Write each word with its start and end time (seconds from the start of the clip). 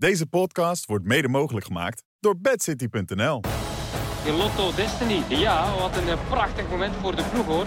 Deze 0.00 0.26
podcast 0.26 0.86
wordt 0.86 1.04
mede 1.04 1.28
mogelijk 1.28 1.66
gemaakt 1.66 2.02
door 2.20 2.40
bedcity.nl. 2.40 3.40
In 4.24 4.34
Lotto 4.36 4.74
Destiny. 4.74 5.22
Ja, 5.28 5.74
wat 5.78 5.96
een 5.96 6.08
eh, 6.08 6.18
prachtig 6.28 6.68
moment 6.68 6.94
voor 7.00 7.16
de 7.16 7.24
ploeg 7.32 7.46
hoor. 7.46 7.66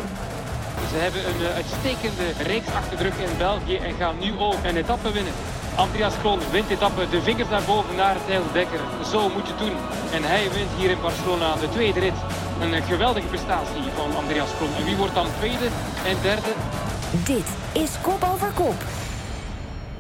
Ze 0.89 0.95
hebben 0.95 1.27
een 1.27 1.45
eh, 1.45 1.55
uitstekende 1.55 2.31
reeks 2.43 2.67
achter 2.67 2.97
de 2.97 3.03
rug 3.03 3.17
in 3.19 3.37
België 3.37 3.75
en 3.75 3.93
gaan 3.93 4.19
nu 4.19 4.31
ook 4.37 4.63
een 4.63 4.75
etappe 4.75 5.11
winnen. 5.11 5.33
Andreas 5.75 6.17
Kron 6.17 6.39
wint 6.51 6.69
etappe, 6.69 7.09
de 7.09 7.21
vingers 7.21 7.49
naar 7.49 7.63
boven 7.63 7.95
naar 7.95 8.25
Thijs 8.25 8.51
Dekker. 8.53 8.81
Zo 9.11 9.29
moet 9.29 9.47
je 9.47 9.53
het 9.53 9.59
doen. 9.59 9.77
En 10.13 10.23
hij 10.23 10.51
wint 10.51 10.71
hier 10.77 10.89
in 10.89 11.01
Barcelona 11.01 11.55
de 11.55 11.69
tweede 11.69 11.99
rit. 11.99 12.19
Een 12.61 12.73
eh, 12.73 12.85
geweldige 12.85 13.27
prestatie 13.27 13.83
van 13.95 14.15
Andreas 14.15 14.55
Kron. 14.55 14.75
En 14.75 14.85
wie 14.85 14.95
wordt 14.95 15.13
dan 15.13 15.27
tweede 15.39 15.67
en 16.05 16.17
derde? 16.21 16.51
Dit 17.23 17.47
is 17.83 17.91
Kop 18.01 18.23
Over 18.23 18.51
Kop. 18.51 19.02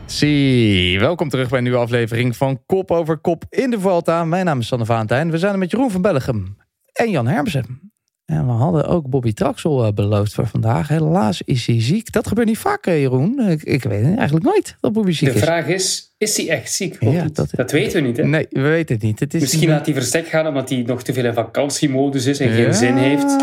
Zie, 0.05 0.99
welkom 0.99 1.29
terug 1.29 1.49
bij 1.49 1.57
een 1.57 1.63
nieuwe 1.63 1.79
aflevering 1.79 2.35
van 2.35 2.61
Kop 2.65 2.91
over 2.91 3.17
Kop 3.17 3.43
in 3.49 3.69
de 3.69 3.79
Vuelta. 3.79 4.25
Mijn 4.25 4.45
naam 4.45 4.59
is 4.59 4.67
Sanne 4.67 4.85
Valentijn. 4.85 5.31
We 5.31 5.37
zijn 5.37 5.53
er 5.53 5.59
met 5.59 5.71
Jeroen 5.71 5.91
van 5.91 6.01
Bellegem 6.01 6.57
en 6.93 7.09
Jan 7.09 7.27
Hermsen. 7.27 7.91
En 8.25 8.45
we 8.45 8.51
hadden 8.51 8.85
ook 8.87 9.09
Bobby 9.09 9.33
Traxel 9.33 9.85
eh, 9.85 9.93
beloofd 9.93 10.33
voor 10.33 10.47
vandaag. 10.47 10.87
Helaas 10.87 11.41
is 11.41 11.65
hij 11.67 11.81
ziek. 11.81 12.11
Dat 12.11 12.27
gebeurt 12.27 12.47
niet 12.47 12.57
vaak, 12.57 12.85
Jeroen. 12.85 13.39
Ik, 13.49 13.63
ik 13.63 13.83
weet 13.83 14.03
eigenlijk 14.17 14.45
nooit 14.45 14.77
dat 14.79 14.93
Bobby 14.93 15.11
ziek 15.11 15.29
De 15.29 15.35
is. 15.35 15.41
vraag 15.41 15.67
is, 15.67 16.13
is 16.17 16.37
hij 16.37 16.49
echt 16.49 16.71
ziek? 16.71 16.97
of 16.99 17.13
Ja, 17.13 17.23
niet? 17.23 17.35
dat- 17.35 17.49
dat, 17.55 17.71
weten 17.71 18.01
we 18.01 18.07
niet. 18.07 18.17
Hè? 18.17 18.23
Nee, 18.23 18.47
we 18.49 18.61
weten 18.61 18.95
het 18.95 19.03
niet. 19.03 19.19
Het 19.19 19.33
is 19.33 19.41
Misschien 19.41 19.69
laat 19.69 19.85
hij 19.85 19.93
verstek 19.95 20.27
gaan 20.27 20.47
omdat 20.47 20.69
hij 20.69 20.83
nog 20.85 21.03
te 21.03 21.13
veel 21.13 21.25
in 21.25 21.33
vakantiemodus 21.33 22.25
is 22.25 22.39
en 22.39 22.49
Ja. 22.49 22.55
geen 22.55 22.73
zin 22.73 22.95
heeft. 22.97 23.35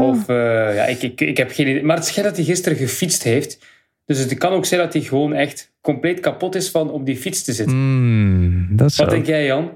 Of 0.00 0.28
eh, 0.28 0.36
ja, 0.74 0.84
ik, 0.84 1.02
ik, 1.02 1.20
ik 1.20 1.36
heb 1.36 1.50
geen 1.52 1.68
idee. 1.68 1.82
Maar 1.82 1.96
het 1.96 2.06
schijnt 2.06 2.28
dat 2.28 2.36
hij 2.38 2.46
gisteren 2.46 2.78
gefietst 2.78 3.22
heeft. 3.22 3.58
Dus 4.10 4.18
het 4.18 4.38
kan 4.38 4.52
ook 4.52 4.64
zijn 4.64 4.80
dat 4.80 4.92
hij 4.92 5.02
gewoon 5.02 5.32
echt 5.32 5.72
compleet 5.80 6.20
kapot 6.20 6.54
is 6.54 6.70
van 6.70 6.90
op 6.90 7.06
die 7.06 7.16
fiets 7.16 7.42
te 7.42 7.52
zitten. 7.52 7.76
Hmm, 7.76 8.76
dat 8.76 8.92
zou... 8.92 9.08
Wat 9.08 9.16
denk 9.16 9.28
jij, 9.28 9.46
Jan? 9.46 9.70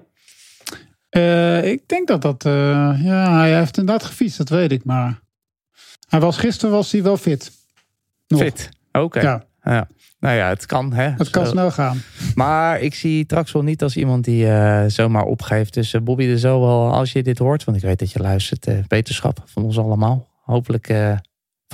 Eh, 1.09 1.65
ik 1.65 1.89
denk 1.89 2.09
dat 2.09 2.23
dat... 2.23 2.45
eh, 2.45 2.53
ja, 3.03 3.39
hij 3.39 3.59
heeft 3.59 3.79
inderdaad 3.79 4.05
gefietst, 4.07 4.39
dat 4.39 4.49
weet 4.49 4.73
ik. 4.73 4.85
Maar 4.85 5.21
hij 6.09 6.21
was, 6.21 6.37
gisteren 6.37 6.75
was 6.75 6.93
hij 6.93 7.03
wel 7.03 7.17
fit. 7.17 7.53
Nog. 8.27 8.41
Fit. 8.41 8.69
Oké. 8.93 9.21
Ja, 9.21 9.45
Ja. 9.63 9.89
Nou 10.21 10.37
ja, 10.37 10.49
het 10.49 10.67
kan. 10.67 10.93
Hè. 10.93 11.09
het 11.09 11.31
kan 11.31 11.45
Zo. 11.45 11.51
snel 11.51 11.71
gaan. 11.71 12.03
Maar 12.35 12.81
ik 12.81 12.95
zie 12.95 13.27
Traxel 13.27 13.63
niet 13.63 13.83
als 13.83 13.97
iemand 13.97 14.25
die 14.25 14.49
eh, 14.49 14.85
zomaar 14.87 15.25
opgeeft. 15.25 15.75
Dus 15.75 16.03
Bobby, 16.03 16.25
er 16.25 16.39
zo 16.39 16.61
wel, 16.61 16.93
als 16.93 17.13
je 17.13 17.23
dit 17.23 17.39
hoort, 17.39 17.65
want 17.65 17.77
ik 17.77 17.83
weet 17.83 17.99
dat 17.99 18.13
je 18.13 18.19
luistert, 18.19 18.67
eh, 18.67 18.79
wetenschap 18.89 19.43
van 19.45 19.65
ons 19.65 19.79
allemaal. 19.79 20.29
Hopelijk 20.43 20.89
eh, 20.89 21.17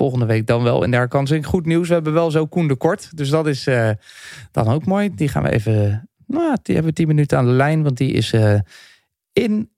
volgende 0.01 0.27
week 0.27 0.47
dan 0.47 0.63
wel 0.63 0.85
in 0.85 0.91
de 0.91 0.97
herkansing. 0.97 1.47
Goed 1.47 1.67
nieuws, 1.67 1.89
we 1.89 1.95
hebben 1.95 2.13
wel 2.13 2.31
zo 2.31 2.47
Koen 2.47 2.69
de 2.69 2.77
Kort. 2.77 3.17
Dus 3.17 3.29
dat 3.29 3.47
is 3.47 3.67
eh, 3.67 3.91
dan 4.53 4.69
ook 4.69 4.85
mooi. 4.85 5.15
Die 5.15 5.29
gaan 5.29 5.43
we 5.43 5.51
even, 5.51 6.09
nou, 6.27 6.57
die 6.63 6.75
hebben 6.75 6.93
we 6.93 6.99
tien 6.99 7.07
minuten 7.07 7.39
aan 7.39 7.47
de 7.47 7.51
lijn, 7.53 7.83
want 7.83 7.97
die 7.97 8.13
is 8.13 8.33
eh, 8.33 8.59
in 9.33 9.71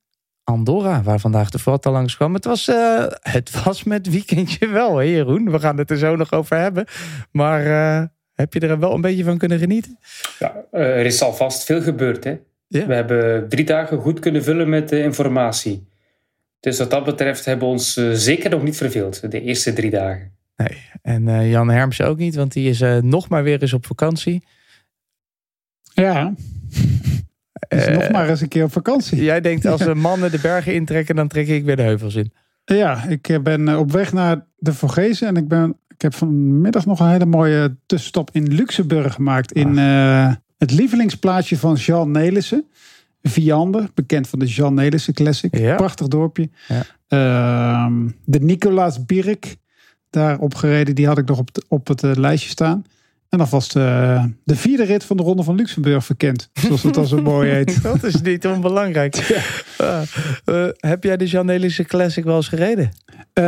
Andorra, 0.45 1.03
waar 1.03 1.21
vandaag 1.21 1.51
de 1.51 1.59
Vuelta 1.59 1.91
langs 1.91 2.17
kwam. 2.17 2.35
Het 2.35 2.45
was, 2.45 2.69
eh, 2.69 3.05
het 3.21 3.65
was 3.65 3.85
met 3.85 4.11
weekendje 4.11 4.69
wel, 4.69 4.97
hè 4.97 5.05
Jeroen? 5.05 5.51
We 5.51 5.59
gaan 5.59 5.79
het 5.79 5.91
er 5.91 5.99
zo 5.99 6.17
nog 6.17 6.33
over 6.33 6.57
hebben. 6.57 6.85
Maar 7.31 7.63
heb 8.35 8.55
je 8.55 8.61
er 8.61 8.79
wel 8.79 8.95
een 8.95 9.01
beetje 9.01 9.25
van 9.25 9.39
kunnen 9.39 9.59
genieten? 9.59 9.99
Ja, 10.39 10.65
er 10.71 11.07
is 11.07 11.23
alvast 11.23 11.65
veel 11.65 11.83
gebeurd. 11.83 12.25
Hè? 12.25 12.39
Ja. 12.69 12.87
We 12.87 12.95
hebben 12.95 13.49
drie 13.49 13.65
dagen 13.65 13.99
goed 13.99 14.19
kunnen 14.19 14.43
vullen 14.43 14.69
met 14.69 14.93
informatie. 14.93 15.91
Dus 16.63 16.79
wat 16.79 16.91
dat 16.91 17.05
betreft 17.05 17.45
hebben 17.45 17.67
we 17.67 17.73
ons 17.73 17.97
eh, 17.97 18.11
zeker 18.11 18.51
nog 18.51 18.63
niet 18.63 18.77
verveeld, 18.77 19.31
de 19.31 19.41
eerste 19.41 19.73
drie 19.73 19.91
dagen. 19.91 20.33
Nee, 20.57 20.79
en 21.03 21.29
eh, 21.29 21.51
Jan 21.51 21.71
Herms 21.71 22.01
ook 22.01 22.19
niet, 22.19 22.35
want 22.35 22.53
die 22.53 22.69
is 22.69 22.81
eh, 22.81 22.97
nog 22.97 23.29
maar 23.29 23.43
weer 23.43 23.63
eens 23.63 23.73
op 23.73 23.87
vakantie. 23.87 24.45
Ja, 25.95 26.35
dus 27.69 27.89
nog 27.89 28.11
maar 28.11 28.29
eens 28.29 28.41
een 28.41 28.49
keer 28.49 28.65
op 28.65 28.73
vakantie. 28.73 29.23
Jij 29.23 29.41
denkt 29.41 29.67
als 29.67 29.81
de 29.91 29.95
mannen 29.95 30.31
de 30.31 30.41
bergen 30.41 30.75
intrekken, 30.75 31.17
dan 31.17 31.29
trek 31.29 31.49
ik 31.49 31.65
weer 31.65 31.77
de 31.77 31.83
heuvels 31.83 32.15
in. 32.15 32.33
Ja, 32.65 33.05
ik 33.09 33.39
ben 33.43 33.79
op 33.79 33.93
weg 33.93 34.13
naar 34.13 34.47
de 34.57 34.73
Vogezen 34.73 35.29
en 35.29 35.37
ik, 35.37 35.49
ben, 35.49 35.77
ik 35.89 36.03
heb 36.03 36.15
vanmiddag 36.15 36.87
nog 36.87 37.01
een 37.01 37.11
hele 37.11 37.27
mooie 37.27 37.77
tussenstop 37.87 38.31
in 38.33 38.55
Luxemburg 38.55 39.15
gemaakt. 39.15 39.53
In 39.53 39.79
eh, 39.79 40.33
het 40.59 40.71
lievelingsplaatsje 40.71 41.59
van 41.59 41.75
Jean 41.75 42.11
Nelissen. 42.11 42.65
Viander, 43.23 43.89
bekend 43.95 44.29
van 44.29 44.39
de 44.39 44.47
Jean 44.47 44.75
Nelissen 44.75 45.15
Classic. 45.15 45.59
Ja. 45.59 45.75
Prachtig 45.75 46.09
dorpje. 46.09 46.51
Ja. 46.69 46.85
Ehm, 47.09 48.09
de 48.25 48.41
Nicolaas 48.41 49.05
Birk, 49.05 49.57
daar 50.11 50.39
opgereden. 50.39 50.95
Die 50.95 51.07
had 51.07 51.19
ik 51.19 51.29
nog 51.29 51.39
op, 51.39 51.49
op 51.69 51.89
het 51.89 52.03
eh, 52.03 52.11
lijstje 52.15 52.51
staan. 52.51 52.85
En 53.29 53.39
dan 53.39 53.47
was 53.51 53.69
de, 53.69 53.81
eh, 53.81 54.25
de, 54.45 54.57
vierde 54.57 54.85
rit 54.85 55.05
van 55.05 55.17
de 55.17 55.23
Ronde 55.23 55.43
van 55.43 55.55
Luxemburg 55.55 56.05
verkend. 56.05 56.51
Zoals 56.53 56.83
het 56.83 56.95
dan 56.95 57.07
zo 57.07 57.23
mooi 57.23 57.51
heet. 57.51 57.83
dat 57.93 58.05
is 58.05 58.21
niet 58.21 58.47
onbelangrijk. 58.47 59.17
Ah, 59.77 60.03
eh, 60.45 60.69
heb 60.77 61.05
jij 61.05 61.17
de 61.17 61.27
Janelische 61.27 61.85
Classic 61.85 62.25
wel 62.25 62.37
eens 62.37 62.49
gereden? 62.49 62.93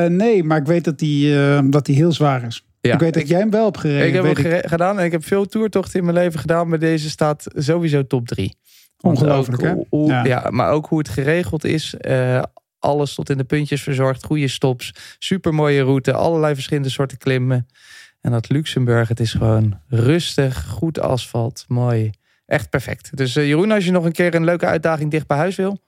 nee, 0.09 0.45
maar 0.45 0.59
ik 0.59 0.67
weet 0.67 0.85
dat 0.85 0.99
die, 0.99 1.37
ehm, 1.37 1.71
dat 1.71 1.87
die 1.87 1.97
heel 1.97 2.13
zwaar 2.13 2.47
is. 2.47 2.65
Ja. 2.81 2.93
Ik 2.93 3.01
weet 3.01 3.15
dat 3.15 3.29
jij 3.29 3.39
hem 3.39 3.51
wel 3.51 3.65
hebt 3.65 3.79
gereden. 3.79 4.07
Ik 4.07 4.37
heb 4.37 4.37
hem 4.37 4.63
gedaan 4.69 4.99
en 4.99 5.05
ik 5.05 5.13
heb 5.13 5.25
veel 5.25 5.47
toertochten 5.47 5.99
in 5.99 6.05
mijn 6.05 6.17
leven 6.17 6.41
gedaan. 6.41 6.69
Maar 6.69 6.79
deze 6.79 7.11
staat 7.11 7.47
sowieso 7.55 8.07
top 8.07 8.29
3. 8.29 8.55
Ongelooflijk, 9.11 9.63
ook 9.63 9.69
hè? 9.69 9.75
hoe- 9.89 10.07
Ja. 10.09 10.25
ja. 10.25 10.47
maar 10.51 10.71
ook 10.71 10.87
hoe 10.87 10.99
het 10.99 11.09
geregeld 11.09 11.65
is. 11.65 11.95
eh, 11.95 12.43
alles 12.79 13.15
tot 13.15 13.31
in 13.31 13.37
de 13.37 13.45
puntjes 13.45 13.83
verzorgd, 13.83 14.25
goede 14.25 14.49
stops, 14.49 14.93
super 15.19 15.55
mooie 15.55 15.83
route, 15.83 16.13
allerlei 16.13 16.55
verschillende 16.55 16.89
soorten 16.91 17.19
klimmen. 17.19 17.69
En 18.21 18.31
dat 18.31 18.49
Luxemburg, 18.49 19.09
het 19.09 19.21
is 19.21 19.33
gewoon 19.33 19.79
rustig, 19.89 20.65
goed 20.67 21.01
asfalt, 21.01 21.65
mooi. 21.69 22.11
Echt 22.47 22.71
perfect. 22.71 23.17
Dus 23.17 23.37
eh, 23.37 23.47
Jeroen, 23.47 23.71
als 23.71 23.85
je 23.85 23.91
nog 23.91 24.05
een 24.05 24.13
keer 24.13 24.35
een 24.35 24.45
leuke 24.45 24.67
uitdaging 24.67 25.11
dicht 25.11 25.27
bij 25.27 25.37
huis 25.37 25.57
wil, 25.57 25.79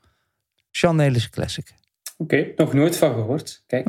Jean 0.71 0.97
Nelissen 0.97 1.31
Classic. 1.31 1.75
Oké, 2.17 2.47
nog 2.57 2.73
nooit 2.73 2.97
van 2.97 3.13
gehoord. 3.15 3.63
Kijk. 3.67 3.87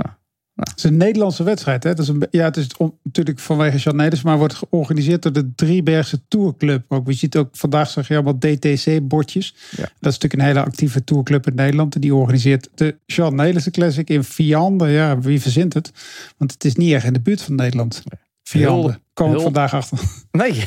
Het 0.57 0.77
is 0.77 0.83
een 0.83 0.97
Nederlandse 0.97 1.43
wedstrijd. 1.43 1.83
Hè? 1.83 1.89
Het 1.89 1.99
is, 1.99 2.07
een, 2.07 2.27
ja, 2.31 2.43
het 2.43 2.57
is 2.57 2.67
natuurlijk 3.03 3.39
vanwege 3.39 3.77
Jan 3.77 3.95
Nederlands, 3.95 4.25
maar 4.25 4.37
wordt 4.37 4.53
georganiseerd 4.53 5.21
door 5.21 5.33
de 5.33 5.53
Driebergse 5.55 6.27
Tourclub. 6.27 6.85
Ook, 6.87 7.07
je 7.07 7.13
ziet 7.13 7.37
ook 7.37 7.49
vandaag 7.51 7.89
zag 7.89 8.07
je 8.07 8.13
allemaal 8.13 8.39
DTC-bordjes. 8.39 9.55
Ja. 9.69 9.77
Dat 9.77 10.11
is 10.11 10.19
natuurlijk 10.19 10.33
een 10.33 10.47
hele 10.47 10.63
actieve 10.63 11.03
tourclub 11.03 11.47
in 11.47 11.55
Nederland. 11.55 11.95
En 11.95 12.01
die 12.01 12.15
organiseert 12.15 12.69
de 12.75 12.97
Jean 13.05 13.35
Nederlandse 13.35 13.71
Classic 13.71 14.09
in 14.09 14.23
Vianden. 14.23 14.89
Ja, 14.89 15.19
wie 15.19 15.41
verzint 15.41 15.73
het? 15.73 15.91
Want 16.37 16.51
het 16.51 16.65
is 16.65 16.75
niet 16.75 16.91
erg 16.91 17.03
in 17.03 17.13
de 17.13 17.21
buurt 17.21 17.41
van 17.41 17.55
Nederland. 17.55 18.03
Vianden. 18.43 18.73
Hulde. 18.73 18.99
Kom 19.13 19.33
ik 19.33 19.41
vandaag 19.41 19.73
achter. 19.73 19.99
Nee, 20.31 20.63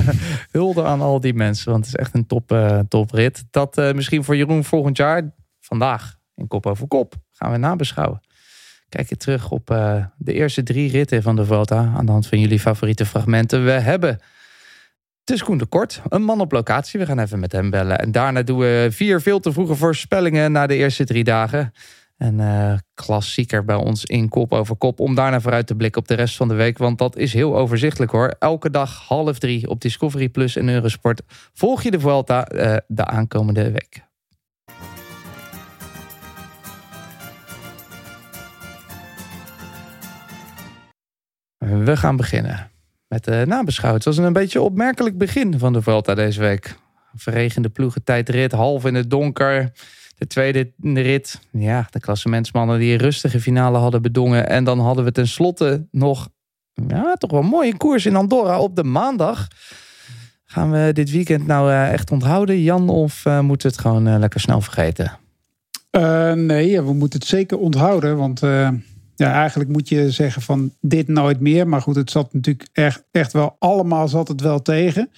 hulde 0.50 0.84
aan 0.84 1.00
al 1.00 1.20
die 1.20 1.34
mensen, 1.34 1.70
want 1.70 1.86
het 1.86 1.94
is 1.94 2.00
echt 2.00 2.14
een 2.14 2.26
top, 2.26 2.52
eh 2.52 2.78
toprit. 2.88 3.44
Dat 3.50 3.78
eh, 3.78 3.92
misschien 3.92 4.24
voor 4.24 4.36
Jeroen 4.36 4.64
volgend 4.64 4.96
jaar, 4.96 5.34
vandaag 5.60 6.16
in 6.34 6.48
Kop 6.48 6.66
over 6.66 6.86
Kop, 6.86 7.14
gaan 7.32 7.52
we 7.52 7.58
nabeschouwen. 7.58 8.20
Kijk 8.88 9.08
je 9.08 9.16
terug 9.16 9.50
op 9.50 9.70
eh, 9.70 10.04
de 10.16 10.32
eerste 10.32 10.62
drie 10.62 10.90
ritten 10.90 11.22
van 11.22 11.36
de 11.36 11.44
Vuelta 11.44 11.92
aan 11.96 12.06
de 12.06 12.12
hand 12.12 12.26
van 12.26 12.40
jullie 12.40 12.60
favoriete 12.60 13.06
fragmenten. 13.06 13.64
We 13.64 13.70
hebben 13.70 14.20
het 15.24 15.34
is 15.34 15.42
Koen 15.42 15.58
de 15.58 15.66
Kort, 15.66 16.02
een 16.08 16.22
man 16.22 16.40
op 16.40 16.52
locatie. 16.52 17.00
We 17.00 17.06
gaan 17.06 17.18
even 17.18 17.40
met 17.40 17.52
hem 17.52 17.70
bellen. 17.70 17.98
En 17.98 18.12
daarna 18.12 18.42
doen 18.42 18.58
we 18.58 18.88
vier 18.90 19.20
veel 19.20 19.40
te 19.40 19.52
vroege 19.52 19.74
voorspellingen 19.74 20.52
na 20.52 20.66
de 20.66 20.74
eerste 20.74 21.04
drie 21.04 21.24
dagen. 21.24 21.72
Een 22.16 22.40
eh, 22.40 22.74
klassieker 22.94 23.64
bij 23.64 23.76
ons 23.76 24.04
in 24.04 24.28
kop 24.28 24.52
over 24.52 24.76
kop. 24.76 25.00
Om 25.00 25.14
daarna 25.14 25.40
vooruit 25.40 25.66
te 25.66 25.74
blikken 25.74 26.00
op 26.00 26.08
de 26.08 26.14
rest 26.14 26.36
van 26.36 26.48
de 26.48 26.54
week. 26.54 26.78
Want 26.78 26.98
dat 26.98 27.16
is 27.16 27.32
heel 27.32 27.56
overzichtelijk 27.56 28.12
hoor. 28.12 28.34
Elke 28.38 28.70
dag 28.70 29.08
half 29.08 29.38
drie 29.38 29.68
op 29.68 29.80
Discovery 29.80 30.28
Plus 30.28 30.56
en 30.56 30.68
Eurosport. 30.68 31.22
Volg 31.52 31.82
je 31.82 31.90
de 31.90 32.00
Vuelta 32.00 32.46
eh, 32.46 32.76
de 32.86 33.04
aankomende 33.04 33.70
week. 33.70 34.13
We 41.68 41.96
gaan 41.96 42.16
beginnen 42.16 42.70
met 43.08 43.24
de 43.24 43.44
nabeschouwing. 43.46 44.04
Het 44.04 44.14
was 44.14 44.26
een 44.26 44.32
beetje 44.32 44.60
opmerkelijk 44.60 45.18
begin 45.18 45.58
van 45.58 45.72
de 45.72 45.82
Vuelta 45.82 46.14
deze 46.14 46.40
week. 46.40 46.76
Verregende 47.14 47.68
ploegentijdrit, 47.68 48.52
half 48.52 48.84
in 48.84 48.94
het 48.94 49.10
donker. 49.10 49.72
De 50.16 50.26
tweede 50.26 50.72
rit, 50.82 51.40
ja, 51.50 51.86
de 51.90 52.00
klassementsmannen 52.00 52.78
die 52.78 52.92
een 52.92 52.98
rustige 52.98 53.40
finale 53.40 53.78
hadden 53.78 54.02
bedongen. 54.02 54.48
En 54.48 54.64
dan 54.64 54.80
hadden 54.80 55.04
we 55.04 55.12
tenslotte 55.12 55.86
nog, 55.90 56.28
ja, 56.88 57.14
toch 57.14 57.30
wel 57.30 57.40
een 57.40 57.46
mooie 57.46 57.76
koers 57.76 58.06
in 58.06 58.16
Andorra 58.16 58.60
op 58.60 58.76
de 58.76 58.84
maandag. 58.84 59.48
Gaan 60.44 60.70
we 60.70 60.90
dit 60.92 61.10
weekend 61.10 61.46
nou 61.46 61.70
eh, 61.70 61.92
echt 61.92 62.10
onthouden, 62.10 62.62
Jan? 62.62 62.88
Of 62.88 63.26
eh, 63.26 63.40
moeten 63.40 63.68
we 63.68 63.74
het 63.74 63.84
gewoon 63.84 64.06
eh, 64.06 64.18
lekker 64.18 64.40
snel 64.40 64.60
vergeten? 64.60 65.18
Eh, 65.90 66.32
nee, 66.32 66.82
we 66.82 66.92
moeten 66.92 67.18
het 67.18 67.28
zeker 67.28 67.58
onthouden. 67.58 68.16
Want 68.16 68.42
eh, 68.42 68.68
ja, 69.16 69.32
eigenlijk 69.32 69.70
moet 69.70 69.88
je 69.88 70.10
zeggen 70.10 70.42
van 70.42 70.72
dit 70.80 71.08
nooit 71.08 71.40
meer. 71.40 71.68
Maar 71.68 71.80
goed, 71.82 71.96
het 71.96 72.10
zat 72.10 72.32
natuurlijk 72.32 72.68
echt, 72.72 73.04
echt 73.10 73.32
wel 73.32 73.56
allemaal 73.58 74.08
zat 74.08 74.28
het 74.28 74.40
wel 74.40 74.62
tegen. 74.62 75.10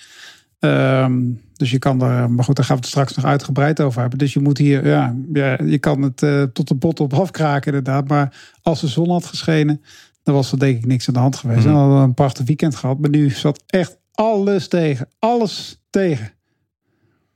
Ehm, 0.59 1.23
dus 1.53 1.71
je 1.71 1.79
kan 1.79 2.03
er, 2.03 2.31
maar 2.31 2.45
goed, 2.45 2.57
daar 2.57 2.65
gaan 2.65 2.77
we 2.77 2.81
het 2.81 2.91
straks 2.91 3.15
nog 3.15 3.25
uitgebreid 3.25 3.81
over 3.81 4.01
hebben. 4.01 4.19
Dus 4.19 4.33
je 4.33 4.41
moet 4.41 4.59
hier, 4.59 4.87
ja, 4.87 5.17
ja 5.33 5.59
je 5.65 5.79
kan 5.79 6.03
het 6.03 6.23
eh, 6.23 6.43
tot 6.43 6.69
de 6.69 6.75
bot 6.75 7.01
op 7.01 7.15
afkraken 7.15 7.67
inderdaad. 7.67 8.09
Maar 8.09 8.55
als 8.63 8.81
de 8.81 8.87
zon 8.87 9.11
had 9.11 9.27
geschenen, 9.27 9.83
dan 10.23 10.35
was 10.35 10.53
er 10.53 10.59
denk 10.59 10.77
ik 10.77 10.87
niks 10.87 11.09
aan 11.09 11.15
de 11.15 11.21
hand 11.21 11.37
geweest. 11.37 11.65
Mhm. 11.65 11.69
Dan 11.69 11.77
hadden 11.77 11.99
we 11.99 12.05
een 12.05 12.15
prachtig 12.15 12.47
weekend 12.47 12.77
gehad. 12.77 12.99
Maar 12.99 13.11
nu 13.11 13.31
zat 13.31 13.63
echt 13.67 13.99
alles 14.13 14.69
tegen. 14.69 15.09
Alles 15.19 15.83
tegen. 15.91 16.33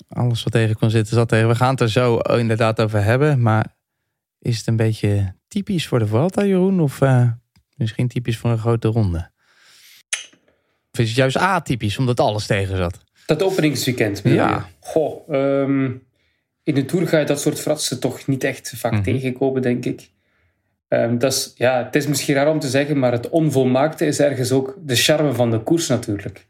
alles 0.09 0.43
wat 0.43 0.53
tegen 0.53 0.77
kon 0.77 0.91
zitten 0.91 1.15
zat 1.15 1.29
tegen. 1.29 1.49
We 1.49 1.55
gaan 1.55 1.71
het 1.71 1.81
er 1.81 1.91
zo 1.91 2.17
inderdaad 2.17 2.81
over 2.81 3.03
hebben. 3.03 3.43
Maar 3.43 3.77
is 4.39 4.59
het 4.59 4.67
een 4.67 4.77
beetje 4.77 5.35
typisch 5.51 5.87
voor 5.87 5.99
de 5.99 6.07
Vuelta, 6.07 6.45
Jeroen? 6.45 6.81
Of 6.81 7.01
uh, 7.01 7.31
misschien 7.77 8.09
typisch 8.09 8.39
voor 8.39 8.51
een 8.51 8.59
grote 8.59 8.89
ronde? 8.89 9.31
Of 10.93 10.99
is 10.99 11.09
het 11.09 11.17
juist 11.17 11.37
atypisch, 11.37 11.99
omdat 11.99 12.21
alles 12.21 12.47
tegen 12.47 12.77
zat? 12.77 12.99
Dat 13.27 13.43
openingsweekend. 13.43 14.21
Ja. 14.25 14.69
Goh, 14.81 15.29
um, 15.29 16.03
in 16.63 16.75
de 16.75 16.85
Tour 16.85 17.09
ga 17.09 17.19
je 17.19 17.25
dat 17.25 17.41
soort 17.41 17.61
fratsen 17.61 18.01
toch 18.01 18.27
niet 18.27 18.45
echt 18.45 18.73
vaak 18.77 18.93
mm 18.93 19.03
tegenkomen, 19.03 19.63
denk 19.63 19.85
ik. 19.85 20.11
Um, 20.89 21.19
dat 21.19 21.33
is, 21.33 21.53
ja, 21.55 21.85
het 21.85 21.97
is 21.97 22.07
misschien 22.07 22.35
raar 22.35 22.49
om 22.49 22.59
te 22.59 22.69
zeggen, 22.69 22.99
maar 22.99 23.13
het 23.13 23.29
onvolmaakte 23.29 24.07
is 24.07 24.21
ergens 24.21 24.53
ook 24.53 24.75
de 24.83 24.97
charme 24.97 25.33
van 25.33 25.51
de 25.51 25.59
koers 25.59 25.89
natuurlijk. 25.89 26.47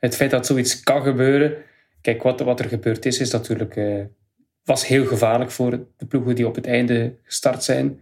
Het 0.00 0.16
feit 0.16 0.30
dat 0.30 0.46
zoiets 0.46 0.82
kan 0.82 1.02
gebeuren. 1.02 1.54
Kijk, 2.00 2.22
wat, 2.22 2.40
wat 2.40 2.60
er 2.60 2.68
gebeurd 2.68 3.06
is, 3.06 3.18
is 3.18 3.30
natuurlijk, 3.30 3.76
uh, 3.76 4.04
was 4.64 4.86
heel 4.86 5.06
gevaarlijk 5.06 5.50
voor 5.50 5.70
de 5.96 6.06
ploegen 6.08 6.34
die 6.34 6.46
op 6.46 6.54
het 6.54 6.66
einde 6.66 7.14
gestart 7.22 7.64
zijn. 7.64 8.00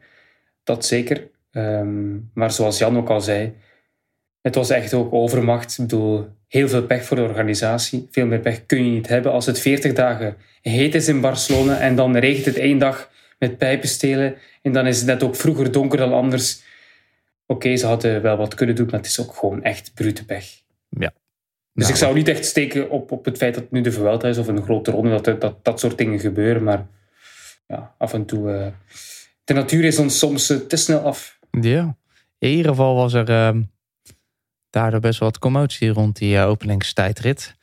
Dat 0.64 0.86
zeker. 0.86 1.28
Um, 1.52 2.30
maar 2.34 2.50
zoals 2.50 2.78
Jan 2.78 2.96
ook 2.96 3.08
al 3.08 3.20
zei, 3.20 3.54
het 4.40 4.54
was 4.54 4.70
echt 4.70 4.94
ook 4.94 5.12
overmacht. 5.12 5.70
Ik 5.70 5.76
bedoel, 5.86 6.28
heel 6.48 6.68
veel 6.68 6.82
pech 6.82 7.04
voor 7.04 7.16
de 7.16 7.22
organisatie. 7.22 8.08
Veel 8.10 8.26
meer 8.26 8.38
pech 8.38 8.66
kun 8.66 8.84
je 8.84 8.90
niet 8.90 9.08
hebben. 9.08 9.32
Als 9.32 9.46
het 9.46 9.60
40 9.60 9.92
dagen 9.92 10.36
heet 10.60 10.94
is 10.94 11.08
in 11.08 11.20
Barcelona 11.20 11.78
en 11.78 11.96
dan 11.96 12.16
regent 12.16 12.44
het 12.44 12.56
één 12.56 12.78
dag 12.78 13.10
met 13.38 13.58
pijpenstelen 13.58 14.36
en 14.62 14.72
dan 14.72 14.86
is 14.86 14.96
het 14.96 15.06
net 15.06 15.22
ook 15.22 15.36
vroeger 15.36 15.72
donker 15.72 15.98
dan 15.98 16.12
anders. 16.12 16.62
Oké, 17.46 17.76
ze 17.76 17.86
hadden 17.86 18.22
wel 18.22 18.36
wat 18.36 18.54
kunnen 18.54 18.74
doen, 18.74 18.86
maar 18.86 19.00
het 19.00 19.06
is 19.06 19.20
ook 19.20 19.34
gewoon 19.34 19.62
echt 19.62 19.94
brute 19.94 20.24
pech. 20.24 20.46
Ja. 20.88 21.12
Dus 21.72 21.88
ik 21.88 21.96
zou 21.96 22.14
niet 22.14 22.28
echt 22.28 22.44
steken 22.44 22.90
op, 22.90 23.12
op 23.12 23.24
het 23.24 23.36
feit 23.36 23.54
dat 23.54 23.62
het 23.62 23.72
nu 23.72 23.80
de 23.80 23.92
Vuelta 23.92 24.28
is 24.28 24.38
of 24.38 24.46
een 24.46 24.62
grote 24.62 24.90
ronde, 24.90 25.20
dat, 25.20 25.40
dat 25.40 25.64
dat 25.64 25.80
soort 25.80 25.98
dingen 25.98 26.20
gebeuren. 26.20 26.62
Maar 26.62 26.86
ja, 27.66 27.94
af 27.98 28.12
en 28.12 28.24
toe... 28.24 28.50
Uh, 28.50 28.66
de 29.44 29.54
natuur 29.54 29.84
is 29.84 29.98
ons 29.98 30.18
soms 30.18 30.50
uh, 30.50 30.58
te 30.58 30.76
snel 30.76 31.00
af. 31.00 31.38
Ja. 31.60 31.96
In 32.38 32.50
ieder 32.50 32.70
geval 32.70 32.94
was 32.94 33.12
er... 33.12 33.30
Uh 33.30 33.62
daardoor 34.74 35.00
best 35.00 35.18
wel 35.18 35.28
wat 35.28 35.38
commotie 35.38 35.88
rond 35.88 36.16
die 36.16 36.34
uh, 36.34 36.48
openingstijdrit. 36.48 37.56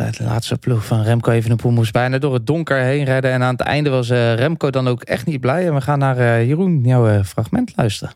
Uh, 0.00 0.12
de 0.12 0.24
laatste 0.24 0.58
ploeg 0.58 0.86
van 0.86 1.02
Remco 1.02 1.30
Evenepoel 1.30 1.70
moest 1.70 1.92
bijna 1.92 2.18
door 2.18 2.34
het 2.34 2.46
donker 2.46 2.78
heen 2.78 3.04
rijden. 3.04 3.30
En 3.30 3.42
aan 3.42 3.52
het 3.52 3.60
einde 3.60 3.90
was 3.90 4.10
uh, 4.10 4.34
Remco 4.34 4.70
dan 4.70 4.88
ook 4.88 5.02
echt 5.02 5.26
niet 5.26 5.40
blij. 5.40 5.66
En 5.66 5.74
we 5.74 5.80
gaan 5.80 5.98
naar 5.98 6.44
Jeroen, 6.44 6.80
jouw 6.84 7.24
fragment 7.24 7.72
luisteren. 7.76 8.14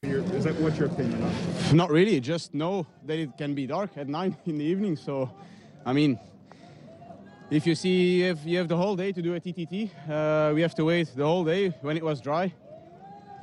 Is 0.00 0.42
that 0.42 0.76
your 0.76 0.90
opinion 0.90 1.22
on? 1.22 1.76
Not 1.76 1.90
really. 1.90 2.18
Just 2.18 2.50
know 2.50 2.84
that 3.06 3.16
it 3.16 3.28
can 3.36 3.54
be 3.54 3.66
dark 3.66 3.90
at 3.96 4.06
9 4.06 4.36
in 4.44 4.56
the 4.56 4.64
evening. 4.64 4.98
So, 4.98 5.30
I 5.86 5.92
mean, 5.92 6.18
if 7.52 7.66
you 7.66 7.74
see 7.74 8.22
if 8.22 8.46
you 8.46 8.56
have 8.56 8.66
the 8.66 8.76
whole 8.76 8.96
day 8.96 9.12
to 9.12 9.20
do 9.20 9.34
a 9.34 9.40
TTT, 9.40 9.90
uh, 10.08 10.54
we 10.54 10.62
have 10.62 10.74
to 10.74 10.86
wait 10.86 11.14
the 11.14 11.24
whole 11.24 11.44
day 11.44 11.68
when 11.82 11.98
it 11.98 12.02
was 12.02 12.18
dry. 12.18 12.50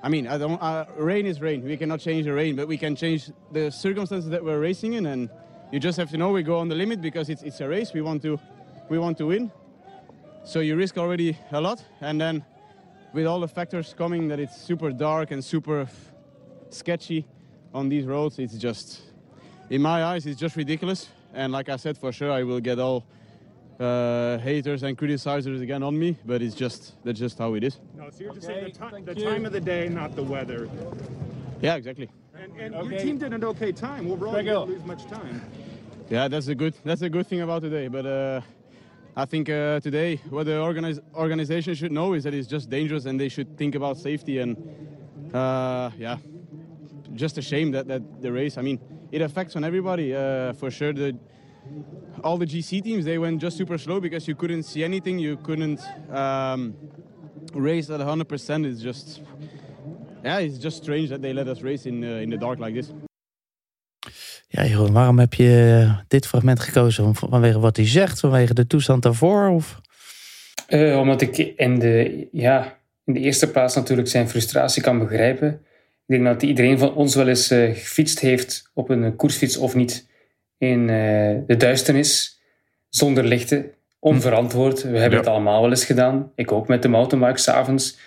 I 0.02 0.10
mean, 0.10 0.26
I 0.26 0.40
don't, 0.40 0.60
uh, 0.60 0.86
rain 0.98 1.28
is 1.28 1.40
rain. 1.40 1.64
We 1.64 1.78
cannot 1.78 2.00
change 2.00 2.26
the 2.26 2.34
rain, 2.34 2.56
but 2.56 2.68
we 2.68 2.76
can 2.76 2.96
change 2.96 3.32
the 3.52 3.70
circumstances 3.70 4.28
that 4.32 4.44
we're 4.44 4.60
racing 4.60 4.94
in. 4.94 5.06
And 5.06 5.30
you 5.72 5.80
just 5.80 5.96
have 6.00 6.10
to 6.10 6.18
know 6.18 6.32
we 6.32 6.42
go 6.42 6.58
on 6.58 6.70
the 6.70 6.76
limit 6.76 7.02
because 7.02 7.30
it's, 7.30 7.44
it's 7.44 7.62
a 7.62 7.68
race. 7.68 7.94
We 7.94 8.02
want 8.02 8.24
to, 8.24 8.40
we 8.90 8.98
want 8.98 9.16
to 9.20 9.28
win. 9.28 9.52
So 10.44 10.60
you 10.62 10.76
risk 10.76 10.98
already 10.98 11.38
a 11.52 11.62
lot, 11.62 11.84
and 12.02 12.20
then 12.20 12.44
with 13.14 13.28
all 13.28 13.40
the 13.40 13.48
factors 13.48 13.94
coming 13.96 14.28
that 14.30 14.40
it's 14.40 14.60
super 14.60 14.90
dark 14.90 15.30
and 15.30 15.46
super 15.46 15.88
sketchy 16.72 17.28
on 17.76 17.90
these 17.90 18.06
roads, 18.06 18.40
it's 18.40 18.56
just, 18.56 19.02
in 19.70 19.84
my 19.84 20.04
eyes, 20.04 20.26
it's 20.26 20.40
just 20.40 20.56
ridiculous. 20.56 21.10
And 21.32 21.52
like 21.52 21.70
I 21.70 21.76
said, 21.76 21.96
for 21.96 22.12
sure, 22.12 22.32
I 22.32 22.42
will 22.42 22.60
get 22.60 22.80
all 22.80 23.06
uh, 23.80 24.38
haters 24.40 24.84
and 24.84 24.98
criticizers 24.98 25.62
again 25.62 25.84
on 25.84 25.98
me, 25.98 26.18
but 26.26 26.42
it's 26.42 26.56
just 26.56 26.96
that's 27.04 27.20
just 27.20 27.38
how 27.38 27.54
it 27.54 27.64
is. 27.64 27.80
No, 27.96 28.10
so 28.10 28.24
you're 28.24 28.34
just 28.34 28.50
okay, 28.50 28.74
saying 28.74 29.06
the, 29.06 29.14
the 29.14 29.24
time 29.24 29.46
of 29.46 29.54
the 29.54 29.62
day, 29.62 29.88
not 29.88 30.16
the 30.16 30.24
weather. 30.24 30.70
Yeah, 31.62 31.76
exactly. 31.76 32.10
And, 32.36 32.56
and 32.58 32.76
okay. 32.76 32.90
your 32.90 33.00
team 33.00 33.18
did 33.18 33.34
an 33.34 33.44
okay 33.44 33.72
time. 33.72 34.12
Overall, 34.12 34.38
you 34.38 34.44
didn't 34.44 34.68
lose 34.68 34.86
much 34.86 35.06
time. 35.06 35.42
Yeah, 36.10 36.28
that's 36.28 36.48
a 36.48 36.56
good 36.56 36.74
that's 36.84 37.02
a 37.02 37.10
good 37.10 37.28
thing 37.28 37.42
about 37.42 37.62
today. 37.62 37.88
But 37.88 38.06
uh, 38.06 38.42
I 39.16 39.26
think 39.26 39.50
uh, 39.50 39.80
today 39.80 40.18
what 40.30 40.46
the 40.46 40.60
organize, 40.60 41.00
organization 41.16 41.74
should 41.76 41.92
know 41.92 42.14
is 42.14 42.24
that 42.24 42.34
it's 42.34 42.48
just 42.48 42.70
dangerous 42.70 43.06
and 43.06 43.20
they 43.20 43.30
should 43.30 43.58
think 43.58 43.76
about 43.76 43.98
safety 43.98 44.40
and 44.40 44.58
uh, 45.34 45.92
yeah, 45.98 46.18
just 47.14 47.38
a 47.38 47.42
shame 47.42 47.72
that, 47.72 47.88
that 47.88 48.22
the 48.22 48.32
race. 48.32 48.58
I 48.58 48.62
mean, 48.62 48.80
it 49.12 49.22
affects 49.22 49.56
on 49.56 49.64
everybody 49.64 50.16
uh, 50.16 50.54
for 50.54 50.72
sure. 50.72 50.94
The 50.94 51.18
all 52.24 52.38
the 52.38 52.46
GC 52.46 52.82
teams 52.84 53.06
they 53.06 53.18
went 53.18 53.42
just 53.42 53.58
super 53.58 53.80
slow 53.80 54.00
because 54.00 54.26
you 54.26 54.38
couldn't 54.38 54.64
see 54.64 54.84
anything. 54.84 55.20
You 55.20 55.38
couldn't 55.38 55.82
um, 56.12 56.74
race 57.54 57.90
at 57.90 58.00
100%. 58.00 58.66
It's 58.66 58.82
just 58.82 59.22
yeah, 60.24 60.40
it's 60.40 60.58
just 60.58 60.78
strange 60.78 61.10
that 61.10 61.22
they 61.22 61.34
let 61.34 61.48
us 61.48 61.62
race 61.62 61.86
in 61.86 62.04
uh, 62.04 62.22
in 62.24 62.30
the 62.30 62.38
dark 62.38 62.60
like 62.60 62.74
this. 62.74 62.92
Ja, 64.52 64.66
Jeroen, 64.66 64.94
waarom 64.94 65.20
heb 65.20 65.34
je 65.34 65.88
dit 66.08 66.28
fragment 66.28 66.60
gekozen? 66.60 67.16
Vanwege 67.16 67.60
wat 67.60 67.76
hij 67.76 67.88
zegt, 67.88 68.20
vanwege 68.20 68.54
de 68.54 68.68
toestand 68.68 69.04
daarvoor? 69.04 69.48
Of? 69.48 69.82
Uh, 70.70 71.00
omdat 71.00 71.22
ik 71.22 71.38
in 71.38 71.80
de, 71.80 72.28
ja, 72.32 72.80
in 73.06 73.14
de 73.14 73.20
eerste 73.20 73.52
plaats 73.52 73.76
natuurlijk 73.76 74.08
zijn 74.08 74.30
frustratie 74.30 74.82
kan 74.82 75.00
begrijpen. 75.00 75.50
Ik 75.50 76.16
denk 76.16 76.24
dat 76.24 76.44
iedereen 76.44 76.80
van 76.80 76.94
ons 76.94 77.16
wel 77.16 77.28
eens 77.28 77.52
uh, 77.52 77.70
gefietst 77.70 78.20
heeft 78.20 78.70
op 78.74 78.90
een 78.90 79.16
koersfiets 79.16 79.58
of 79.58 79.76
niet 79.76 80.09
in 80.60 80.80
uh, 80.80 80.88
de 81.48 81.58
duisternis, 81.58 82.42
zonder 82.90 83.24
lichten, 83.24 83.72
onverantwoord. 84.00 84.84
We 84.84 84.98
hebben 84.98 85.20
het 85.20 85.28
allemaal 85.28 85.62
wel 85.62 85.70
eens 85.70 85.86
gedaan. 85.86 86.32
Ik 86.36 86.52
ook 86.52 86.68
met 86.68 86.82
de 86.82 86.88
mountainbike 86.88 87.40
s'avonds. 87.40 87.98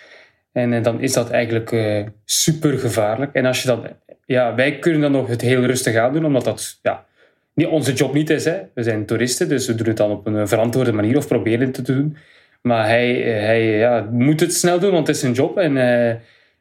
En 0.51 0.71
uh, 0.71 0.83
dan 0.83 1.01
is 1.01 1.13
dat 1.13 1.29
eigenlijk 1.29 1.71
uh, 1.71 2.05
super 2.25 2.79
gevaarlijk. 2.79 3.33
En 3.33 3.45
als 3.45 3.61
je 3.61 3.67
dat, 3.67 3.79
ja, 4.25 4.55
wij 4.55 4.79
kunnen 4.79 5.01
dan 5.01 5.11
nog 5.11 5.27
het 5.27 5.41
heel 5.41 5.61
rustig 5.61 5.95
aan 5.95 6.13
doen, 6.13 6.25
omdat 6.25 6.43
dat 6.43 6.79
ja, 6.81 7.05
niet 7.53 7.67
onze 7.67 7.93
job 7.93 8.13
niet 8.13 8.29
is. 8.29 8.45
Hè. 8.45 8.61
We 8.73 8.83
zijn 8.83 9.05
toeristen, 9.05 9.49
dus 9.49 9.67
we 9.67 9.75
doen 9.75 9.87
het 9.87 9.97
dan 9.97 10.11
op 10.11 10.25
een 10.25 10.47
verantwoorde 10.47 10.93
manier 10.93 11.17
of 11.17 11.27
proberen 11.27 11.65
het 11.65 11.73
te 11.73 11.81
doen. 11.81 12.17
Maar 12.61 12.87
hij, 12.87 13.15
hij 13.21 13.77
ja, 13.77 14.07
moet 14.11 14.39
het 14.39 14.53
snel 14.53 14.79
doen, 14.79 14.91
want 14.91 15.07
het 15.07 15.15
is 15.15 15.21
zijn 15.21 15.33
job. 15.33 15.57
En 15.57 15.75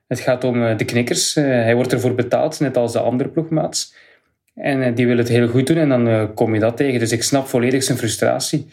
het 0.08 0.20
gaat 0.20 0.44
om 0.44 0.76
de 0.76 0.84
knikkers. 0.84 1.34
hij 1.34 1.74
wordt 1.74 1.92
ervoor 1.92 2.14
betaald, 2.14 2.60
net 2.60 2.76
als 2.76 2.92
de 2.92 2.98
andere 3.00 3.28
ploegmaats. 3.28 3.94
En 4.54 4.82
eh, 4.82 4.94
die 4.94 5.06
wil 5.06 5.16
het 5.16 5.28
heel 5.28 5.49
goed 5.49 5.66
doen 5.66 5.76
en 5.76 5.88
dan 5.88 6.08
eh, 6.08 6.25
kom 6.34 6.54
je 6.54 6.60
dat 6.60 6.76
tegen. 6.76 6.99
Dus 6.99 7.12
ik 7.12 7.22
snap 7.22 7.46
volledig 7.46 7.82
zijn 7.82 7.99
frustratie. 7.99 8.66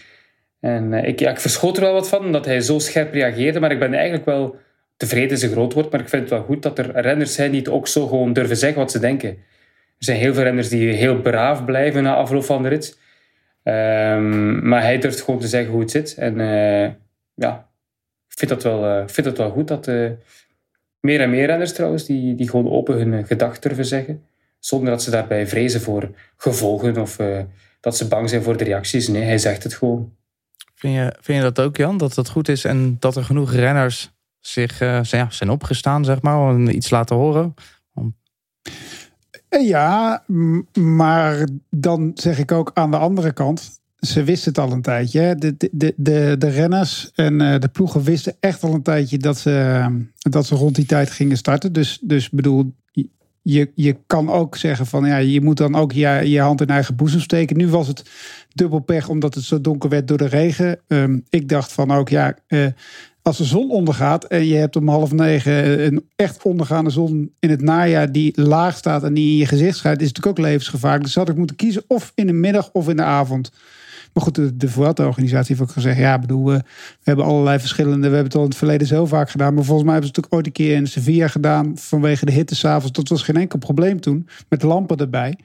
En 0.60 0.94
eh, 0.94 1.08
ik, 1.08 1.20
ja, 1.20 1.30
ik 1.30 1.40
verschoot 1.40 1.78
er 1.78 1.84
wel 1.84 1.94
wat 1.94 2.10
van 2.10 2.31
dat 2.31 2.45
hij 2.45 2.62
zo 2.62 2.80
scherp 2.80 3.14
reageerde, 3.14 3.59
maar 3.59 3.71
ik 3.71 3.80
ben 3.80 3.94
eigenlijk 3.94 4.26
wel 4.26 4.56
tevreden 4.98 5.31
is 5.31 5.42
een 5.42 5.52
groot 5.52 5.74
woord, 5.74 5.92
maar 5.92 6.00
ik 6.00 6.09
vind 6.09 6.21
het 6.21 6.31
wel 6.31 6.44
goed 6.44 6.62
dat 6.62 6.80
er 6.80 7.02
renners 7.02 7.33
zijn 7.33 7.52
die 7.52 7.59
het 7.59 7.69
ook 7.69 7.88
zo 7.88 8.07
gewoon 8.07 8.33
durven 8.33 8.57
zeggen 8.57 8.80
wat 8.80 8.92
ze 8.92 9.00
denken. 9.00 9.30
Er 9.30 10.06
zijn 10.06 10.18
heel 10.18 10.33
veel 10.33 10.44
renners 10.44 10.69
die 10.69 10.94
heel 10.94 11.21
braaf 11.21 11.66
blijven 11.66 12.04
na 12.04 12.16
afloop 12.16 12.44
van 12.44 12.64
de 12.64 12.69
rit. 12.69 13.00
Um, 13.64 14.68
maar 14.68 14.81
hij 14.81 14.98
durft 14.98 15.21
gewoon 15.21 15.40
te 15.40 15.48
zeggen 15.48 15.71
hoe 15.71 15.81
het 15.81 15.92
zit. 15.92 16.16
En 16.18 16.38
ja, 17.33 17.69
ik 18.28 18.38
vind 18.38 18.52
dat 18.52 18.64
wel, 18.64 19.07
vind 19.07 19.28
dat 19.28 19.38
wel 19.38 19.50
goed 19.50 19.68
dat 19.68 19.88
meer 21.00 21.21
en 21.21 21.30
meer 21.30 21.45
renners 21.45 21.74
trouwens, 21.74 22.06
die, 22.06 22.36
die 22.36 22.50
gewoon 22.50 22.71
open 22.71 22.95
hun 22.95 23.26
gedachten 23.26 23.62
durven 23.62 23.86
zeggen 23.86 24.24
zonder 24.59 24.89
dat 24.89 25.04
ze 25.04 25.09
daarbij 25.09 25.47
vrezen 25.47 25.81
voor 25.81 26.09
gevolgen 26.37 26.97
of 26.97 27.19
uh, 27.19 27.39
dat 27.80 27.97
ze 27.97 28.07
bang 28.07 28.30
zijn 28.30 28.44
voor 28.44 28.57
de 28.57 28.63
reacties. 28.63 29.07
Nee, 29.07 29.23
hij 29.23 29.37
zegt 29.37 29.63
het 29.63 29.73
gewoon. 29.73 30.13
Vind 30.75 30.94
je, 30.94 31.16
vind 31.21 31.37
je 31.37 31.44
dat 31.44 31.59
ook, 31.59 31.78
Jan, 31.78 31.97
dat 31.97 32.13
dat 32.13 32.30
goed 32.30 32.47
is 32.47 32.66
en 32.66 32.97
dat 32.99 33.16
er 33.16 33.23
genoeg 33.23 33.54
renners 33.54 34.11
zich 34.39 34.81
uh, 34.81 34.99
zijn, 35.04 35.23
ja, 35.23 35.31
zijn 35.31 35.49
opgestaan, 35.49 36.06
zeg 36.06 36.21
maar, 36.21 36.49
om 36.49 36.69
iets 36.69 36.89
laten 36.89 37.16
horen? 37.16 37.54
Om... 37.94 38.16
Ja, 39.49 40.23
maar 40.73 41.47
dan 41.69 42.11
zeg 42.13 42.39
ik 42.39 42.51
ook 42.51 42.71
aan 42.73 42.92
de 42.92 42.97
andere 42.97 43.31
kant. 43.31 43.80
Ze 43.99 44.23
wisten 44.23 44.49
het 44.49 44.59
al 44.59 44.71
een 44.71 44.81
tijdje. 44.81 45.35
De, 45.35 45.56
de, 45.71 45.94
de, 45.97 46.35
de 46.37 46.49
renners 46.49 47.11
en 47.16 47.37
de 47.37 47.69
ploegen 47.71 48.04
wisten 48.04 48.35
echt 48.39 48.63
al 48.63 48.73
een 48.73 48.83
tijdje 48.83 49.18
dat 49.18 49.37
ze, 49.37 49.85
dat 50.16 50.45
ze 50.45 50.56
rond 50.56 50.75
die 50.75 50.85
tijd 50.85 51.11
gingen 51.11 51.37
starten. 51.37 51.73
Dus, 51.73 51.99
dus 52.01 52.30
bedoel, 52.30 52.73
je, 53.42 53.72
je 53.76 53.98
kan 54.08 54.30
ook 54.30 54.56
zeggen 54.58 54.86
van 54.86 55.06
ja, 55.06 55.18
je 55.18 55.42
moet 55.42 55.58
dan 55.58 55.76
ook 55.76 55.92
je, 55.92 56.22
je 56.30 56.40
hand 56.40 56.62
in 56.62 56.68
eigen 56.68 56.96
boezem 56.96 57.19
steken. 57.19 57.58
Nu 57.58 57.68
was 57.68 57.88
het 57.88 58.04
dubbel 58.54 58.80
pech 58.80 59.10
omdat 59.10 59.36
het 59.36 59.44
zo 59.44 59.62
donker 59.62 59.90
werd 59.90 60.08
door 60.08 60.18
de 60.18 60.28
regen. 60.28 60.80
Um, 60.88 61.24
ik 61.30 61.50
dacht 61.50 61.72
van 61.72 61.92
ook 61.92 62.10
ja, 62.10 62.36
uh, 62.48 62.66
als 63.22 63.38
de 63.38 63.44
zon 63.44 63.69
ondergaat 63.72 64.24
en 64.24 64.46
je 64.46 64.56
hebt 64.56 64.76
om 64.76 64.88
half 64.88 65.12
negen 65.12 65.86
een 65.86 66.06
echt 66.16 66.44
ondergaande 66.44 66.90
zon 66.90 67.34
in 67.40 67.50
het 67.50 67.62
najaar 67.62 68.12
die 68.12 68.42
laag 68.42 68.78
staat 68.78 69.04
en 69.04 69.14
die 69.14 69.31
in 69.31 69.38
je 69.38 69.46
gezicht 69.46 69.78
schijnt, 69.78 70.02
is 70.02 70.08
het 70.08 70.16
natuurlijk 70.16 70.40
ook 70.40 70.52
levensgevaarlijk. 70.52 71.04
Dus 71.04 71.16
had 71.16 71.30
ik 71.30 71.36
moeten 71.36 71.56
kiezen 71.56 71.84
of 71.88 72.12
in 72.16 72.28
de 72.28 72.34
middag 72.34 72.69
of 72.72 72.90
in 72.90 72.96
de 72.96 73.04
avond. 73.04 73.52
Maar 74.13 74.23
goed, 74.23 74.35
de, 74.35 74.57
de 74.57 74.69
Vuelta-organisatie 74.69 75.56
heeft 75.56 75.69
ook 75.69 75.75
gezegd... 75.75 75.97
ja, 75.97 76.19
bedoel, 76.19 76.45
we, 76.45 76.61
hebben 77.04 77.25
allerlei 77.25 77.59
verschillende... 77.59 78.09
we 78.09 78.16
hebben 78.16 78.23
het 78.23 78.35
al 78.35 78.42
in 78.42 78.47
het 78.47 78.57
verleden 78.57 78.87
zo 78.87 79.06
vaak 79.06 79.30
gedaan... 79.30 79.54
maar 79.54 79.63
volgens 79.63 79.85
mij 79.85 79.94
hebben 79.94 80.11
ze 80.13 80.21
het 80.21 80.25
ook 80.25 80.37
ooit 80.37 80.45
een 80.45 80.51
keer 80.51 80.75
in 80.75 80.87
Sevilla 80.87 81.28
gedaan... 81.28 81.78
vanwege 81.78 82.25
de 82.25 82.31
hitte 82.31 82.56
s'avonds. 82.56 82.92
Dat 82.92 83.09
was 83.09 83.21
geen 83.21 83.37
enkel 83.37 83.59
probleem 83.59 83.99
toen, 83.99 84.28
met 84.49 84.63
lampen 84.63 84.97
erbij. 84.97 85.37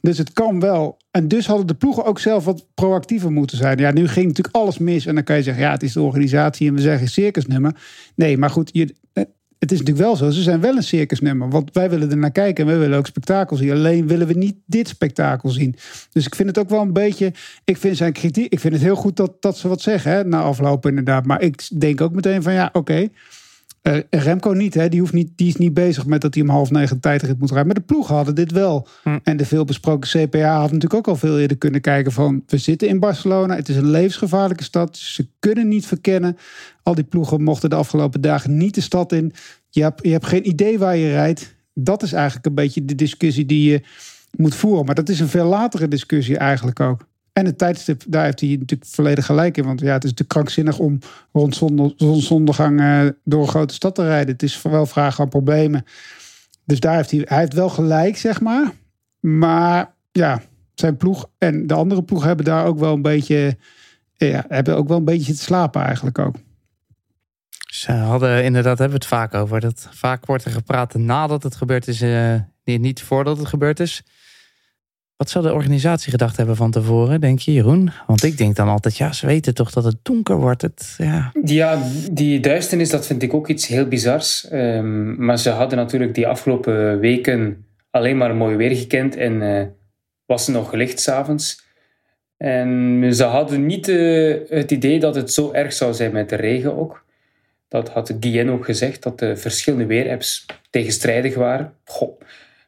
Dus 0.00 0.18
het 0.18 0.32
kan 0.32 0.60
wel. 0.60 0.96
En 1.10 1.28
dus 1.28 1.46
hadden 1.46 1.66
de 1.66 1.74
ploegen 1.74 2.04
ook 2.04 2.18
zelf 2.18 2.44
wat 2.44 2.66
proactiever 2.74 3.32
moeten 3.32 3.56
zijn. 3.56 3.78
Ja, 3.78 3.92
nu 3.92 4.08
ging 4.08 4.26
natuurlijk 4.26 4.56
alles 4.56 4.78
mis. 4.78 5.06
En 5.06 5.14
dan 5.14 5.24
kan 5.24 5.36
je 5.36 5.42
zeggen, 5.42 5.62
ja, 5.62 5.70
het 5.70 5.82
is 5.82 5.92
de 5.92 6.02
organisatie 6.02 6.68
en 6.68 6.74
we 6.74 6.80
zeggen 6.80 7.08
circusnummer. 7.08 7.74
Nee, 8.14 8.38
maar 8.38 8.50
goed, 8.50 8.70
je, 8.72 8.94
eh, 9.12 9.24
het 9.58 9.72
is 9.72 9.78
natuurlijk 9.78 10.06
wel 10.06 10.16
zo. 10.16 10.30
Ze 10.30 10.42
zijn 10.42 10.60
wel 10.60 10.76
een 10.76 10.82
circusnummer. 10.82 11.50
Want 11.50 11.72
wij 11.72 11.90
willen 11.90 12.10
er 12.10 12.16
naar 12.16 12.30
kijken 12.30 12.64
en 12.64 12.70
wij 12.70 12.80
willen 12.80 12.98
ook 12.98 13.06
spektakel 13.06 13.56
zien. 13.56 13.70
Alleen 13.70 14.06
willen 14.06 14.26
we 14.26 14.34
niet 14.34 14.56
dit 14.66 14.88
spektakel 14.88 15.48
zien. 15.48 15.74
Dus 16.12 16.26
ik 16.26 16.34
vind 16.34 16.48
het 16.48 16.58
ook 16.58 16.70
wel 16.70 16.80
een 16.80 16.92
beetje. 16.92 17.32
Ik 17.64 17.76
vind 17.76 17.96
zijn 17.96 18.12
kritiek. 18.12 18.52
Ik 18.52 18.60
vind 18.60 18.74
het 18.74 18.82
heel 18.82 18.96
goed 18.96 19.16
dat, 19.16 19.42
dat 19.42 19.58
ze 19.58 19.68
wat 19.68 19.80
zeggen 19.80 20.12
hè, 20.12 20.24
na 20.24 20.42
afloop 20.42 20.86
inderdaad. 20.86 21.26
Maar 21.26 21.42
ik 21.42 21.80
denk 21.80 22.00
ook 22.00 22.12
meteen 22.12 22.42
van 22.42 22.52
ja, 22.52 22.70
oké. 22.72 23.08
Remco 24.10 24.52
niet, 24.52 24.74
hè? 24.74 24.88
Die, 24.88 25.00
hoeft 25.00 25.12
niet, 25.12 25.30
die 25.36 25.48
is 25.48 25.56
niet 25.56 25.74
bezig 25.74 26.06
met 26.06 26.20
dat 26.20 26.34
hij 26.34 26.42
om 26.42 26.48
half 26.48 26.70
negen 26.70 27.00
tijdrit 27.00 27.38
moet 27.38 27.48
rijden. 27.48 27.66
Maar 27.66 27.74
de 27.74 27.80
ploeg 27.80 28.08
hadden 28.08 28.34
dit 28.34 28.52
wel. 28.52 28.88
Hm. 29.02 29.18
En 29.22 29.36
de 29.36 29.44
veelbesproken 29.44 30.08
CPA 30.08 30.54
had 30.54 30.72
natuurlijk 30.72 30.94
ook 30.94 31.08
al 31.08 31.16
veel 31.16 31.38
eerder 31.38 31.56
kunnen 31.56 31.80
kijken 31.80 32.12
van... 32.12 32.42
we 32.46 32.58
zitten 32.58 32.88
in 32.88 32.98
Barcelona, 32.98 33.54
het 33.54 33.68
is 33.68 33.76
een 33.76 33.90
levensgevaarlijke 33.90 34.64
stad. 34.64 34.96
Ze 34.96 35.26
kunnen 35.38 35.68
niet 35.68 35.86
verkennen. 35.86 36.36
Al 36.82 36.94
die 36.94 37.04
ploegen 37.04 37.42
mochten 37.42 37.70
de 37.70 37.76
afgelopen 37.76 38.20
dagen 38.20 38.56
niet 38.56 38.74
de 38.74 38.80
stad 38.80 39.12
in. 39.12 39.32
Je 39.70 39.82
hebt, 39.82 40.02
je 40.02 40.10
hebt 40.10 40.26
geen 40.26 40.48
idee 40.48 40.78
waar 40.78 40.96
je 40.96 41.10
rijdt. 41.10 41.54
Dat 41.74 42.02
is 42.02 42.12
eigenlijk 42.12 42.46
een 42.46 42.54
beetje 42.54 42.84
de 42.84 42.94
discussie 42.94 43.46
die 43.46 43.70
je 43.70 43.82
moet 44.36 44.54
voeren. 44.54 44.84
Maar 44.84 44.94
dat 44.94 45.08
is 45.08 45.20
een 45.20 45.28
veel 45.28 45.46
latere 45.46 45.88
discussie 45.88 46.36
eigenlijk 46.36 46.80
ook. 46.80 47.06
En 47.38 47.44
het 47.44 47.58
tijdstip, 47.58 48.02
daar 48.06 48.24
heeft 48.24 48.40
hij 48.40 48.48
natuurlijk 48.48 48.90
volledig 48.90 49.26
gelijk 49.26 49.56
in. 49.56 49.64
Want 49.64 49.80
ja, 49.80 49.92
het 49.92 50.04
is 50.04 50.14
te 50.14 50.24
krankzinnig 50.24 50.78
om 50.78 50.98
rond 51.32 51.62
zonsondergang 51.96 52.80
uh, 52.80 53.08
door 53.24 53.42
een 53.42 53.48
grote 53.48 53.74
stad 53.74 53.94
te 53.94 54.02
rijden. 54.02 54.32
Het 54.32 54.42
is 54.42 54.62
wel 54.62 54.86
vragen 54.86 55.24
aan 55.24 55.28
problemen. 55.28 55.84
Dus 56.64 56.80
daar 56.80 56.96
heeft 56.96 57.10
hij, 57.10 57.22
hij 57.24 57.38
heeft 57.38 57.52
wel 57.52 57.68
gelijk, 57.68 58.16
zeg 58.16 58.40
maar. 58.40 58.72
Maar 59.20 59.94
ja, 60.12 60.42
zijn 60.74 60.96
ploeg 60.96 61.28
en 61.38 61.66
de 61.66 61.74
andere 61.74 62.02
ploeg 62.02 62.24
hebben 62.24 62.44
daar 62.44 62.66
ook 62.66 62.78
wel 62.78 62.94
een 62.94 63.02
beetje, 63.02 63.56
ja, 64.16 64.44
hebben 64.48 64.76
ook 64.76 64.88
wel 64.88 64.96
een 64.96 65.04
beetje 65.04 65.34
te 65.34 65.42
slapen 65.42 65.82
eigenlijk 65.82 66.18
ook. 66.18 66.36
Ze 67.70 67.92
hadden 67.92 68.44
inderdaad, 68.44 68.78
hebben 68.78 68.98
we 68.98 69.04
het 69.04 69.14
vaak 69.14 69.34
over. 69.34 69.60
Dat 69.60 69.88
vaak 69.90 70.26
wordt 70.26 70.44
er 70.44 70.50
gepraat 70.50 70.94
nadat 70.94 71.42
het 71.42 71.56
gebeurd 71.56 71.88
is, 71.88 72.02
uh, 72.02 72.34
niet 72.64 73.02
voordat 73.02 73.38
het 73.38 73.46
gebeurd 73.46 73.80
is. 73.80 74.02
Wat 75.18 75.30
zou 75.30 75.44
de 75.44 75.52
organisatie 75.52 76.10
gedacht 76.10 76.36
hebben 76.36 76.56
van 76.56 76.70
tevoren, 76.70 77.20
denk 77.20 77.38
je, 77.38 77.52
Jeroen? 77.52 77.90
Want 78.06 78.22
ik 78.22 78.38
denk 78.38 78.56
dan 78.56 78.68
altijd, 78.68 78.96
ja, 78.96 79.12
ze 79.12 79.26
weten 79.26 79.54
toch 79.54 79.70
dat 79.70 79.84
het 79.84 79.96
donker 80.02 80.36
wordt. 80.36 80.62
Het, 80.62 80.94
ja. 80.98 81.32
ja, 81.44 81.82
die 82.10 82.40
duisternis, 82.40 82.90
dat 82.90 83.06
vind 83.06 83.22
ik 83.22 83.34
ook 83.34 83.48
iets 83.48 83.66
heel 83.66 83.86
bizars. 83.86 84.48
Um, 84.52 85.24
maar 85.24 85.38
ze 85.38 85.50
hadden 85.50 85.78
natuurlijk 85.78 86.14
die 86.14 86.26
afgelopen 86.26 87.00
weken 87.00 87.64
alleen 87.90 88.16
maar 88.16 88.34
mooi 88.34 88.56
weer 88.56 88.76
gekend 88.76 89.16
en 89.16 89.42
uh, 89.42 89.62
was 90.26 90.46
het 90.46 90.56
nog 90.56 90.68
gelicht 90.70 91.00
s'avonds. 91.00 91.66
En 92.36 93.04
ze 93.14 93.24
hadden 93.24 93.66
niet 93.66 93.88
uh, 93.88 94.36
het 94.48 94.70
idee 94.70 95.00
dat 95.00 95.14
het 95.14 95.32
zo 95.32 95.52
erg 95.52 95.72
zou 95.72 95.94
zijn 95.94 96.12
met 96.12 96.28
de 96.28 96.36
regen 96.36 96.76
ook. 96.76 97.04
Dat 97.68 97.88
had 97.88 98.14
Guillen 98.20 98.52
ook 98.52 98.64
gezegd, 98.64 99.02
dat 99.02 99.18
de 99.18 99.36
verschillende 99.36 99.86
weerapps 99.86 100.46
tegenstrijdig 100.70 101.34
waren. 101.34 101.72
Goh, 101.84 102.20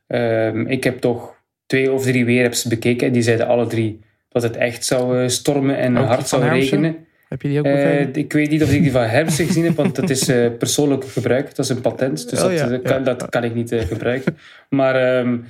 um, 0.06 0.66
ik 0.66 0.84
heb 0.84 1.00
toch 1.00 1.38
twee 1.70 1.92
of 1.92 2.02
drie 2.02 2.24
weerapps 2.24 2.64
bekeken. 2.64 3.06
En 3.06 3.12
die 3.12 3.22
zeiden 3.22 3.46
alle 3.46 3.66
drie 3.66 4.00
dat 4.28 4.42
het 4.42 4.56
echt 4.56 4.84
zou 4.84 5.22
eh, 5.22 5.28
stormen 5.28 5.76
en 5.76 5.96
hard 5.96 6.28
zou 6.28 6.48
regenen. 6.48 6.96
Heb 7.28 7.42
je 7.42 7.48
die 7.48 7.58
ook 7.58 7.66
uh, 7.66 8.14
Ik 8.14 8.32
weet 8.32 8.50
niet 8.50 8.62
of 8.62 8.72
ik 8.72 8.82
die 8.82 8.90
van 8.90 9.02
Hermsen 9.02 9.46
gezien 9.46 9.64
heb, 9.64 9.76
want 9.76 9.96
dat 9.96 10.10
is 10.10 10.28
uh, 10.28 10.46
persoonlijk 10.58 11.04
gebruik. 11.04 11.54
Dat 11.54 11.64
is 11.64 11.70
een 11.70 11.80
patent, 11.80 12.30
dus 12.30 12.42
oh, 12.42 12.48
dat, 12.48 12.70
ja, 12.70 12.78
kan, 12.78 13.04
dat, 13.04 13.28
kan, 13.28 13.44
ik 13.44 13.54
niet 13.54 13.74
gebruiken. 13.74 14.36
Maar 14.68 15.18
um, 15.18 15.44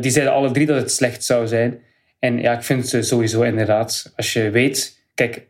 die 0.00 0.10
zeiden 0.10 0.34
alle 0.34 0.50
drie 0.50 0.66
dat 0.66 0.80
het 0.80 0.90
slecht 0.90 1.24
zou 1.24 1.46
zijn. 1.46 1.78
En 2.18 2.40
ja, 2.40 2.52
ik 2.52 2.62
vind 2.62 2.88
ze 2.88 3.02
sowieso 3.02 3.42
inderdaad, 3.42 4.12
als 4.16 4.32
je 4.32 4.50
weet... 4.50 4.98
Kijk, 5.14 5.46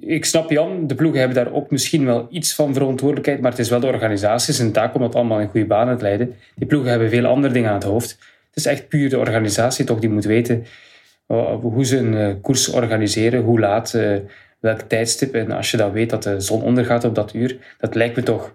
ik 0.00 0.24
snap 0.24 0.50
Jan, 0.50 0.86
de 0.86 0.94
ploegen 0.94 1.18
hebben 1.18 1.44
daar 1.44 1.52
ook 1.52 1.70
misschien 1.70 2.04
wel 2.04 2.26
iets 2.30 2.54
van 2.54 2.74
verantwoordelijkheid, 2.74 3.40
maar 3.40 3.50
het 3.50 3.60
is 3.60 3.68
wel 3.68 3.80
de 3.80 3.86
organisaties 3.86 4.58
en 4.58 4.72
taak 4.72 4.94
om 4.94 5.00
dat 5.00 5.14
allemaal 5.14 5.40
in 5.40 5.48
goede 5.48 5.66
banen 5.66 5.96
te 5.96 6.02
leiden. 6.02 6.34
Die 6.54 6.66
ploegen 6.66 6.90
hebben 6.90 7.10
veel 7.10 7.26
andere 7.26 7.52
dingen 7.52 7.68
aan 7.68 7.74
het 7.74 7.84
hoofd. 7.84 8.18
Het 8.50 8.64
is 8.64 8.66
echt 8.66 8.88
puur 8.88 9.10
de 9.10 9.18
organisatie 9.18 9.84
toch 9.84 9.98
die 9.98 10.10
moet 10.10 10.24
weten 10.24 10.64
eh, 11.26 11.54
hoe 11.60 11.84
ze 11.84 11.98
een 11.98 12.16
eh, 12.16 12.34
koers 12.42 12.68
organiseren, 12.68 13.42
hoe 13.42 13.60
laat, 13.60 13.94
uh, 13.94 14.16
welk 14.60 14.80
tijdstip. 14.80 15.34
En 15.34 15.50
als 15.50 15.70
je 15.70 15.76
dan 15.76 15.92
weet 15.92 16.10
dat 16.10 16.22
de 16.22 16.40
zon 16.40 16.62
ondergaat 16.62 17.04
op 17.04 17.14
dat 17.14 17.34
uur, 17.34 17.56
dat 17.78 17.94
lijkt 17.94 18.16
me 18.16 18.22
toch 18.22 18.54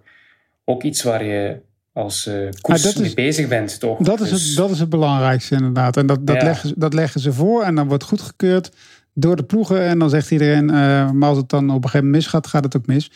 ook 0.65 0.83
iets 0.83 1.03
waar 1.03 1.23
je 1.23 1.57
als 1.93 2.27
uh, 2.27 2.49
koers 2.61 2.95
mee 2.95 3.13
bezig 3.13 3.47
bent. 3.47 3.79
Toch? 3.79 3.99
Dat, 3.99 4.21
is 4.21 4.31
het, 4.31 4.39
dus- 4.39 4.55
dat 4.55 4.69
is 4.69 4.79
het 4.79 4.89
belangrijkste 4.89 5.55
inderdaad. 5.55 5.97
En 5.97 6.05
dat, 6.05 6.27
dat, 6.27 6.43
leggen, 6.43 6.73
dat 6.75 6.93
leggen 6.93 7.19
ze 7.19 7.33
voor 7.33 7.63
en 7.63 7.75
dan 7.75 7.87
wordt 7.87 8.03
goedgekeurd 8.03 8.71
door 9.13 9.35
de 9.35 9.43
ploegen. 9.43 9.81
En 9.81 9.99
dan 9.99 10.09
zegt 10.09 10.31
iedereen, 10.31 10.69
uh, 10.69 11.11
maar 11.11 11.29
als 11.29 11.37
het 11.37 11.49
dan 11.49 11.63
op 11.63 11.75
een 11.75 11.81
gegeven 11.81 12.05
moment 12.05 12.23
misgaat, 12.23 12.47
gaat 12.47 12.63
het 12.63 12.77
ook 12.77 12.85
mis. 12.85 13.11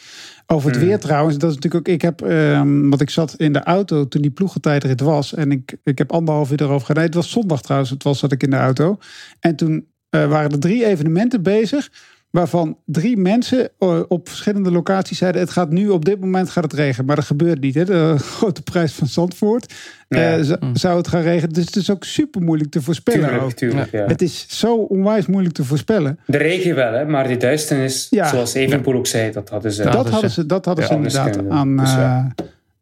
Over 0.51 0.69
het 0.69 0.79
hmm. 0.79 0.87
weer 0.87 0.99
trouwens, 0.99 1.37
dat 1.37 1.49
is 1.49 1.55
natuurlijk 1.55 1.87
ook. 1.87 1.93
Ik 1.93 2.01
heb, 2.01 2.21
um, 2.21 2.89
want 2.89 3.01
ik 3.01 3.09
zat 3.09 3.35
in 3.37 3.53
de 3.53 3.63
auto 3.63 4.07
toen 4.07 4.21
die 4.21 4.31
ploegentijdrit 4.31 5.01
was. 5.01 5.33
En 5.33 5.51
ik, 5.51 5.77
ik 5.83 5.97
heb 5.97 6.11
anderhalf 6.11 6.51
uur 6.51 6.61
erover 6.61 6.85
gedaan. 6.85 7.03
Het 7.03 7.13
was 7.13 7.29
zondag 7.29 7.61
trouwens, 7.61 7.91
het 7.91 8.03
was 8.03 8.19
dat 8.19 8.31
ik 8.31 8.43
in 8.43 8.49
de 8.49 8.55
auto. 8.55 8.97
En 9.39 9.55
toen 9.55 9.87
uh, 10.15 10.27
waren 10.27 10.51
er 10.51 10.59
drie 10.59 10.85
evenementen 10.85 11.43
bezig 11.43 11.91
waarvan 12.29 12.77
drie 12.85 13.17
mensen 13.17 13.69
eh, 13.79 13.99
op 14.07 14.27
verschillende 14.29 14.71
locaties 14.71 15.17
zeiden: 15.17 15.41
het 15.41 15.49
gaat 15.49 15.69
nu 15.69 15.89
op 15.89 16.05
dit 16.05 16.19
moment 16.19 16.49
gaat 16.49 16.63
het 16.63 16.73
regenen, 16.73 17.05
maar 17.05 17.15
dat 17.15 17.25
gebeurt 17.25 17.61
niet. 17.61 17.75
Hè? 17.75 17.85
De 17.85 18.15
grote 18.37 18.61
prijs 18.61 18.93
van 18.93 19.07
Zandvoort 19.07 19.73
ja. 20.07 20.37
uh, 20.37 20.55
zou 20.73 20.97
het 20.97 21.07
gaan 21.07 21.21
regenen. 21.21 21.53
Dus 21.53 21.65
het 21.65 21.75
is 21.75 21.91
ook 21.91 22.03
super 22.03 22.41
moeilijk 22.41 22.71
te 22.71 22.81
voorspellen. 22.81 23.29
Tuurlijk, 23.29 23.55
tuurlijk, 23.55 23.91
ja. 23.91 24.05
Het 24.05 24.21
is 24.21 24.45
zo 24.47 24.75
onwijs 24.75 25.25
moeilijk 25.25 25.55
te 25.55 25.63
voorspellen. 25.63 26.19
De 26.25 26.37
regen 26.37 26.75
wel, 26.75 26.93
hè? 26.93 27.05
maar 27.05 27.27
die 27.27 27.37
duisternis, 27.37 28.07
zoals 28.09 28.53
Evenpoel 28.53 28.95
ook 28.95 29.07
zei, 29.07 29.31
dat 29.31 29.49
hadden 29.49 29.71
ze. 29.71 29.83
Dat, 29.83 30.09
hadden 30.09 30.31
ze, 30.31 30.45
dat 30.45 30.65
hadden 30.65 30.85
ze 30.85 30.93
inderdaad 30.93 31.49
aan. 31.49 31.77
Dus 31.77 31.93
uh, 31.93 32.25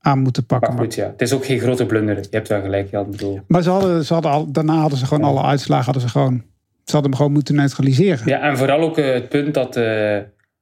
aan 0.01 0.19
moeten 0.19 0.45
pakken. 0.45 0.73
Maar 0.73 0.83
goed, 0.83 0.95
ja. 0.95 1.05
Het 1.05 1.21
is 1.21 1.33
ook 1.33 1.45
geen 1.45 1.59
grote 1.59 1.85
blunder. 1.85 2.15
Je 2.15 2.27
hebt 2.29 2.47
wel 2.47 2.61
gelijk, 2.61 2.89
Jan. 2.89 3.11
Bedoel. 3.11 3.39
Maar 3.47 3.63
ze 3.63 3.69
hadden, 3.69 4.05
ze 4.05 4.13
hadden 4.13 4.31
al, 4.31 4.51
daarna 4.51 4.75
hadden 4.75 4.99
ze 4.99 5.05
gewoon 5.05 5.23
alle 5.23 5.43
uitslagen 5.43 5.85
hadden 5.85 6.01
ze 6.01 6.09
gewoon 6.09 6.43
ze 6.87 6.93
hadden 6.93 7.11
hem 7.11 7.19
gewoon 7.19 7.31
moeten 7.31 7.55
neutraliseren. 7.55 8.27
Ja, 8.27 8.41
en 8.41 8.57
vooral 8.57 8.79
ook 8.79 8.97
eh, 8.97 9.13
het 9.13 9.29
punt 9.29 9.53
dat, 9.53 9.77
uh, 9.77 10.17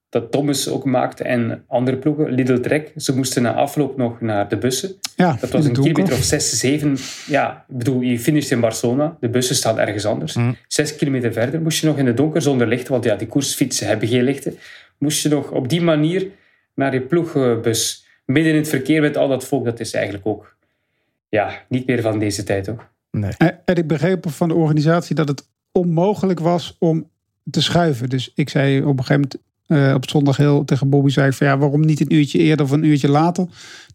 dat 0.10 0.32
Thomas 0.32 0.70
ook 0.70 0.86
maakte 0.86 1.24
en 1.24 1.64
andere 1.68 1.98
ploegen, 1.98 2.32
Lidl 2.32 2.60
Trek, 2.60 2.92
ze 2.96 3.16
moesten 3.16 3.42
na 3.42 3.54
afloop 3.54 3.98
nog 3.98 4.22
naar 4.22 4.50
de 4.50 4.58
bussen. 4.58 4.96
Ja, 5.16 5.38
dat 5.40 5.50
was 5.50 5.66
een 5.66 5.74
kilometer 5.74 6.14
of 6.14 6.24
6, 6.24 6.60
7. 6.60 6.98
Ja, 7.28 7.66
ik 7.70 7.78
bedoel, 7.78 8.02
je 8.02 8.20
finisht 8.20 8.52
in 8.52 8.60
Barcelona, 8.60 9.18
de 9.20 9.30
bussen 9.30 9.56
staan 9.56 9.80
ergens 9.80 10.06
anders. 10.06 10.34
Mm. 10.34 10.58
Zes 10.68 10.96
kilometer 10.96 11.34
verder 11.34 11.62
moest 11.62 11.82
je 11.82 11.88
nog 11.88 11.98
in 11.98 12.06
het 12.06 12.18
donker 12.18 12.42
zonder 12.42 12.68
lichten, 12.68 12.92
want 12.92 13.04
ja, 13.04 13.16
die 13.16 13.28
koersfietsen 13.28 13.88
hebben 13.88 14.08
geen 14.08 14.24
lichten. 14.24 14.58
Moest 14.98 15.24
je 15.24 15.30
nog 15.30 15.52
op 15.52 15.70
die 15.70 15.82
manier 15.82 16.28
naar 16.76 16.94
je 16.94 17.02
ploegbus, 17.02 18.06
midden 18.26 18.52
in 18.54 18.60
het 18.60 18.70
verkeer 18.70 19.02
met 19.02 19.18
al 19.18 19.28
dat 19.28 19.46
volk, 19.46 19.66
dat 19.66 19.80
is 19.80 19.94
eigenlijk 19.94 20.28
ook 20.28 20.56
ja, 21.30 21.50
niet 21.70 21.88
meer 21.88 22.02
van 22.02 22.20
deze 22.20 22.44
tijd, 22.44 22.64
toch? 22.64 22.90
Nee. 23.12 23.32
En 23.66 23.76
ik 23.76 23.88
begreep 23.88 24.30
van 24.30 24.48
de 24.48 24.54
organisatie 24.54 25.16
dat 25.16 25.28
het 25.28 25.54
onmogelijk 25.78 26.40
was 26.40 26.76
om 26.80 27.10
te 27.52 27.62
schuiven. 27.62 28.10
Dus 28.10 28.32
ik 28.36 28.50
zei 28.50 28.78
op 28.82 29.00
een 29.00 29.06
gegeven 29.06 29.14
moment 29.14 29.44
uh, 29.68 29.94
op 29.94 30.10
zondag 30.10 30.38
heel 30.38 30.66
tegen 30.66 30.90
Bobby 30.90 31.10
zei 31.10 31.28
ik 31.28 31.34
van 31.34 31.48
ja, 31.48 31.58
waarom 31.58 31.86
niet 31.86 32.00
een 32.00 32.14
uurtje 32.14 32.40
eerder 32.40 32.66
of 32.66 32.72
een 32.72 32.84
uurtje 32.84 33.10
later? 33.10 33.46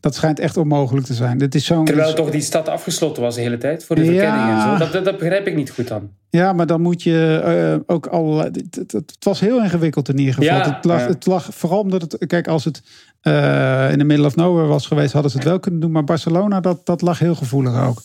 Dat 0.01 0.15
schijnt 0.15 0.39
echt 0.39 0.57
onmogelijk 0.57 1.07
te 1.07 1.15
zijn. 1.15 1.39
Dit 1.39 1.55
is 1.55 1.65
zo'n, 1.65 1.85
Terwijl 1.85 2.15
toch 2.15 2.31
die 2.31 2.41
stad 2.41 2.69
afgesloten 2.69 3.23
was 3.23 3.35
de 3.35 3.41
hele 3.41 3.59
tijd 3.59 3.85
voor 3.85 3.97
de 3.97 4.05
verkenning 4.05 4.51
en 4.51 4.61
zo. 4.61 4.77
Dat, 4.77 5.05
dat, 5.05 5.19
begrijp 5.19 5.47
ik 5.47 5.55
niet 5.55 5.71
goed 5.71 5.89
dan. 5.89 6.11
Ja, 6.31 6.53
maar 6.53 6.67
dan 6.67 6.81
moet 6.81 7.03
je 7.03 7.43
uh, 7.77 7.95
ook 7.95 8.07
al. 8.07 8.39
Het, 8.39 8.57
het, 8.71 8.93
het, 8.93 9.17
was 9.21 9.41
heel 9.41 9.63
ingewikkeld 9.63 10.09
in 10.09 10.19
ieder 10.19 10.35
geval. 10.35 10.57
Ja, 10.57 10.75
het, 10.75 10.85
lag, 10.85 11.07
het 11.07 11.27
lag 11.27 11.49
vooral 11.55 11.81
omdat 11.81 12.03
het. 12.03 12.27
Kijk, 12.27 12.49
als 12.49 12.65
het 12.65 12.83
uh, 13.23 13.93
in 13.93 13.99
de 13.99 14.05
middle 14.05 14.27
of 14.27 14.37
nowhere 14.37 14.67
was 14.67 14.87
geweest, 14.87 15.13
hadden 15.13 15.31
ze 15.31 15.37
het 15.37 15.47
wel 15.47 15.61
kunnen 15.61 15.81
doen. 15.81 15.91
Maar 15.91 16.05
Barcelona, 16.05 16.61
dat, 16.61 16.87
dat 16.87 17.03
lag 17.03 17.19
heel 17.19 17.35
gevoelig 17.35 17.87
ook. 17.87 18.03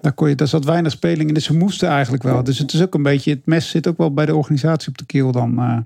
Daar, 0.00 0.12
kon 0.12 0.28
je, 0.28 0.34
daar 0.34 0.48
zat 0.48 0.64
weinig 0.64 0.92
speling 0.92 1.28
in. 1.28 1.34
Dus 1.34 1.44
ze 1.44 1.54
moesten 1.54 1.88
eigenlijk 1.88 2.22
wel. 2.22 2.44
Dus 2.44 2.58
het 2.58 2.72
is 2.72 2.82
ook 2.82 2.94
een 2.94 3.02
beetje. 3.02 3.30
Het 3.30 3.46
mes 3.46 3.68
zit 3.68 3.88
ook 3.88 3.98
wel 3.98 4.14
bij 4.14 4.26
de 4.26 4.36
organisatie 4.36 4.88
op 4.88 4.98
de 4.98 5.06
keel 5.06 5.32
dan. 5.32 5.54
Maar 5.54 5.84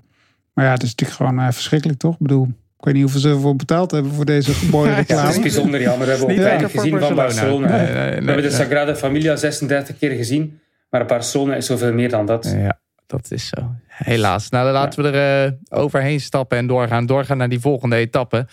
ja, 0.65 0.71
het 0.71 0.83
is 0.83 0.89
natuurlijk 0.89 1.17
gewoon 1.17 1.39
uh, 1.39 1.51
verschrikkelijk, 1.51 1.99
toch? 1.99 2.13
Ik 2.13 2.19
bedoel, 2.19 2.47
ik 2.77 2.85
weet 2.85 2.93
niet 2.93 3.03
hoeveel 3.03 3.21
ze 3.21 3.29
ervoor 3.29 3.55
betaald 3.55 3.91
hebben 3.91 4.11
voor 4.11 4.25
deze 4.25 4.51
mooie 4.71 4.93
reclame. 4.93 5.21
Ja, 5.21 5.27
het 5.27 5.35
is 5.35 5.41
bijzonder 5.41 5.81
jammer. 5.81 6.05
We 6.07 6.11
hebben 6.11 6.29
ook 6.29 6.41
weinig 6.43 6.71
gezien 6.71 6.99
van 6.99 7.15
Barcelona. 7.15 7.67
Nee, 7.67 7.85
nee, 7.85 7.93
nee, 7.93 8.19
we 8.19 8.25
hebben 8.25 8.41
de 8.41 8.51
Sagrada 8.51 8.95
Familia 8.95 9.35
36 9.35 9.97
keer 9.97 10.11
gezien. 10.11 10.59
Maar 10.89 11.05
Barcelona 11.05 11.55
is 11.55 11.65
zoveel 11.65 11.93
meer 11.93 12.09
dan 12.09 12.25
dat. 12.25 12.55
Ja, 12.57 12.79
dat 13.07 13.31
is 13.31 13.47
zo. 13.47 13.75
Helaas. 13.87 14.49
Nou, 14.49 14.63
dan 14.63 14.73
laten 14.73 15.03
we 15.03 15.09
er 15.09 15.47
uh, 15.47 15.79
overheen 15.79 16.19
stappen 16.19 16.57
en 16.57 16.67
doorgaan. 16.67 17.05
Doorgaan 17.05 17.37
naar 17.37 17.49
die 17.49 17.59
volgende 17.59 17.95
etappe. 17.95 18.47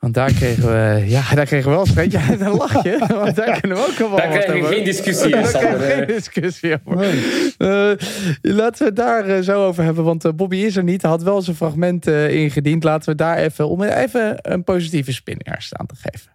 Want 0.00 0.14
daar 0.14 0.32
kregen 0.32 0.66
we, 0.66 1.04
ja, 1.06 1.34
daar 1.34 1.46
kregen 1.46 1.70
we 1.70 1.76
wel 1.76 2.04
een 2.04 2.10
Ja, 2.10 2.36
dan 2.36 2.56
lach 2.56 2.82
je. 2.82 2.98
Want 3.08 3.36
daar 3.36 3.60
kunnen 3.60 3.78
we 3.78 3.86
ook 3.86 3.98
wel 3.98 4.16
Daar 4.16 4.28
krijgen 4.28 4.60
we 4.60 4.74
geen 4.74 4.84
discussie 4.84 5.30
Daar 5.30 5.48
krijgen 5.48 5.78
we 5.78 5.86
geen 5.86 6.06
discussie 6.06 6.80
over. 6.84 7.08
Uh, 7.58 7.92
laten 8.40 8.78
we 8.78 8.84
het 8.84 8.96
daar 8.96 9.28
uh, 9.28 9.38
zo 9.40 9.66
over 9.66 9.84
hebben. 9.84 10.04
Want 10.04 10.24
uh, 10.24 10.32
Bobby 10.32 10.56
is 10.56 10.76
er 10.76 10.84
niet. 10.84 11.02
Hij 11.02 11.10
had 11.10 11.22
wel 11.22 11.42
zijn 11.42 11.56
fragment 11.56 12.06
ingediend. 12.06 12.84
Laten 12.84 13.10
we 13.10 13.14
daar 13.14 13.36
even, 13.36 13.68
om 13.68 13.82
even 13.82 14.38
een 14.40 14.64
positieve 14.64 15.12
spin 15.12 15.40
eerst 15.42 15.76
aan 15.76 15.86
te 15.86 15.94
geven. 15.94 16.32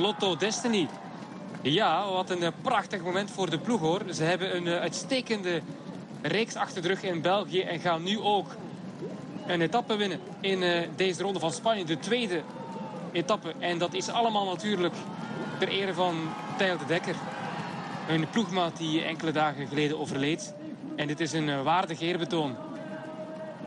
Lotto 0.00 0.36
Destiny. 0.36 0.88
Ja, 1.62 2.10
wat 2.10 2.30
een 2.30 2.42
eh, 2.42 2.52
prachtig 2.62 3.02
moment 3.02 3.30
voor 3.30 3.50
de 3.50 3.58
ploeg 3.58 3.80
hoor. 3.80 4.00
Ze 4.10 4.24
hebben 4.24 4.56
een 4.56 4.66
eh, 4.66 4.80
uitstekende 4.80 5.60
reeks 6.22 6.54
achter 6.54 6.82
de 6.82 6.88
rug 6.88 7.02
in 7.02 7.22
België 7.22 7.60
en 7.60 7.80
gaan 7.80 8.02
nu 8.02 8.20
ook 8.20 8.56
een 9.52 9.60
etappe 9.60 9.96
winnen 9.96 10.20
in 10.40 10.62
eh, 10.62 10.88
deze 10.96 11.22
ronde 11.22 11.38
van 11.38 11.52
Spanje. 11.52 11.84
De 11.84 11.98
tweede 11.98 12.42
etappe. 13.12 13.54
En 13.58 13.78
dat 13.78 13.94
is 13.94 14.08
allemaal 14.08 14.44
natuurlijk 14.44 14.94
ter 15.58 15.68
ere 15.68 15.94
van 15.94 16.16
Tijl 16.56 16.78
de 16.78 16.86
Dekker. 16.86 17.14
Een 18.08 18.26
ploegmaat 18.30 18.76
die 18.76 19.02
enkele 19.02 19.32
dagen 19.32 19.66
geleden 19.66 19.98
overleed. 19.98 20.54
En 20.96 21.06
dit 21.06 21.20
is 21.20 21.32
een 21.32 21.62
waardig 21.62 22.00
eerbetoon. 22.00 22.56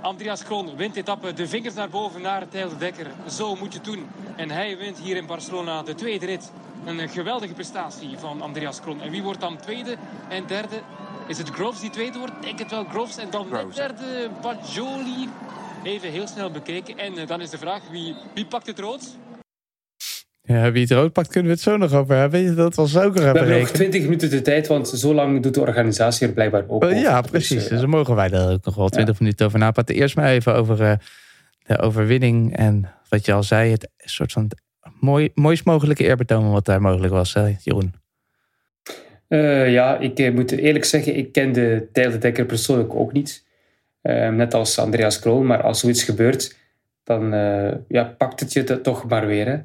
Andreas 0.01 0.43
Kroon 0.43 0.75
wint 0.75 0.95
etappe. 0.95 1.33
De 1.33 1.47
vingers 1.47 1.73
naar 1.73 1.89
boven 1.89 2.21
naar 2.21 2.47
Tijl 2.47 2.69
de 2.69 2.77
Dekker. 2.77 3.07
Zo 3.29 3.55
moet 3.55 3.73
je 3.73 3.79
het 3.79 3.87
doen. 3.87 4.07
En 4.35 4.49
hij 4.49 4.77
wint 4.77 4.97
hier 4.97 5.15
in 5.15 5.25
Barcelona 5.25 5.83
de 5.83 5.95
tweede 5.95 6.25
rit. 6.25 6.51
Een 6.85 7.09
geweldige 7.09 7.53
prestatie 7.53 8.17
van 8.17 8.41
Andreas 8.41 8.81
Kroon. 8.81 9.01
En 9.01 9.11
wie 9.11 9.23
wordt 9.23 9.39
dan 9.39 9.57
tweede 9.57 9.97
en 10.27 10.45
derde? 10.47 10.81
Is 11.27 11.37
het 11.37 11.49
Groves 11.49 11.79
die 11.79 11.89
tweede 11.89 12.17
wordt? 12.19 12.41
Denk 12.41 12.59
het 12.59 12.71
wel 12.71 12.83
Groves. 12.83 13.17
En 13.17 13.29
dan 13.29 13.49
de 13.49 13.67
derde 13.73 14.29
Bajoli. 14.41 15.29
Even 15.85 16.11
heel 16.11 16.27
snel 16.27 16.51
bekeken. 16.51 16.97
En 16.97 17.17
eh, 17.17 17.27
dan 17.27 17.41
is 17.41 17.49
de 17.49 17.57
vraag, 17.57 17.81
wie, 17.91 18.15
wie 18.33 18.45
pakt 18.45 18.67
het 18.67 18.79
rood? 18.79 19.17
Ja, 20.41 20.71
wie 20.71 20.81
het 20.81 20.91
rood 20.91 21.11
pakt, 21.13 21.27
kunnen 21.27 21.45
we 21.47 21.53
het 21.53 21.63
zo 21.63 21.77
nog 21.77 21.93
over 21.93 22.15
hebben. 22.15 22.55
Dat 22.55 22.75
was 22.75 22.97
ook 22.97 23.03
nog 23.03 23.13
We 23.13 23.21
hebben 23.21 23.59
nog 23.59 23.69
20 23.69 24.01
minuten 24.03 24.29
de 24.29 24.41
tijd, 24.41 24.67
want 24.67 24.87
zo 24.87 25.13
lang 25.13 25.43
doet 25.43 25.53
de 25.53 25.59
organisatie 25.61 26.27
er 26.27 26.33
blijkbaar 26.33 26.63
ook 26.67 26.83
Oh, 26.83 26.91
Ja, 26.91 27.17
over. 27.17 27.29
precies. 27.31 27.49
Dus, 27.49 27.63
eh, 27.63 27.69
Dus 27.69 27.79
dan 27.79 27.89
mogen 27.89 28.15
wij 28.15 28.29
daar 28.29 28.51
ook 28.51 28.65
nog 28.65 28.75
wel 28.75 28.89
20 28.89 29.19
minuten 29.19 29.45
over 29.45 29.59
napraten. 29.59 29.95
Eerst 29.95 30.15
maar 30.15 30.29
even 30.29 30.55
over 30.55 30.81
eh, 30.81 30.93
de 31.65 31.79
overwinning. 31.79 32.57
En 32.57 32.91
wat 33.09 33.25
je 33.25 33.33
al 33.33 33.43
zei, 33.43 33.71
het 33.71 33.89
soort 33.97 34.31
van 34.31 34.51
mooi, 34.99 35.29
mooist 35.33 35.65
mogelijke 35.65 36.03
eerbetoon 36.03 36.51
wat 36.51 36.65
daar 36.65 36.81
mogelijk 36.81 37.13
was, 37.13 37.33
hè, 37.33 37.55
Jeroen. 37.63 37.93
Eh, 39.27 39.71
ja, 39.71 39.97
ik 39.97 40.19
eh, 40.19 40.33
moet 40.33 40.51
eerlijk 40.51 40.85
zeggen, 40.85 41.15
ik 41.15 41.31
kende 41.31 41.87
Tijl 41.91 42.11
de 42.11 42.17
Dekker 42.17 42.45
persoonlijk 42.45 42.95
ook 42.95 43.13
niet. 43.13 43.44
Eh, 44.05 44.29
net 44.29 44.53
als 44.53 44.79
Andreas 44.79 45.19
Kroon, 45.19 45.45
maar 45.45 45.61
als 45.61 45.79
zoiets 45.79 46.03
gebeurt, 46.03 46.55
dan 47.05 47.33
eh, 47.33 47.71
ja, 47.87 48.03
pakt 48.03 48.39
het 48.39 48.53
je 48.53 48.81
toch 48.81 49.07
maar 49.07 49.27
weer. 49.27 49.47
Hè. 49.47 49.57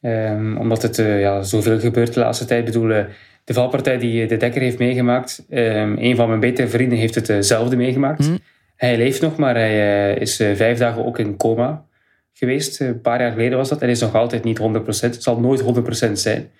Ehm, 0.00 0.56
omdat 0.56 0.82
het 0.82 0.98
eh, 0.98 1.20
ja, 1.20 1.42
zoveel 1.42 1.78
gebeurt 1.78 2.14
de 2.14 2.20
laatste 2.20 2.44
tijd. 2.44 2.60
Ik 2.60 2.72
bedoel, 2.72 2.90
eh, 2.90 3.04
de 3.44 3.54
valpartij 3.54 3.98
die 3.98 4.26
de 4.26 4.36
Dekker 4.36 4.60
heeft 4.60 4.78
meegemaakt, 4.78 5.44
ehm, 5.48 5.96
een 5.98 6.16
van 6.16 6.28
mijn 6.28 6.40
betere 6.40 6.68
vrienden 6.68 6.98
heeft 6.98 7.14
hetzelfde 7.14 7.76
meegemaakt. 7.76 8.26
Hm. 8.26 8.36
Hij 8.76 8.96
leeft 8.96 9.20
nog, 9.20 9.36
maar 9.36 9.54
hij 9.54 10.14
is 10.14 10.36
vijf 10.36 10.78
dagen 10.78 11.04
ook 11.04 11.18
in 11.18 11.36
coma 11.36 11.84
geweest. 12.32 12.80
Een 12.80 13.00
paar 13.00 13.20
jaar 13.20 13.32
geleden 13.32 13.58
was 13.58 13.68
dat. 13.68 13.82
En 13.82 13.88
is 13.88 14.00
nog 14.00 14.14
altijd 14.14 14.44
niet 14.44 14.58
100%. 14.58 15.14
Het 15.14 15.22
zal 15.22 15.40
nooit 15.40 15.60
100% 15.60 16.18
zijn. 16.18 16.50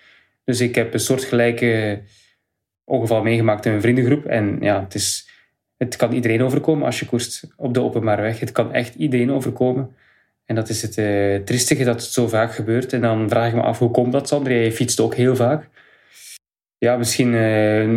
Dus 0.43 0.61
ik 0.61 0.75
heb 0.75 0.93
een 0.93 0.99
soortgelijke 0.99 2.01
ongeval 2.83 3.23
meegemaakt 3.23 3.65
in 3.65 3.71
mijn 3.71 3.83
vriendengroep. 3.83 4.25
En 4.25 4.57
ja, 4.61 4.83
het, 4.83 4.95
is, 4.95 5.29
het 5.77 5.95
kan 5.95 6.11
iedereen 6.11 6.43
overkomen 6.43 6.85
als 6.85 6.99
je 6.99 7.05
koerst 7.05 7.47
op 7.55 7.73
de 7.73 7.81
openbare 7.81 8.21
weg. 8.21 8.39
Het 8.39 8.51
kan 8.51 8.73
echt 8.73 8.95
iedereen 8.95 9.31
overkomen. 9.31 9.95
En 10.45 10.55
dat 10.55 10.69
is 10.69 10.81
het 10.81 10.97
eh 10.97 11.35
triestige 11.35 11.83
dat 11.83 12.01
het 12.01 12.11
zo 12.11 12.27
vaak 12.27 12.53
gebeurt. 12.53 12.93
En 12.93 13.01
dan 13.01 13.29
vraag 13.29 13.47
ik 13.47 13.55
me 13.55 13.61
af, 13.61 13.79
hoe 13.79 13.91
komt 13.91 14.11
dat, 14.11 14.27
Sander? 14.27 14.51
Jij 14.53 14.71
fietst 14.71 14.99
ook 14.99 15.15
heel 15.15 15.35
vaak. 15.35 15.69
Ja, 16.79 16.97
misschien 16.97 17.33
eh, 17.35 17.87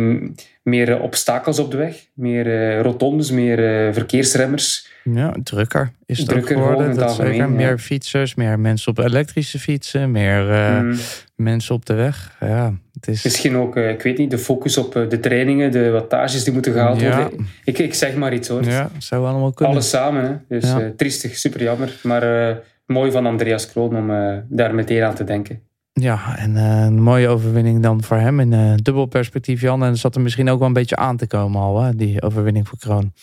meer 0.63 0.91
eh, 0.91 1.01
obstakels 1.01 1.59
op 1.59 1.71
de 1.71 1.77
weg. 1.77 1.95
Meer 2.13 2.47
eh, 2.75 2.81
rotondes, 2.81 3.31
meer 3.31 3.93
verkeersremmers. 3.93 4.89
Ja, 5.03 5.35
drukker 5.43 5.91
is 6.05 6.17
het 6.17 6.27
Drukker 6.27 6.55
ook 6.57 6.61
geworden. 6.61 6.87
Dat 6.95 7.09
zeker. 7.11 7.25
algemeen, 7.25 7.37
ja. 7.37 7.47
Meer 7.67 7.77
fietsers, 7.77 8.35
meer 8.35 8.59
mensen 8.59 8.91
op 8.91 8.97
elektrische 8.97 9.59
fietsen, 9.59 10.11
meer 10.11 10.43
Mm. 10.83 10.95
mensen 11.35 11.75
op 11.75 11.85
de 11.85 11.93
weg. 11.93 12.35
Ja, 12.39 12.73
het 12.93 13.07
is... 13.07 13.23
Misschien 13.23 13.55
ook, 13.55 13.75
ik 13.75 14.01
weet 14.01 14.17
niet, 14.17 14.31
de 14.31 14.37
focus 14.37 14.77
op 14.77 14.93
de 14.93 15.19
trainingen, 15.19 15.71
de 15.71 15.89
wattages 15.89 16.43
die 16.43 16.53
moeten 16.53 16.71
gehaald 16.73 17.01
Ja. 17.01 17.15
worden. 17.21 17.47
Ik, 17.63 17.77
ik 17.79 17.93
zeg 17.93 18.15
maar 18.15 18.33
iets 18.33 18.47
hoor. 18.47 18.63
Ja, 18.63 18.89
zou 18.97 19.25
allemaal 19.27 19.53
kunnen. 19.53 19.73
Alles 19.73 19.89
samen. 19.89 20.23
Hè? 20.23 20.57
Dus 20.57 20.69
Ja. 20.69 20.91
triestig, 20.97 21.35
super 21.37 21.63
jammer. 21.63 21.99
Maar 22.03 22.57
mooi 22.85 23.11
van 23.11 23.25
Andreas 23.25 23.67
Kroon 23.71 23.95
om 23.95 24.07
daar 24.49 24.75
meteen 24.75 25.03
aan 25.03 25.15
te 25.15 25.23
denken. 25.23 25.61
Ja, 25.93 26.37
en 26.37 26.57
eh, 26.57 26.83
een 26.83 27.01
mooie 27.01 27.27
overwinning 27.27 27.81
dan 27.81 28.03
voor 28.03 28.17
hem 28.17 28.39
in 28.39 28.53
eh, 28.53 28.73
dubbel 28.75 29.05
perspectief, 29.05 29.61
Jan. 29.61 29.83
En 29.83 29.89
dat 29.89 29.97
zat 29.97 30.15
er 30.15 30.21
misschien 30.21 30.49
ook 30.49 30.59
wel 30.59 30.67
een 30.67 30.73
beetje 30.73 30.95
aan 30.95 31.17
te 31.17 31.27
komen 31.27 31.61
al, 31.61 31.81
hè, 31.81 31.95
die 31.95 32.21
overwinning 32.21 32.67
voor 32.67 32.77
Kroon. 32.77 33.13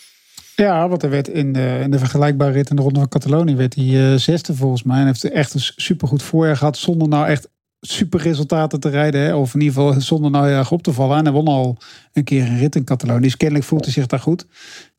Ja, 0.63 0.89
want 0.89 1.03
er 1.03 1.11
werd 1.11 1.29
in 1.29 1.53
de, 1.53 1.79
in 1.83 1.91
de 1.91 1.99
vergelijkbare 1.99 2.53
rit 2.53 2.71
in 2.71 2.77
de 2.77 2.83
Ronde 2.83 2.99
van 2.99 3.09
Catalonië 3.09 3.57
werd 3.57 3.75
hij 3.75 4.13
eh, 4.13 4.19
zesde 4.19 4.55
volgens 4.55 4.83
mij. 4.83 5.01
En 5.01 5.07
heeft 5.07 5.25
echt 5.25 5.55
een 5.55 5.61
supergoed 5.61 6.23
voorjaar 6.23 6.57
gehad 6.57 6.77
zonder 6.77 7.09
nou 7.09 7.27
echt 7.27 7.49
super 7.81 8.21
resultaten 8.21 8.81
te 8.81 8.89
rijden. 8.89 9.21
Hè? 9.21 9.35
Of 9.35 9.55
in 9.55 9.61
ieder 9.61 9.75
geval 9.75 10.01
zonder 10.01 10.31
nou 10.31 10.47
heel 10.47 10.57
erg 10.57 10.71
op 10.71 10.83
te 10.83 10.93
vallen. 10.93 11.17
En 11.19 11.25
hij 11.25 11.33
won 11.33 11.47
al 11.47 11.77
een 12.13 12.25
keer 12.25 12.43
een 12.43 12.59
rit 12.59 12.77
in 12.77 12.85
Catalonië. 12.85 13.23
Dus 13.23 13.37
kennelijk 13.37 13.67
voelt 13.67 13.85
hij 13.85 13.93
zich 13.93 14.07
daar 14.07 14.21
goed. 14.21 14.47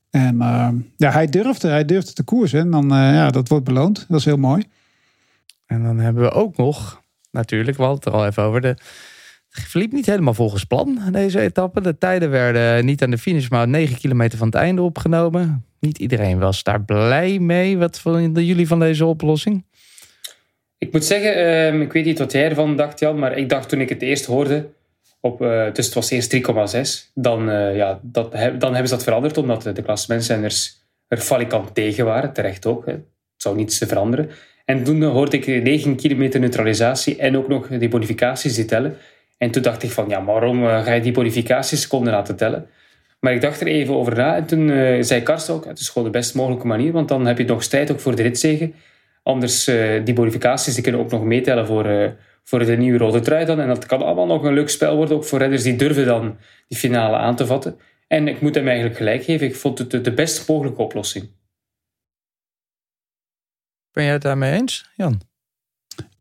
En 0.10 0.41
eh, 0.41 0.69
ja, 0.97 1.12
hij 1.12 1.27
durfde, 1.27 1.67
hij 1.67 1.86
durfde 1.86 2.13
te 2.13 2.23
koersen. 2.23 2.60
En 2.60 2.71
dan, 2.71 2.88
ja, 2.89 3.29
dat 3.29 3.47
wordt 3.47 3.65
beloond. 3.65 4.05
Dat 4.08 4.19
is 4.19 4.25
heel 4.25 4.38
mooi. 4.38 4.63
En 5.65 5.84
dan 5.84 5.99
hebben 5.99 6.23
we 6.23 6.32
ook 6.32 6.58
nog, 6.58 7.01
natuurlijk, 7.32 7.78
we 7.78 7.84
hadden 7.84 8.04
het 8.04 8.13
er 8.13 8.20
al 8.20 8.28
even 8.28 8.44
over, 8.44 8.62
de, 8.62 8.76
het 9.50 9.63
verliep 9.63 9.92
niet 9.92 10.06
helemaal 10.06 10.34
volgens 10.34 10.63
plan, 10.63 11.00
deze 11.12 11.39
etappe. 11.39 11.82
De 11.82 11.98
tijden 11.98 12.30
werden 12.30 12.86
niet 12.86 13.04
aan 13.04 13.12
de 13.12 13.18
finish, 13.18 13.48
maar 13.48 13.68
9 13.68 13.98
kilometer 13.98 14.38
van 14.38 14.48
het 14.48 14.56
einde 14.56 14.82
opgenomen. 14.82 15.65
Niet 15.80 15.98
iedereen 15.98 16.39
was 16.39 16.63
daar 16.63 16.82
blij 16.84 17.39
mee. 17.39 17.78
Wat 17.78 18.00
vonden 18.00 18.46
jullie 18.46 18.68
van 18.68 18.80
deze 18.80 19.06
oplossing? 19.06 19.65
Ik 20.78 20.92
moet 20.92 21.06
zeggen, 21.06 21.36
ehm, 21.36 21.82
ik 21.82 21.94
weet 21.94 22.06
niet 22.06 22.20
wat 22.20 22.32
jij 22.32 22.50
ervan 22.50 22.76
dacht, 22.76 23.00
Jan, 23.00 23.20
maar 23.20 23.38
ik 23.38 23.50
dacht 23.50 23.70
toen 23.70 23.82
ik 23.82 23.89
het 23.89 24.02
eerst 24.02 24.26
hoorde, 24.26 24.70
op, 25.20 25.42
eh, 25.42 25.74
dus 25.74 25.86
het 25.86 25.94
was 25.94 26.10
eerst 26.10 26.30
3,6, 26.30 27.12
dan, 27.13 27.50
eh, 27.50 27.76
ja, 27.76 28.00
dan 28.04 28.30
hebben 28.34 28.88
ze 28.88 28.94
dat 28.94 29.04
veranderd, 29.04 29.38
omdat 29.38 29.63
de 29.63 29.82
klassementsrenners 29.82 30.78
er 31.08 31.18
falikant 31.18 31.76
tegen 31.76 32.06
waren, 32.06 32.34
terecht 32.34 32.65
ook. 32.65 32.86
Het 32.86 33.04
zou 33.38 33.56
niets 33.56 33.78
te 33.78 33.88
veranderen. 33.88 34.30
En 34.69 34.84
toen 34.84 35.03
hoorde 35.03 35.38
ik 35.38 35.63
9 35.63 35.95
kilometer 35.95 36.39
neutralisatie 36.39 37.15
en 37.15 37.38
ook 37.38 37.47
nog 37.47 37.67
die 37.67 37.89
bonificaties 37.89 38.55
die 38.55 38.65
tellen. 38.65 38.97
En 39.38 39.51
toen 39.51 39.62
dacht 39.62 39.84
ik 39.84 39.91
van, 39.91 40.10
ja, 40.10 40.23
waarom 40.23 40.65
eh, 40.65 40.84
ga 40.84 40.93
je 40.93 41.01
die 41.01 41.12
bonificatieseconden 41.12 42.13
laten 42.13 42.36
tellen? 42.36 42.67
Maar 43.19 43.34
ik 43.34 43.41
dacht 43.41 43.62
er 43.62 43.67
even 43.67 43.95
over 43.95 44.15
na 44.15 44.36
en 44.36 44.45
toen 44.45 44.69
eh, 44.69 45.01
zei 45.01 45.21
Karsten 45.21 45.53
ook, 45.53 45.65
het 45.65 45.79
is 45.79 45.89
gewoon 45.89 46.12
de 46.12 46.17
best 46.17 46.36
mogelijke 46.36 46.67
manier, 46.67 46.91
want 46.91 47.08
dan 47.08 47.25
heb 47.25 47.38
je 47.38 47.45
nog 47.45 47.63
tijd 47.63 47.91
ook 47.91 47.99
voor 47.99 48.15
de 48.15 48.21
ritzegen. 48.21 48.73
Anders, 49.23 49.67
eh, 49.67 50.05
die 50.05 50.13
bonificaties 50.13 50.73
die 50.73 50.84
kunnen 50.84 51.01
ook 51.01 51.12
nog 51.12 51.23
meetellen 51.23 51.65
voor, 51.65 52.15
voor 52.43 52.65
de 52.65 52.77
nieuwe 52.77 52.97
rode 52.97 53.19
trui 53.19 53.45
dan. 53.45 53.60
En 53.60 53.67
dat 53.67 53.86
kan 53.86 54.01
allemaal 54.01 54.25
nog 54.25 54.43
een 54.43 54.53
leuk 54.53 54.69
spel 54.69 54.95
worden, 54.95 55.15
ook 55.15 55.25
voor 55.25 55.39
renners 55.39 55.63
die 55.63 55.75
durven 55.75 56.05
dan 56.05 56.38
die 56.67 56.77
finale 56.77 57.15
aan 57.15 57.36
te 57.36 57.45
vatten. 57.45 57.77
En 58.08 58.27
ik 58.27 58.41
moet 58.41 58.55
hem 58.55 58.67
eigenlijk 58.67 58.97
gelijk 58.97 59.23
geven, 59.23 59.47
ik 59.47 59.55
vond 59.55 59.77
het 59.77 60.03
de 60.03 60.13
best 60.13 60.47
mogelijke 60.47 60.82
oplossing. 60.82 61.38
Ben 63.99 64.07
jij 64.07 64.17
het 64.17 64.23
daarmee 64.27 64.59
eens, 64.59 64.89
Jan? 64.95 65.21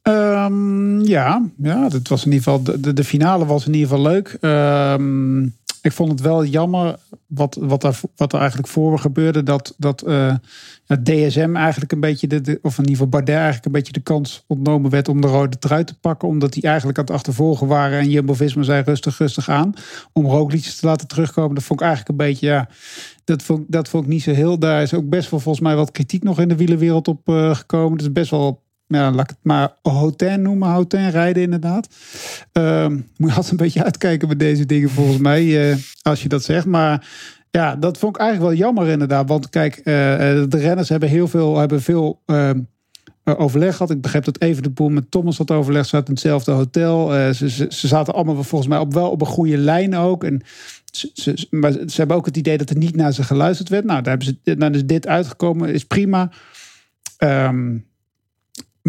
Ehm, 0.03 1.01
ja, 1.01 1.43
ja, 1.63 1.89
dat 1.89 2.09
was 2.09 2.25
in 2.25 2.33
ieder 2.33 2.45
geval. 2.45 2.63
De, 2.81 2.93
de, 2.93 3.05
finale 3.05 3.47
was 3.47 3.67
in 3.67 3.75
ieder 3.75 3.89
geval 3.89 4.05
leuk. 4.05 4.37
Ehm, 4.41 5.47
ik 5.89 5.97
vond 5.97 6.11
het 6.11 6.21
wel 6.21 6.45
jammer 6.45 6.97
wat, 7.27 7.57
wat, 7.61 7.81
daar, 7.81 8.01
wat 8.17 8.33
er 8.33 8.39
eigenlijk 8.39 8.69
voor 8.69 8.99
gebeurde. 8.99 9.43
Dat, 9.43 9.75
dat 9.77 10.03
eh, 10.03 10.35
DSM 11.03 11.57
eigenlijk 11.57 11.93
een 11.93 12.01
beetje, 12.01 12.27
de, 12.27 12.59
of 12.63 12.73
in 12.73 12.85
ieder 12.85 12.91
geval 12.91 13.09
Bardet 13.09 13.35
eigenlijk 13.35 13.65
een 13.65 13.73
beetje 13.73 13.93
de 13.93 14.01
kans 14.01 14.45
ontnomen 14.47 14.91
werd 14.91 15.09
om 15.09 15.21
de 15.21 15.27
rode 15.27 15.59
trui 15.59 15.85
te 15.85 15.99
pakken. 15.99 16.29
Omdat 16.29 16.53
die 16.53 16.63
eigenlijk 16.63 16.99
aan 16.99 17.05
het 17.05 17.15
achtervolgen 17.15 17.67
waren. 17.67 17.99
En 17.99 18.11
Jumbo-Visma 18.11 18.63
zei 18.63 18.83
rustig, 18.83 19.19
rustig 19.19 19.49
aan. 19.49 19.73
Om 20.13 20.27
Roglic 20.27 20.63
te 20.63 20.87
laten 20.87 21.09
terugkomen. 21.09 21.55
Dat 21.55 21.65
vond 21.65 21.81
ik 21.81 21.87
eigenlijk 21.87 22.19
een 22.21 22.27
beetje, 22.27 22.47
ja, 22.47 22.69
dat 23.25 23.43
vond, 23.43 23.65
dat 23.69 23.89
vond 23.89 24.05
ik 24.05 24.11
niet 24.11 24.23
zo 24.23 24.33
heel. 24.33 24.59
Daar 24.59 24.83
is 24.83 24.95
ook 24.95 25.09
best 25.09 25.31
wel 25.31 25.41
volgens 25.41 25.65
mij 25.65 25.77
wat 25.77 25.91
kritiek 25.91 26.23
nog 26.23 26.41
in 26.41 26.49
de 26.49 26.57
wielerwereld 26.57 27.09
op 27.09 27.29
eh, 27.29 27.55
gekomen. 27.55 27.99
Is 27.99 28.13
best 28.13 28.31
wel 28.31 28.67
ja, 28.89 29.11
laat 29.11 29.21
ik 29.21 29.29
het 29.29 29.39
maar 29.43 29.73
hotel 29.83 30.39
noemen, 30.39 30.69
hotel 30.69 31.09
rijden 31.09 31.43
inderdaad. 31.43 31.89
Ehm, 32.53 32.93
moet 32.93 33.31
je 33.31 33.37
altijd 33.37 33.51
een 33.51 33.57
beetje 33.57 33.85
uitkijken 33.85 34.29
met 34.29 34.39
deze 34.39 34.67
dingen 34.67 34.91
volgens 34.91 35.19
mij, 35.19 35.71
eh, 35.71 35.77
als 36.03 36.23
je 36.23 36.29
dat 36.29 36.45
zegt. 36.45 36.67
Maar 36.67 37.07
ja, 37.51 37.77
dat 37.77 37.99
vond 37.99 38.17
ik 38.17 38.23
eigenlijk 38.23 38.51
wel 38.51 38.67
jammer 38.67 38.89
inderdaad. 38.89 39.29
Want 39.29 39.49
kijk, 39.49 39.77
eh, 39.77 40.41
eh, 40.41 40.49
de 40.49 40.59
renners 40.59 40.89
hebben 40.89 41.09
heel 41.09 41.29
veel, 41.29 41.59
hebben 41.59 41.83
veel 41.83 42.23
ehm, 42.27 42.61
eh, 43.25 43.41
overleg 43.41 43.77
gehad. 43.77 43.91
Ik 43.91 44.01
begreep 44.01 44.25
dat 44.25 44.41
even 44.41 44.63
de 44.63 44.71
boel 44.71 44.89
met 44.89 45.11
Thomas 45.11 45.39
had 45.39 45.51
overleg. 45.51 45.87
Ze 45.87 45.97
in 45.97 46.03
hetzelfde 46.05 46.53
hotel. 46.53 47.09
Ze, 47.35 47.51
ze, 47.51 47.67
ze 47.69 47.87
zaten 47.87 48.15
allemaal 48.15 48.43
volgens 48.43 48.71
mij 48.71 48.79
op, 48.79 48.95
wel 48.95 49.11
op 49.11 49.21
een 49.21 49.27
goede 49.27 49.57
lijn 49.57 49.97
ook. 49.97 50.25
En 50.25 50.43
ze, 50.85 51.11
ze, 51.15 51.47
maar 51.51 51.73
ze 51.73 51.95
hebben 51.95 52.17
ook 52.17 52.27
het 52.27 52.37
idee 52.37 52.59
dat 52.59 52.71
er 52.71 52.77
niet 52.77 52.97
naar 52.97 53.13
ze 53.13 53.23
geluisterd 53.23 53.69
werd. 53.69 53.85
Nou, 53.85 54.03
daar 54.03 54.17
hebben 54.17 54.39
ze, 54.45 54.55
nou, 54.55 54.73
dus 54.73 54.87
dit 54.87 55.07
uitgekomen, 55.07 55.73
is 55.73 55.85
prima. 55.85 56.31
Ehm, 57.17 57.77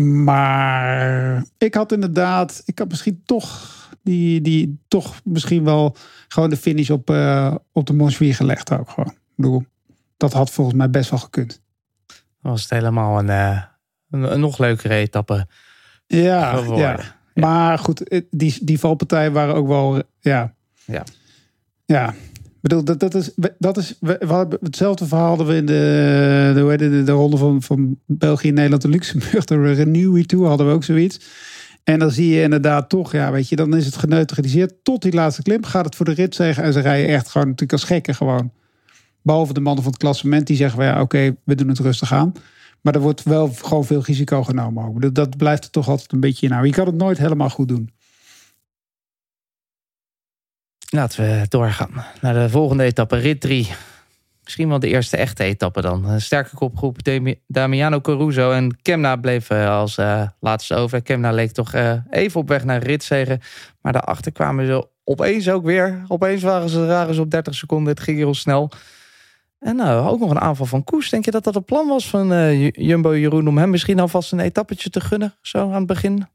maar 0.06 1.44
ik 1.58 1.74
had 1.74 1.92
inderdaad, 1.92 2.62
ik 2.66 2.80
had 2.80 2.90
misschien 2.90 3.22
toch 3.26 3.78
die, 4.04 4.42
die 4.42 4.80
toch 4.88 5.22
misschien 5.24 5.64
wel 5.64 5.96
gewoon 6.28 6.50
de 6.50 6.58
finish 6.58 6.90
op, 6.90 7.10
eh, 7.10 7.56
op 7.72 7.86
de 7.86 7.94
Montjuïc 7.94 8.34
gelegd 8.34 8.72
ook 8.72 8.90
gewoon. 8.90 9.10
Ik 9.10 9.36
bedoel, 9.36 9.66
dat 10.18 10.34
had 10.34 10.52
volgens 10.52 10.78
mij 10.78 10.90
best 10.90 11.10
wel 11.10 11.20
gekund. 11.20 11.62
Was 12.42 12.62
het 12.62 12.70
helemaal 12.70 13.20
een, 13.20 13.30
eh, 13.30 13.62
een, 14.10 14.34
een 14.34 14.40
nog 14.40 14.58
leukere 14.58 14.96
etappe 14.96 15.48
Ja, 16.08 16.64
ja. 16.76 17.00
Maar 17.34 17.80
goed, 17.80 18.24
die, 18.30 18.58
die 18.62 18.80
valpartijen 18.80 19.34
waren 19.34 19.56
ook 19.56 19.68
wel, 19.68 20.04
ja. 20.20 20.54
Ja. 20.86 21.04
Ja, 21.86 22.14
bedoel, 22.62 22.84
dat, 22.84 23.00
dat 23.00 23.16
is, 23.16 23.32
dat 23.58 23.78
is 23.78 23.98
we, 24.00 24.58
hetzelfde 24.62 25.06
verhaal 25.08 25.28
hadden 25.28 25.48
we 25.48 25.56
in 25.56 25.66
de, 25.66 26.52
de, 26.56 26.76
de, 26.78 27.04
de 27.04 27.12
ronde 27.12 27.38
van, 27.38 27.62
van 27.62 28.00
België, 28.06 28.52
Nederland 28.52 28.84
en 28.84 28.90
Luxemburg. 28.90 29.46
De 29.46 29.74
Renewy 29.74 30.26
Tour 30.26 30.48
hadden 30.48 30.68
we 30.68 30.74
ook 30.74 30.84
zoiets. 30.84 31.20
En 31.84 32.00
dan 32.00 32.12
zie 32.12 32.30
je 32.36 32.42
inderdaad 32.42 32.90
toch, 32.90 33.12
ja, 33.12 33.32
weet 33.32 33.50
je, 33.50 33.56
dan 33.56 33.76
is 33.76 33.86
het 33.86 33.98
geneutraliseerd. 33.98 34.74
Tot 34.84 35.02
die 35.02 35.14
laatste 35.14 35.42
klim 35.42 35.64
gaat 35.64 35.86
het 35.86 35.96
voor 35.96 36.06
de 36.06 36.12
rit 36.12 36.36
zeggen. 36.36 36.64
En 36.64 36.74
ze 36.74 36.80
rijden 36.80 37.10
echt 37.10 37.30
gewoon 37.30 37.48
natuurlijk 37.48 37.82
als 37.82 37.90
gekken 37.90 38.16
gewoon. 38.16 38.52
Behalve 39.22 39.54
de 39.54 39.60
mannen 39.60 39.84
van 39.84 39.92
het 39.92 40.02
klassement 40.02 40.48
die 40.48 40.56
zeggen, 40.56 40.84
ja, 40.84 41.02
oké, 41.02 41.36
we 41.44 41.56
doen 41.56 41.68
het 41.68 41.80
rustig 41.80 42.14
aan. 42.14 42.34
Maar 42.82 42.96
er 42.96 43.02
wordt 43.02 43.24
wel 43.24 43.50
gewoon 43.62 43.86
veel 43.86 44.04
risico 44.04 44.44
genomen. 44.44 44.86
Ook. 44.86 45.16
Dat 45.16 45.38
blijft 45.38 45.64
er 45.64 45.72
toch 45.72 45.88
altijd 45.88 46.12
een 46.12 46.20
beetje 46.20 46.46
in. 46.46 46.52
Nou, 46.52 46.66
je 46.66 46.72
kan 46.72 46.86
het 46.86 46.96
nooit 46.96 47.18
helemaal 47.18 47.50
goed 47.50 47.68
doen. 47.68 47.90
Laten 50.92 51.24
we 51.24 51.46
doorgaan 51.48 52.06
naar 52.22 52.34
de 52.34 52.50
volgende 52.50 52.84
etappe, 52.84 53.16
rit 53.16 53.42
3. 53.42 53.68
Misschien 54.44 54.70
wel 54.70 54.80
de 54.80 54.88
eerste 54.88 55.18
echte 55.18 55.44
etappe 55.44 55.82
dan. 55.82 56.06
Een 56.06 56.22
sterke 56.22 56.56
kopgroep, 56.56 56.98
Damiano 57.48 58.02
Caruso 58.02 58.52
en 58.52 58.82
Kemna 58.82 59.16
bleven 59.16 59.70
als 59.70 59.98
uh, 59.98 60.28
laatste 60.40 60.76
over. 60.76 61.02
Kemna 61.02 61.32
leek 61.32 61.52
toch 61.52 61.74
uh, 61.74 61.94
even 62.10 62.40
op 62.40 62.48
weg 62.48 62.64
naar 62.64 62.84
ritzegen. 62.84 63.40
Maar 63.82 63.94
daarachter 63.94 64.32
kwamen 64.32 64.66
ze 64.66 64.88
opeens 65.04 65.50
ook 65.50 65.64
weer. 65.64 66.04
Opeens 66.08 66.44
waren 66.44 66.70
ze, 66.70 66.86
waren 66.86 67.14
ze 67.14 67.22
op 67.22 67.32
30 67.32 67.56
seconden. 67.56 67.94
Het 67.94 68.04
ging 68.04 68.18
heel 68.18 68.34
snel. 68.34 68.72
En 69.60 69.76
nou, 69.76 70.08
ook 70.08 70.20
nog 70.20 70.30
een 70.30 70.40
aanval 70.40 70.66
van 70.66 70.84
Koes. 70.84 71.10
Denk 71.10 71.26
je 71.26 71.32
dat 71.32 71.44
dat 71.44 71.56
een 71.56 71.64
plan 71.64 71.88
was 71.88 72.10
van 72.10 72.34
uh, 72.34 72.70
Jumbo 72.70 73.18
Jeroen... 73.18 73.48
om 73.48 73.58
hem 73.58 73.70
misschien 73.70 74.00
alvast 74.00 74.32
een 74.32 74.40
etappetje 74.40 74.90
te 74.90 75.02
gunnen, 75.02 75.36
zo 75.42 75.60
aan 75.60 75.74
het 75.74 75.86
begin? 75.86 76.28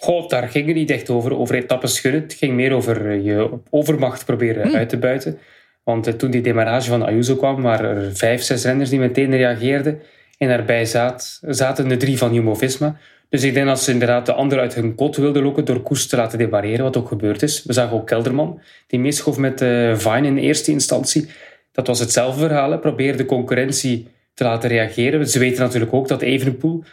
Goh, 0.00 0.28
daar 0.28 0.48
ging 0.48 0.66
het 0.66 0.74
niet 0.74 0.90
echt 0.90 1.10
over, 1.10 1.38
over 1.38 1.54
etappes 1.54 2.00
gunnen. 2.00 2.22
Het 2.22 2.34
ging 2.34 2.52
meer 2.52 2.72
over 2.72 3.12
je 3.14 3.50
overmacht 3.70 4.24
proberen 4.24 4.66
hmm. 4.66 4.76
uit 4.76 4.88
te 4.88 4.98
buiten. 4.98 5.38
Want 5.82 6.06
eh, 6.06 6.14
toen 6.14 6.30
die 6.30 6.40
demarrage 6.40 6.88
van 6.88 7.02
Ayuso 7.02 7.36
kwam, 7.36 7.62
waren 7.62 7.96
er 7.96 8.16
vijf, 8.16 8.42
zes 8.42 8.64
renners 8.64 8.90
die 8.90 8.98
meteen 8.98 9.36
reageerden. 9.36 10.00
En 10.38 10.48
daarbij 10.48 10.84
zat, 10.84 11.40
zaten 11.46 11.88
de 11.88 11.96
drie 11.96 12.18
van 12.18 12.34
Jumbo-Visma. 12.34 12.96
Dus 13.28 13.42
ik 13.42 13.54
denk 13.54 13.66
dat 13.66 13.82
ze 13.82 13.92
inderdaad 13.92 14.26
de 14.26 14.32
anderen 14.32 14.64
uit 14.64 14.74
hun 14.74 14.94
kot 14.94 15.16
wilden 15.16 15.42
lokken 15.42 15.64
door 15.64 15.82
Koes 15.82 16.06
te 16.06 16.16
laten 16.16 16.38
demareren, 16.38 16.84
wat 16.84 16.96
ook 16.96 17.08
gebeurd 17.08 17.42
is. 17.42 17.64
We 17.64 17.72
zagen 17.72 17.96
ook 17.96 18.06
Kelderman, 18.06 18.60
die 18.86 18.98
meeschoof 19.00 19.38
met 19.38 19.60
uh, 19.60 19.96
Vine 19.96 20.26
in 20.26 20.36
eerste 20.36 20.70
instantie. 20.70 21.28
Dat 21.72 21.86
was 21.86 21.98
hetzelfde 21.98 22.40
verhaal. 22.40 22.78
Probeer 22.78 23.16
de 23.16 23.24
concurrentie 23.24 24.08
te 24.34 24.44
laten 24.44 24.68
reageren. 24.68 25.28
Ze 25.28 25.38
weten 25.38 25.62
natuurlijk 25.62 25.92
ook 25.92 26.08
dat 26.08 26.22
Evenepoel 26.22 26.84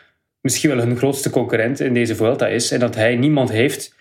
misschien 0.45 0.69
wel 0.69 0.86
hun 0.86 0.97
grootste 0.97 1.29
concurrent 1.29 1.79
in 1.79 1.93
deze 1.93 2.15
Vuelta 2.15 2.47
is. 2.47 2.71
En 2.71 2.79
dat 2.79 2.95
hij 2.95 3.15
niemand 3.15 3.51
heeft 3.51 3.95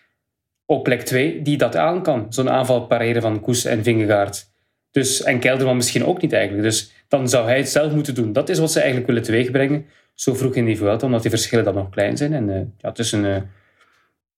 op 0.66 0.84
plek 0.84 1.02
2 1.02 1.42
die 1.42 1.56
dat 1.56 1.76
aan 1.76 2.02
kan. 2.02 2.26
Zo'n 2.28 2.50
aanval 2.50 2.86
pareren 2.86 3.22
van 3.22 3.40
Koes 3.40 3.64
en 3.64 3.82
Vingegaard. 3.82 4.52
Dus, 4.90 5.22
en 5.22 5.38
Kelderman 5.38 5.76
misschien 5.76 6.04
ook 6.04 6.22
niet 6.22 6.32
eigenlijk. 6.32 6.64
Dus 6.64 6.92
dan 7.08 7.28
zou 7.28 7.46
hij 7.46 7.56
het 7.56 7.68
zelf 7.68 7.92
moeten 7.92 8.14
doen. 8.14 8.32
Dat 8.32 8.48
is 8.48 8.58
wat 8.58 8.72
ze 8.72 8.78
eigenlijk 8.78 9.06
willen 9.06 9.22
teweegbrengen. 9.22 9.86
Zo 10.14 10.34
vroeg 10.34 10.54
in 10.54 10.64
die 10.64 10.76
Vuelta, 10.76 11.06
omdat 11.06 11.22
die 11.22 11.30
verschillen 11.30 11.64
dan 11.64 11.74
nog 11.74 11.88
klein 11.90 12.16
zijn. 12.16 12.32
En 12.32 12.48
uh, 12.48 12.56
ja, 12.56 12.88
het 12.88 12.98
is 12.98 13.12
een 13.12 13.24
uh, 13.24 13.36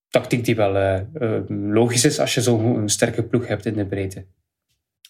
tactiek 0.08 0.44
die 0.44 0.56
wel 0.56 0.76
uh, 0.76 1.40
logisch 1.48 2.04
is 2.04 2.18
als 2.18 2.34
je 2.34 2.40
zo'n 2.40 2.88
sterke 2.88 3.22
ploeg 3.22 3.46
hebt 3.46 3.66
in 3.66 3.74
de 3.74 3.86
breedte. 3.86 4.24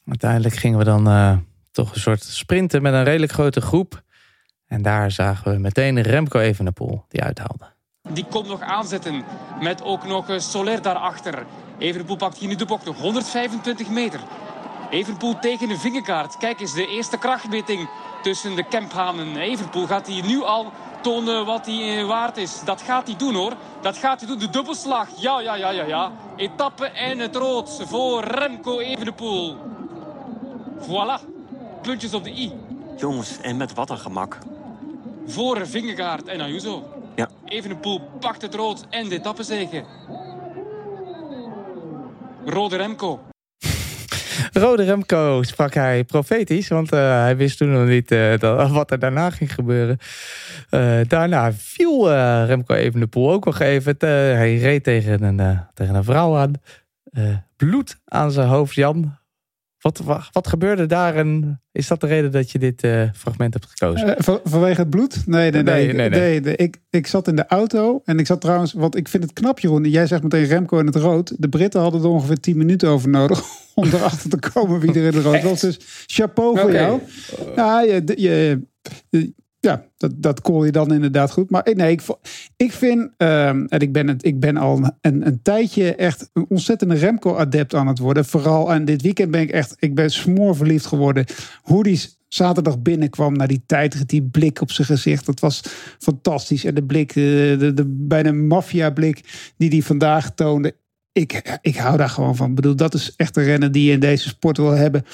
Uiteindelijk 0.07 0.55
gingen 0.55 0.79
we 0.79 0.85
dan 0.85 1.45
toch 1.71 1.95
een 1.95 2.01
soort 2.01 2.23
sprinten 2.23 2.83
met 2.83 2.93
een 2.93 3.05
redelijk 3.05 3.33
grote 3.33 3.61
groep. 3.61 4.05
En 4.67 4.83
daar 4.83 5.11
zagen 5.11 5.53
we 5.53 5.59
meteen 5.59 6.03
Remco 6.03 6.39
Evenepoel 6.39 7.05
die 7.09 7.23
uithaalde. 7.23 7.65
Die 8.09 8.25
komt 8.25 8.49
nog 8.49 8.61
aanzetten 8.61 9.25
met 9.61 9.83
ook 9.83 10.07
nog 10.07 10.27
Soler 10.37 10.83
daarachter. 10.83 11.47
Evenepoel 11.79 12.17
pakt 12.17 12.39
hier 12.39 12.49
nu 12.49 12.55
de 12.55 12.67
bocht 12.67 12.85
nog 12.85 13.01
125 13.01 13.89
meter. 13.89 14.21
Evenpoel 14.91 15.39
tegen 15.39 15.71
een 15.71 15.79
vingerkaart. 15.79 16.37
Kijk 16.37 16.61
eens, 16.61 16.75
de 16.75 16.87
eerste 16.87 17.19
krachtmeting 17.19 17.89
tussen 18.23 18.57
de 18.57 18.69
Kemphanen. 18.69 19.37
Evenpoel 19.37 19.87
gaat 19.87 20.07
hij 20.07 20.21
nu 20.21 20.43
al 20.43 20.73
tonen 21.01 21.47
wat 21.47 21.67
hij 21.67 21.99
eh, 21.99 22.07
waard 22.07 22.37
is. 22.37 22.61
Dat 22.65 22.83
gaat 22.83 23.07
hij 23.07 23.17
doen 23.17 23.35
hoor. 23.35 23.53
Dat 23.81 23.97
gaat 23.97 24.21
hij 24.21 24.29
doen. 24.29 24.39
De 24.39 24.51
dubbelslag. 24.51 25.09
Ja, 25.17 25.41
ja, 25.41 25.55
ja, 25.55 25.71
ja, 25.71 25.85
ja. 25.85 26.13
Etappe 26.37 26.87
en 26.87 27.19
het 27.19 27.37
rood 27.37 27.83
voor 27.87 28.25
Remco 28.25 28.79
Evenepoel. 28.79 29.57
Voilà. 30.81 31.25
Puntjes 31.83 32.15
op 32.15 32.25
de 32.25 32.31
i. 32.31 32.53
Jongens, 32.97 33.41
en 33.41 33.57
met 33.57 33.75
wat 33.75 33.91
een 33.91 33.99
gemak. 33.99 34.39
Voor 35.27 35.67
Vingegaard 35.67 36.29
en 36.29 36.41
Ayuso. 36.41 36.85
Ja. 37.17 37.29
Evenepoel 37.45 38.01
pakt 38.21 38.43
het 38.43 38.55
rood 38.55 38.87
en 38.91 39.09
de 39.09 39.15
etappezege. 39.15 39.85
Rode 42.45 42.77
Remco. 42.77 43.21
Rode 44.53 44.85
Remco 44.85 45.43
sprak 45.43 45.75
hij 45.75 46.05
profetisch, 46.05 46.69
want 46.69 46.93
uh, 46.93 47.01
hij 47.01 47.37
wist 47.37 47.59
toen 47.59 47.73
nog 47.73 47.87
niet 47.89 48.13
uh, 48.13 48.39
dat, 48.39 48.71
wat 48.71 48.91
er 48.91 48.99
daarna 48.99 49.31
ging 49.31 49.55
gebeuren. 49.55 49.99
Uh, 50.71 51.01
daarna 51.09 51.53
viel 51.53 52.13
Remco 52.45 52.75
even 52.75 53.01
de 53.01 53.07
poel 53.07 53.33
ook 53.33 53.45
nog 53.45 53.61
even. 53.61 53.95
hij 53.99 54.57
reed 54.57 54.85
tegen 54.85 55.23
een, 55.23 55.61
tegen 55.75 55.95
een 55.95 56.05
vrouw 56.05 56.37
aan. 56.37 56.53
bloed 57.57 57.99
aan 58.05 58.31
zijn 58.31 58.49
hoofd, 58.49 58.75
Jan. 58.75 59.19
Wat, 59.87 59.99
wat, 59.99 60.29
wat, 60.33 60.47
gebeurde 60.47 60.87
daar 60.87 61.15
en 61.15 61.61
is 61.73 61.87
dat 61.87 62.01
de 62.01 62.07
reden 62.07 62.33
dat 62.33 62.51
je 62.51 62.59
dit 62.59 62.85
uh, 62.85 63.03
fragment 63.15 63.55
hebt 63.55 63.67
gekozen? 63.67 64.09
Uh, 64.09 64.15
van, 64.19 64.41
vanwege 64.45 64.81
het 64.81 64.91
bloed? 64.91 65.27
Nee, 65.27 65.51
nee, 65.51 65.63
nee. 65.63 65.93
nee, 65.93 66.09
nee, 66.11 66.41
nee. 66.41 66.57
ik, 66.57 66.77
ik 66.91 67.07
zat 67.07 67.29
in 67.29 67.37
de 67.37 67.47
auto 67.47 68.03
en 68.05 68.19
ik 68.19 68.27
zat 68.27 68.41
trouwens, 68.41 68.73
want 68.73 68.97
ik 68.97 69.09
vind 69.09 69.23
het 69.23 69.33
knap 69.33 69.59
Jeroen, 69.59 69.85
jij 69.85 70.07
zegt 70.07 70.23
meteen 70.23 70.45
Remco 70.45 70.79
in 70.79 70.87
het 70.87 70.97
rood. 70.97 71.35
De 71.39 71.49
Britten 71.49 71.81
hadden 71.81 72.03
er 72.03 72.09
ongeveer 72.09 72.41
10 72.41 72.57
minuten 72.57 72.89
over 72.89 73.09
nodig 73.09 73.43
om 73.75 73.85
erachter 73.85 74.31
te 74.31 74.51
komen 74.53 74.81
wie 74.81 74.91
er 74.91 74.97
in 74.97 75.15
het 75.15 75.25
rood 75.25 75.43
was. 75.43 75.61
Dus 75.61 75.79
chapeau 76.07 76.59
voor 76.59 76.73
jou. 76.73 77.01
Ja, 77.57 77.81
je, 77.81 78.13
je, 78.17 78.61
ja, 79.67 79.85
dat, 79.97 80.13
dat 80.17 80.41
call 80.41 80.65
je 80.65 80.73
dan 80.73 80.93
inderdaad 80.93 81.31
goed. 81.31 81.51
Maar 81.51 81.69
nee, 81.75 81.91
ik, 81.91 82.03
ik 82.57 82.73
vind, 82.73 83.11
ehm, 83.17 83.65
en 83.69 83.81
ik 83.81 83.93
ben, 83.93 84.09
het, 84.09 84.25
ik 84.25 84.41
ben 84.41 84.57
al 84.57 84.97
een, 85.01 85.27
een 85.27 85.43
tijdje 85.43 85.95
echt 85.95 86.31
een 86.33 86.47
ontzettende 86.49 86.95
Remco-adept 86.95 87.75
aan 87.75 87.87
het 87.87 87.99
worden. 87.99 88.25
Vooral 88.25 88.73
aan 88.73 88.85
dit 88.85 89.03
weekend 89.03 89.31
ben 89.31 89.41
ik 89.41 89.51
echt, 89.51 89.77
ik 89.79 89.95
ben 89.95 90.11
smoorverliefd 90.11 90.87
geworden. 90.87 91.25
Hoe 91.63 91.83
die 91.83 92.01
zaterdag 92.29 92.79
binnenkwam 92.79 93.37
naar 93.37 93.49
die 93.49 93.63
tijdrit, 93.67 94.09
die 94.09 94.23
blik 94.23 94.61
op 94.61 94.71
zijn 94.71 94.87
gezicht. 94.87 95.27
Dat 95.27 95.41
was 95.41 95.63
fantastisch. 95.99 96.65
En 96.65 96.75
de 96.75 96.85
blik, 96.85 97.15
de, 97.15 97.57
de, 97.59 97.75
de 97.75 97.85
bijna 97.87 98.33
maffia-blik 98.33 99.53
die 99.57 99.69
hij 99.69 99.83
vandaag 99.83 100.35
toonde. 100.35 100.75
Ik, 101.13 101.59
ik 101.61 101.77
hou 101.77 101.97
daar 101.97 102.09
gewoon 102.09 102.37
van. 102.37 102.49
Ik 102.49 102.55
bedoel, 102.55 102.77
dat 102.77 102.95
is 102.95 103.13
echt 103.17 103.37
een 103.37 103.45
renner 103.45 103.73
die 103.73 103.85
je 103.85 103.93
in 103.93 104.01
deze 104.01 104.29
sport 104.29 104.57
wil 104.57 104.71
hebben. 104.71 105.05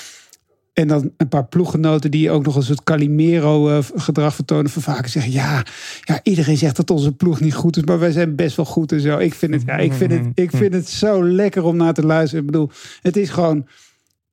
En 0.72 0.88
dan 0.88 1.12
een 1.16 1.28
paar 1.28 1.46
ploeggenoten 1.46 2.10
die 2.10 2.30
ook 2.30 2.44
nog 2.44 2.56
een 2.56 2.62
soort 2.62 2.84
Calimero-gedrag 2.84 4.28
eh, 4.28 4.34
vertonen. 4.34 4.70
Van 4.70 4.82
vaak 4.82 5.06
zeggen: 5.06 5.32
ja, 5.32 5.64
ja, 6.04 6.20
iedereen 6.22 6.56
zegt 6.56 6.76
dat 6.76 6.90
onze 6.90 7.12
ploeg 7.12 7.40
niet 7.40 7.54
goed 7.54 7.76
is, 7.76 7.84
maar 7.84 7.98
wij 7.98 8.10
zijn 8.10 8.34
best 8.34 8.56
wel 8.56 8.64
goed 8.64 8.92
en 8.92 9.00
zo. 9.00 9.18
Ik 9.18 9.34
vind 9.34 9.54
het, 9.54 9.62
ja, 9.66 9.76
ik 9.76 9.92
vind 9.92 10.12
het, 10.12 10.22
ik 10.34 10.50
vind 10.50 10.74
het 10.74 10.88
zo 10.88 11.24
lekker 11.24 11.64
om 11.64 11.76
naar 11.76 11.94
te 11.94 12.06
luisteren. 12.06 12.44
Ik 12.44 12.50
bedoel, 12.50 12.70
het 13.02 13.16
is 13.16 13.30
gewoon. 13.30 13.66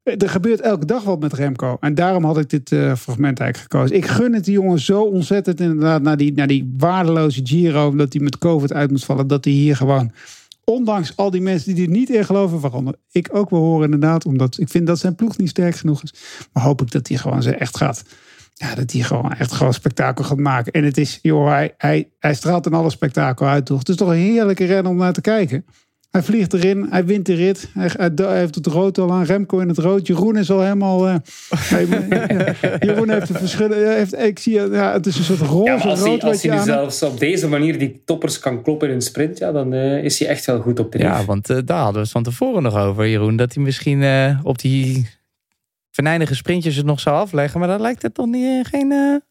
Er 0.04 0.30
gebeurt 0.30 0.62
elke 0.62 0.86
dag 0.86 1.04
wat 1.04 1.20
met 1.20 1.34
Remco. 1.34 1.78
En 1.80 1.96
daarom 1.96 2.24
had 2.24 2.38
ik 2.38 2.50
dit 2.50 2.72
uh, 2.72 2.96
fragment 2.96 3.40
eigenlijk 3.40 3.72
gekozen. 3.72 3.96
Ik 3.96 4.06
gun 4.06 4.34
het 4.34 4.46
die 4.46 4.54
jongen 4.54 4.80
zo 4.80 5.02
ontzettend 5.02 5.60
inderdaad 5.60 6.02
naar 6.02 6.18
die, 6.18 6.34
naar 6.34 6.48
die 6.48 6.74
waardeloze 6.78 7.42
Giro. 7.44 7.96
Dat 7.96 8.14
hij 8.14 8.22
met 8.22 8.38
COVID 8.38 8.74
uit 8.74 8.92
moet 8.92 9.04
vallen. 9.04 9.28
Dat 9.28 9.46
hij 9.46 9.54
hier 9.54 9.76
gewoon 9.76 10.12
ondanks 10.70 11.16
al 11.16 11.32
die 11.32 11.42
mensen 11.42 11.76
die 11.76 11.86
er 11.86 11.92
niet 11.92 12.10
in 12.10 12.26
geloven, 12.26 12.60
waaronder 12.60 12.96
ik 13.12 13.30
ook 13.32 13.50
wel 13.50 13.60
horen 13.60 13.84
inderdaad, 13.84 14.26
omdat 14.26 14.60
ik 14.60 14.70
vind 14.70 14.88
dat 14.88 15.00
zijn 15.00 15.16
ploeg 15.16 15.38
niet 15.38 15.50
sterk 15.50 15.76
genoeg 15.76 16.04
is. 16.04 16.14
Maar 16.54 16.64
hoop 16.64 16.82
ik 16.82 16.92
dat 16.92 17.08
hij 17.08 17.18
gewoon 17.18 17.44
ze 17.44 17.56
echt 17.56 17.78
gaat, 17.78 18.04
ja, 18.54 18.76
dat 18.76 18.92
hij 18.92 19.02
gewoon 19.02 19.34
echt 19.34 19.52
gewoon 19.52 19.74
spektakel 19.74 20.24
gaat 20.24 20.38
maken. 20.38 20.72
En 20.72 20.84
het 20.84 20.98
is, 20.98 21.20
joh, 21.22 21.48
hij, 21.48 21.74
hij, 21.78 22.10
hij 22.20 22.34
straalt 22.34 22.66
in 22.66 22.74
alle 22.74 22.90
spektakel 22.90 23.48
uit, 23.48 23.66
toch? 23.66 23.80
Het 23.80 23.90
is 23.90 23.96
toch 23.96 24.10
een 24.10 24.16
heerlijke 24.16 24.66
rennen 24.66 24.92
om 24.92 24.98
naar 24.98 25.14
te 25.14 25.22
kijken. 25.22 25.66
Hij 26.10 26.24
vliegt 26.24 26.54
erin, 26.54 26.88
hij 26.90 27.06
wint 27.06 27.26
de 27.26 27.34
rit. 27.34 27.70
Hij, 27.74 28.12
heeft 28.16 28.56
het 28.56 28.66
rood 28.66 28.98
al 28.98 29.12
aan, 29.12 29.24
Remco 29.24 29.60
in 29.60 29.68
het 29.68 29.78
rood. 29.78 30.08
Jeroen 30.08 30.38
is 30.38 30.52
al 30.52 30.62
helemaal... 30.62 31.08
Uh, 31.08 31.16
Jeroen 32.80 33.10
heeft 33.10 33.28
de 33.28 33.34
verschillen... 33.34 33.96
Heeft, 33.96 34.18
ik 34.18 34.40
zie, 34.40 34.54
ja, 34.54 34.94
het 34.94 35.06
is 35.06 35.18
een 35.18 35.24
soort 35.24 35.40
roze 35.40 35.72
ja, 35.72 35.74
als 35.74 36.00
rood. 36.00 36.22
Hij, 36.22 36.32
als 36.32 36.44
hij 36.44 36.60
zelfs 36.64 37.04
op 37.04 37.20
deze 37.20 37.48
manier 37.48 37.80
die 37.80 38.02
toppers 38.06 38.40
kan 38.40 38.64
kloppen 38.64 38.88
in 38.88 38.94
een 38.94 39.02
sprint... 39.02 39.38
Ja, 39.38 39.52
dan 39.52 39.74
uh, 39.74 40.04
is 40.04 40.20
hij 40.20 40.28
echt 40.28 40.46
wel 40.46 40.62
goed 40.62 40.80
op 40.80 40.92
de 40.92 40.98
Ja, 40.98 41.26
want 41.26 41.50
uh, 41.50 41.58
daar 41.66 41.78
hadden 41.78 41.96
we 41.96 42.02
het 42.02 42.12
van 42.12 42.24
tevoren 42.24 42.64
nog 42.64 42.76
over, 42.76 43.08
Jeroen. 43.08 43.36
Dat 43.36 43.54
hij 43.54 43.64
misschien 43.64 44.04
op 44.44 44.60
die 44.60 45.10
venijnige 45.92 46.36
sprintjes 46.36 46.76
het 46.76 46.86
nog 46.86 47.00
zou 47.00 47.16
afleggen. 47.16 47.60
Maar 47.60 47.70
dan 47.70 47.82
lijkt 47.82 48.02
het 48.02 48.14
toch 48.14 48.28
niet, 48.28 48.68
geen 48.68 49.22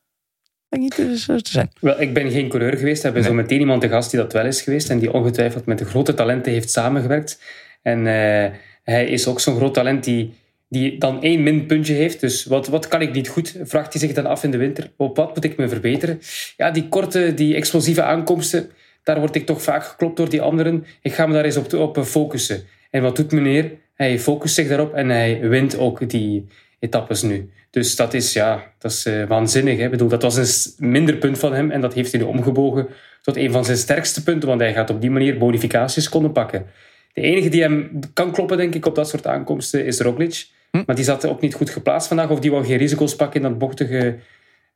te 0.69 1.51
zijn. 1.51 1.71
Wel, 1.81 2.01
ik 2.01 2.15
ben 2.15 2.31
geen 2.31 2.49
coureur 2.49 2.77
geweest. 2.77 3.03
We 3.03 3.05
hebben 3.05 3.25
zo 3.25 3.35
meteen 3.35 3.61
iemand 3.61 3.81
te 3.81 3.89
gast 3.89 4.11
die 4.11 4.21
dat 4.21 4.33
wel 4.33 4.47
is 4.47 4.63
geweest. 4.63 4.91
En 4.91 4.99
die 4.99 5.13
ongetwijfeld 5.13 5.67
met 5.67 5.79
de 5.79 5.85
grote 5.85 6.15
talenten 6.15 6.53
heeft 6.53 6.71
samengewerkt. 6.71 7.41
En 7.83 7.99
uh, 7.99 8.47
hij 8.83 9.07
is 9.09 9.27
ook 9.27 9.41
zo'n 9.41 9.57
groot 9.57 9.75
talent 9.75 10.05
die, 10.05 10.35
die 10.69 10.99
dan 10.99 11.23
één 11.23 11.43
minpuntje 11.43 11.95
heeft. 11.95 12.21
Dus 12.21 12.45
wat, 12.45 12.69
wat 12.69 12.89
kan 12.89 13.03
ik 13.03 13.13
niet 13.13 13.29
goed? 13.29 13.57
Vraagt 13.63 13.93
hij 13.93 14.03
zich 14.03 14.13
dan 14.13 14.27
af 14.27 14.45
in 14.45 14.51
de 14.51 14.57
winter. 14.57 14.91
Op 14.97 15.17
wat 15.17 15.35
moet 15.35 15.45
ik 15.45 15.57
me 15.57 15.69
verbeteren? 15.69 16.21
Ja, 16.57 16.71
die 16.71 16.89
korte, 16.89 17.35
die 17.35 17.55
explosieve 17.55 18.03
aankomsten 18.03 18.71
daar 19.09 19.19
word 19.19 19.35
ik 19.35 19.47
toch 19.47 19.63
vaak 19.63 19.85
geklopt 19.85 20.17
door 20.17 20.29
die 20.29 20.43
anderen. 20.43 20.87
Ik 21.03 21.15
ga 21.15 21.27
me 21.27 21.33
daar 21.33 21.45
eens 21.45 21.57
op, 21.57 21.73
op 21.73 21.99
focussen. 21.99 22.63
En 22.91 23.03
wat 23.03 23.17
doet 23.17 23.33
meneer? 23.33 23.71
Hij 23.95 24.19
focust 24.19 24.55
zich 24.55 24.69
daarop 24.69 24.95
en 24.95 25.09
hij 25.09 25.41
wint 25.41 25.79
ook 25.79 26.11
die 26.11 26.47
etappes 26.79 27.23
nu. 27.23 27.51
Dus 27.71 27.97
dat 27.97 28.15
is, 28.15 28.33
ja, 28.33 28.63
dat 28.79 28.91
is 28.91 29.07
uh, 29.07 29.27
waanzinnig. 29.27 29.79
Hè? 29.79 29.85
Ik 29.85 29.91
bedoel, 29.91 30.09
dat 30.09 30.23
was 30.23 30.37
een 30.37 30.89
minder 30.91 31.17
punt 31.17 31.39
van 31.39 31.53
hem 31.53 31.71
en 31.71 31.81
dat 31.81 31.95
heeft 31.95 32.13
hij 32.13 32.21
nu 32.21 32.27
omgebogen 32.27 32.89
tot 33.23 33.37
een 33.37 33.53
van 33.53 33.65
zijn 33.65 33.77
sterkste 33.77 34.23
punten, 34.23 34.49
want 34.49 34.61
hij 34.61 34.73
gaat 34.73 34.91
op 34.91 35.01
die 35.01 35.11
manier 35.11 35.39
bonificaties 35.39 36.09
konden 36.09 36.33
pakken. 36.33 36.67
De 37.13 37.21
enige 37.21 37.49
die 37.49 37.63
hem 37.63 37.99
kan 38.13 38.33
kloppen, 38.33 38.57
denk 38.57 38.75
ik, 38.75 38.87
op 38.87 38.95
dat 38.95 39.09
soort 39.09 39.27
aankomsten 39.27 39.87
is 39.87 40.01
Roglic. 40.01 40.47
Hm? 40.71 40.83
Maar 40.87 40.97
die 40.97 41.05
zat 41.05 41.27
ook 41.27 41.41
niet 41.41 41.55
goed 41.55 41.71
geplaatst 41.71 42.09
vandaag, 42.09 42.31
of 42.31 42.41
die 42.41 42.51
wou 42.51 42.65
geen 42.65 42.77
risico's 42.77 43.17
pakken 43.17 43.43
in 43.43 43.49
dat 43.49 43.59
bochtige 43.59 44.19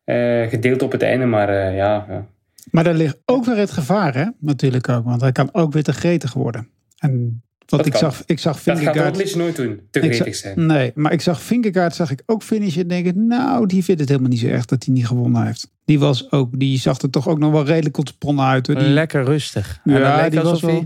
uh, 0.05 0.49
gedeelte 0.49 0.85
op 0.85 0.93
het 0.93 1.03
einde. 1.03 1.27
Maar 1.27 1.49
uh, 1.49 1.77
ja, 1.77 2.07
ja. 2.09 2.27
Maar 2.71 2.85
daar 2.85 2.95
ligt 2.95 3.19
ook 3.25 3.45
weer 3.45 3.57
het 3.57 3.71
gevaar, 3.71 4.15
hè? 4.15 4.27
Natuurlijk 4.39 4.89
ook. 4.89 5.05
Want 5.05 5.21
hij 5.21 5.33
kan 5.33 5.49
ook 5.53 5.73
weer 5.73 5.83
te 5.83 5.93
gretig 5.93 6.33
worden. 6.33 6.69
En 6.99 7.43
wat 7.77 7.87
ik 7.87 7.97
zag, 7.97 8.23
ik 8.27 8.39
zag 8.39 8.61
Vingegaard... 8.61 8.95
Dat 8.95 9.05
gaat 9.05 9.17
Roglic 9.17 9.35
nooit 9.35 9.57
doen, 9.57 9.81
te 9.91 10.29
zijn. 10.31 10.67
Nee, 10.67 10.93
maar 10.95 11.13
ik 11.13 11.21
zag 11.21 11.43
Vingegaard, 11.43 11.95
zag 11.95 12.11
ik 12.11 12.23
ook 12.27 12.43
finishen 12.43 12.83
en 12.83 12.89
denk 12.89 13.07
ik, 13.07 13.15
nou, 13.15 13.67
die 13.67 13.85
vindt 13.85 14.01
het 14.01 14.09
helemaal 14.09 14.31
niet 14.31 14.41
zo 14.41 14.47
erg 14.47 14.65
dat 14.65 14.85
hij 14.85 14.95
niet 14.95 15.07
gewonnen 15.07 15.47
heeft. 15.47 15.71
Die 15.85 15.99
was 15.99 16.31
ook, 16.31 16.59
die 16.59 16.79
zag 16.79 16.99
er 16.99 17.11
toch 17.11 17.29
ook 17.29 17.39
nog 17.39 17.53
wel 17.53 17.65
redelijk 17.65 17.99
ontspannen 17.99 18.45
uit. 18.45 18.67
Hoor. 18.67 18.77
Die, 18.77 18.89
Lekker 18.89 19.25
rustig. 19.25 19.81
Ja, 19.85 20.29
die 20.29 20.41
was 20.41 20.61
wel... 20.61 20.85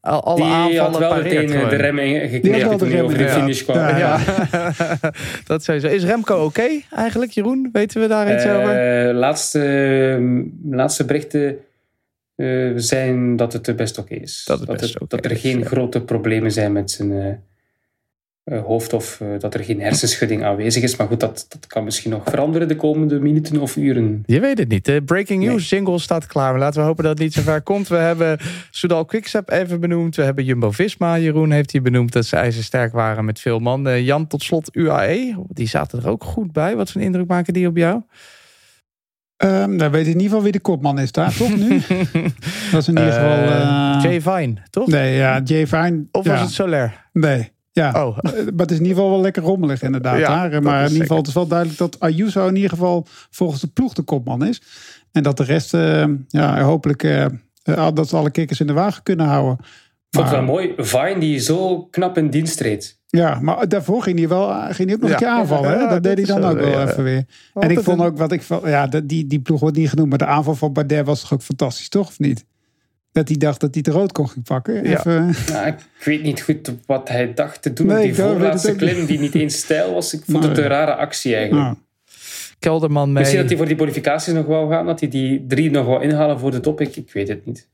Al, 0.00 0.24
alle 0.24 0.36
die 0.36 0.44
aanvallen 0.44 0.92
had 0.92 0.98
wel 0.98 1.22
meteen 1.22 1.46
pareert 1.46 1.70
de 1.70 1.76
rem 1.76 1.98
gekneed 2.28 2.78
toen 2.78 2.88
hij 2.88 3.02
over 3.02 3.18
de 3.18 3.28
finish 3.28 3.62
kwam. 3.62 3.76
Ja, 3.76 3.98
Ja, 3.98 4.20
dat 5.46 5.64
sowieso. 5.64 5.86
Is 5.86 6.04
Remco 6.04 6.44
oké 6.44 6.68
eigenlijk, 6.90 7.32
Jeroen? 7.32 7.68
Weten 7.72 8.00
we 8.00 8.08
daar 8.08 8.34
iets 8.34 8.46
over? 8.46 9.08
Uh, 9.08 9.14
laatste, 9.14 10.50
laatste 10.70 11.04
berichten 11.04 11.40
uh, 11.40 11.52
zijn 12.76 13.36
dat 13.36 13.52
het 13.52 13.76
best 13.76 13.98
oké 13.98 14.14
is. 14.14 14.42
Dat, 14.44 14.58
het 14.58 14.66
dat, 14.66 14.80
het, 15.08 15.24
er 15.24 15.30
is, 15.30 15.40
geen 15.40 15.58
ja. 15.58 15.64
grote 15.64 16.02
problemen 16.02 16.52
zijn 16.52 16.72
met 16.72 16.90
zijn 16.90 17.10
uh, 18.44 18.62
hoofd 18.64 18.92
of 18.92 19.22
dat 19.38 19.54
er 19.54 19.64
geen 19.64 19.80
hersenschudding 19.80 20.44
aanwezig 20.44 20.82
is. 20.82 20.96
Maar 20.96 21.06
goed, 21.06 21.20
dat, 21.20 21.46
dat 21.48 21.66
kan 21.66 21.84
misschien 21.84 22.10
nog 22.10 22.22
veranderen 22.24 22.68
de 22.68 22.76
komende 22.76 23.20
minuten 23.20 23.60
of 23.60 23.76
uren. 23.76 24.22
Je 24.26 24.40
weet 24.40 24.58
het 24.58 24.68
niet. 24.68 24.84
De 24.84 25.02
breaking 25.02 25.44
news 25.44 25.68
jingle 25.68 25.98
staat 25.98 26.26
klaar. 26.26 26.50
Maar 26.50 26.60
laten 26.60 26.80
we 26.80 26.86
hopen 26.86 27.04
dat 27.04 27.12
het 27.12 27.22
niet 27.22 27.32
zo 27.32 27.42
ver 27.42 27.62
komt. 27.62 27.88
We 27.88 27.96
hebben 27.96 28.38
Soudal 28.70 29.04
Quickstep 29.04 29.50
even 29.50 29.80
benoemd. 29.80 30.16
We 30.16 30.22
hebben 30.22 30.44
Jumbo-Visma. 30.44 31.18
Jeroen 31.18 31.50
heeft 31.50 31.70
hier 31.70 31.82
benoemd 31.82 32.12
dat 32.12 32.24
ze 32.24 32.36
ijzersterk 32.36 32.92
waren 32.92 33.24
met 33.24 33.40
veel 33.40 33.58
man. 33.58 33.88
Uh, 33.88 34.06
Jan, 34.06 34.26
tot 34.26 34.42
slot 34.42 34.76
UAE. 34.76 35.34
Die 35.48 35.68
zaten 35.68 35.98
er 36.02 36.08
ook 36.08 36.24
goed 36.24 36.52
bij. 36.52 36.76
Wat 36.76 36.90
voor 36.90 37.00
een 37.00 37.06
indruk 37.06 37.26
maken 37.26 37.52
die 37.52 37.66
op 37.66 37.76
jou? 37.76 38.02
Um, 39.36 39.78
dan 39.78 39.90
weet 39.90 40.06
ik 40.06 40.12
in 40.12 40.20
ieder 40.20 40.22
geval 40.22 40.42
wie 40.42 40.52
de 40.52 40.60
kopman 40.60 40.98
is 40.98 41.12
daar, 41.12 41.36
toch 41.36 41.56
nu? 41.56 41.68
dat 42.72 42.80
is 42.80 42.88
in 42.88 42.96
ieder 42.96 43.12
geval... 43.12 43.38
Uh, 43.38 43.98
Jay 44.02 44.20
Vine, 44.20 44.54
toch? 44.70 44.86
Nee, 44.86 45.16
ja, 45.16 45.40
Jay 45.44 45.66
Vine. 45.66 46.04
Of 46.12 46.24
ja. 46.24 46.30
was 46.30 46.40
het 46.40 46.50
Soler? 46.50 47.08
Nee. 47.12 47.52
Ja, 47.72 48.06
oh. 48.06 48.18
maar 48.22 48.32
het 48.56 48.70
is 48.70 48.78
in 48.78 48.82
ieder 48.82 48.96
geval 48.96 49.10
wel 49.10 49.20
lekker 49.20 49.42
rommelig 49.42 49.82
inderdaad. 49.82 50.18
Ja, 50.18 50.48
daar. 50.48 50.62
Maar 50.62 50.80
in 50.80 50.86
ieder 50.86 51.02
geval, 51.02 51.16
het 51.16 51.26
is 51.26 51.34
wel 51.34 51.46
duidelijk 51.46 51.78
dat 51.78 52.00
Ayuso 52.00 52.46
in 52.46 52.54
ieder 52.54 52.70
geval 52.70 53.06
volgens 53.30 53.60
de 53.60 53.66
ploeg 53.66 53.92
de 53.92 54.02
kopman 54.02 54.44
is. 54.44 54.62
En 55.12 55.22
dat 55.22 55.36
de 55.36 55.44
rest, 55.44 55.74
uh, 55.74 56.04
ja, 56.28 56.60
hopelijk 56.62 57.02
uh, 57.02 57.26
dat 57.94 58.08
ze 58.08 58.16
alle 58.16 58.30
kikkers 58.30 58.60
in 58.60 58.66
de 58.66 58.72
wagen 58.72 59.02
kunnen 59.02 59.26
houden. 59.26 59.56
Ik 59.60 59.66
vond 60.10 60.26
het 60.26 60.36
wel 60.36 60.44
mooi. 60.44 60.72
Vine 60.76 61.18
die 61.18 61.38
zo 61.38 61.84
knap 61.84 62.18
in 62.18 62.30
dienst 62.30 62.56
treedt. 62.56 63.02
Ja, 63.16 63.38
maar 63.40 63.68
daarvoor 63.68 64.02
ging 64.02 64.18
hij 64.18 64.28
wel 64.28 64.48
ging 64.72 64.88
hij 64.88 64.94
ook 64.94 65.00
nog 65.00 65.08
Ja. 65.10 65.14
een 65.14 65.20
keer 65.22 65.28
aanvallen. 65.28 65.70
Hè? 65.70 65.76
Ja, 65.76 65.88
Dat 65.88 66.02
deed 66.02 66.16
hij 66.16 66.26
dan 66.26 66.42
zo, 66.42 66.48
ook 66.48 66.58
wel 66.58 66.68
ja. 66.68 66.88
even 66.88 67.02
weer. 67.04 67.24
En 67.54 67.70
ik 67.70 67.80
vond 67.80 68.00
ook 68.00 68.18
wat 68.18 68.32
ik 68.32 68.42
ja, 68.64 68.86
die, 68.86 69.26
die 69.26 69.40
ploeg 69.40 69.60
wordt 69.60 69.76
niet 69.76 69.88
genoemd, 69.88 70.08
maar 70.08 70.18
de 70.18 70.26
aanval 70.26 70.54
van 70.54 70.72
Bardet 70.72 71.06
was 71.06 71.20
toch 71.20 71.32
ook 71.32 71.42
fantastisch, 71.42 71.88
toch? 71.88 72.06
Of 72.06 72.18
niet? 72.18 72.44
Dat 73.12 73.28
hij 73.28 73.36
dacht 73.36 73.60
dat 73.60 73.74
hij 73.74 73.82
de 73.82 73.90
rood 73.90 74.12
kon 74.12 74.28
gaan 74.28 74.42
pakken. 74.42 74.74
Ja. 74.88 74.98
Even, 74.98 75.34
Ja, 75.46 75.64
ik 75.64 75.74
weet 76.04 76.22
niet 76.22 76.40
goed 76.42 76.72
wat 76.86 77.08
hij 77.08 77.34
dacht 77.34 77.62
te 77.62 77.72
doen 77.72 77.86
Nee, 77.86 78.02
die 78.02 78.14
voorlaatste 78.14 78.74
klim, 78.74 79.06
die 79.06 79.18
niet 79.18 79.34
eens 79.34 79.56
stijl 79.58 79.94
was. 79.94 80.14
Ik 80.14 80.22
vond 80.26 80.44
het 80.44 80.58
een 80.58 80.66
rare 80.66 80.94
actie 80.94 81.34
eigenlijk. 81.34 81.76
Kelderman 82.58 83.12
mee. 83.12 83.18
Misschien 83.18 83.40
dat 83.40 83.48
hij 83.48 83.56
voor 83.58 83.66
die 83.66 83.76
bonificaties 83.76 84.32
nog 84.32 84.46
wou 84.46 84.70
gaan, 84.70 84.86
dat 84.86 85.00
hij 85.00 85.08
die 85.08 85.44
drie 85.46 85.70
nog 85.70 85.86
wou 85.86 86.02
inhalen 86.02 86.38
voor 86.38 86.50
de 86.50 86.60
top. 86.60 86.80
Ik, 86.80 86.96
ik 86.96 87.12
weet 87.12 87.28
het 87.28 87.46
niet. 87.46 87.68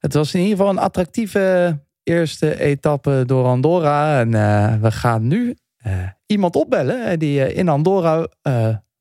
Het 0.00 0.14
was 0.14 0.34
in 0.34 0.40
ieder 0.40 0.56
geval 0.56 0.72
een 0.72 0.78
attractieve 0.78 1.78
eerste 2.10 2.60
etappe 2.60 3.22
door 3.26 3.44
Andorra. 3.44 4.20
En 4.20 4.34
eh, 4.34 4.74
we 4.80 4.90
gaan 4.90 5.26
nu 5.26 5.56
eh, 5.76 5.92
iemand 6.26 6.56
opbellen 6.56 7.06
eh, 7.06 7.18
die 7.18 7.54
in 7.54 7.68
Andorra 7.68 8.26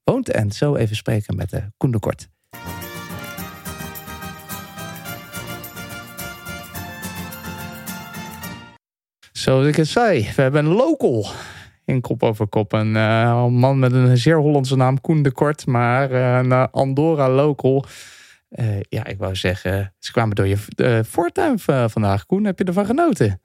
woont. 0.03 0.29
En 0.29 0.51
zo 0.51 0.75
even 0.75 0.95
spreken 0.95 1.35
met 1.35 1.53
eh 1.53 1.63
Koen 1.77 1.91
de 1.91 1.99
Kort. 1.99 2.27
Zoals 9.31 9.67
ik 9.67 9.75
het 9.75 9.87
zei, 9.87 10.21
we 10.35 10.41
hebben 10.41 10.65
een 10.65 10.71
local 10.71 11.25
in 11.85 12.01
kop 12.01 12.23
over 12.23 12.47
kop. 12.47 12.73
Een 12.73 12.91
man 13.53 13.79
met 13.79 13.91
een 13.91 14.17
zeer 14.17 14.37
Hollandse 14.37 14.75
naam, 14.75 15.01
Koen 15.01 15.21
de 15.21 15.31
Kort. 15.31 15.65
Maar 15.65 16.11
een 16.11 16.51
Andorra 16.71 17.29
local. 17.29 17.85
Eh, 18.49 18.79
ja, 18.81 19.05
ik 19.05 19.17
wou 19.17 19.35
zeggen, 19.35 19.95
ze 19.99 20.11
kwamen 20.11 20.35
door 20.35 20.47
je 20.47 20.57
uh, 20.75 20.99
voortuin 21.03 21.59
v- 21.59 21.91
vandaag. 21.91 22.25
Koen, 22.25 22.45
heb 22.45 22.59
je 22.59 22.65
ervan 22.65 22.85
genoten? 22.85 23.41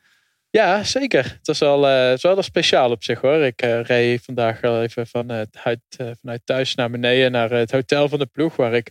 Ja, 0.51 0.85
zeker. 0.85 1.25
Het 1.25 1.47
was 1.47 1.59
wel, 1.59 1.89
eh, 1.89 2.09
het 2.11 2.23
was 2.23 2.35
wel 2.35 2.43
speciaal 2.43 2.91
op 2.91 3.05
zich 3.05 3.21
hoor. 3.21 3.43
Ik 3.43 3.63
eh, 3.63 3.81
reed 3.83 4.23
vandaag 4.25 4.61
wel 4.61 4.83
even 4.83 5.07
vanuit, 5.07 5.59
uit, 5.65 5.81
eh, 5.97 6.11
vanuit 6.21 6.41
thuis 6.45 6.75
naar 6.75 6.91
beneden 6.91 7.33
naar 7.33 7.51
het 7.51 7.71
hotel 7.71 8.09
van 8.09 8.19
de 8.19 8.27
ploeg. 8.27 8.57
Waar 8.57 8.75
ik 8.75 8.91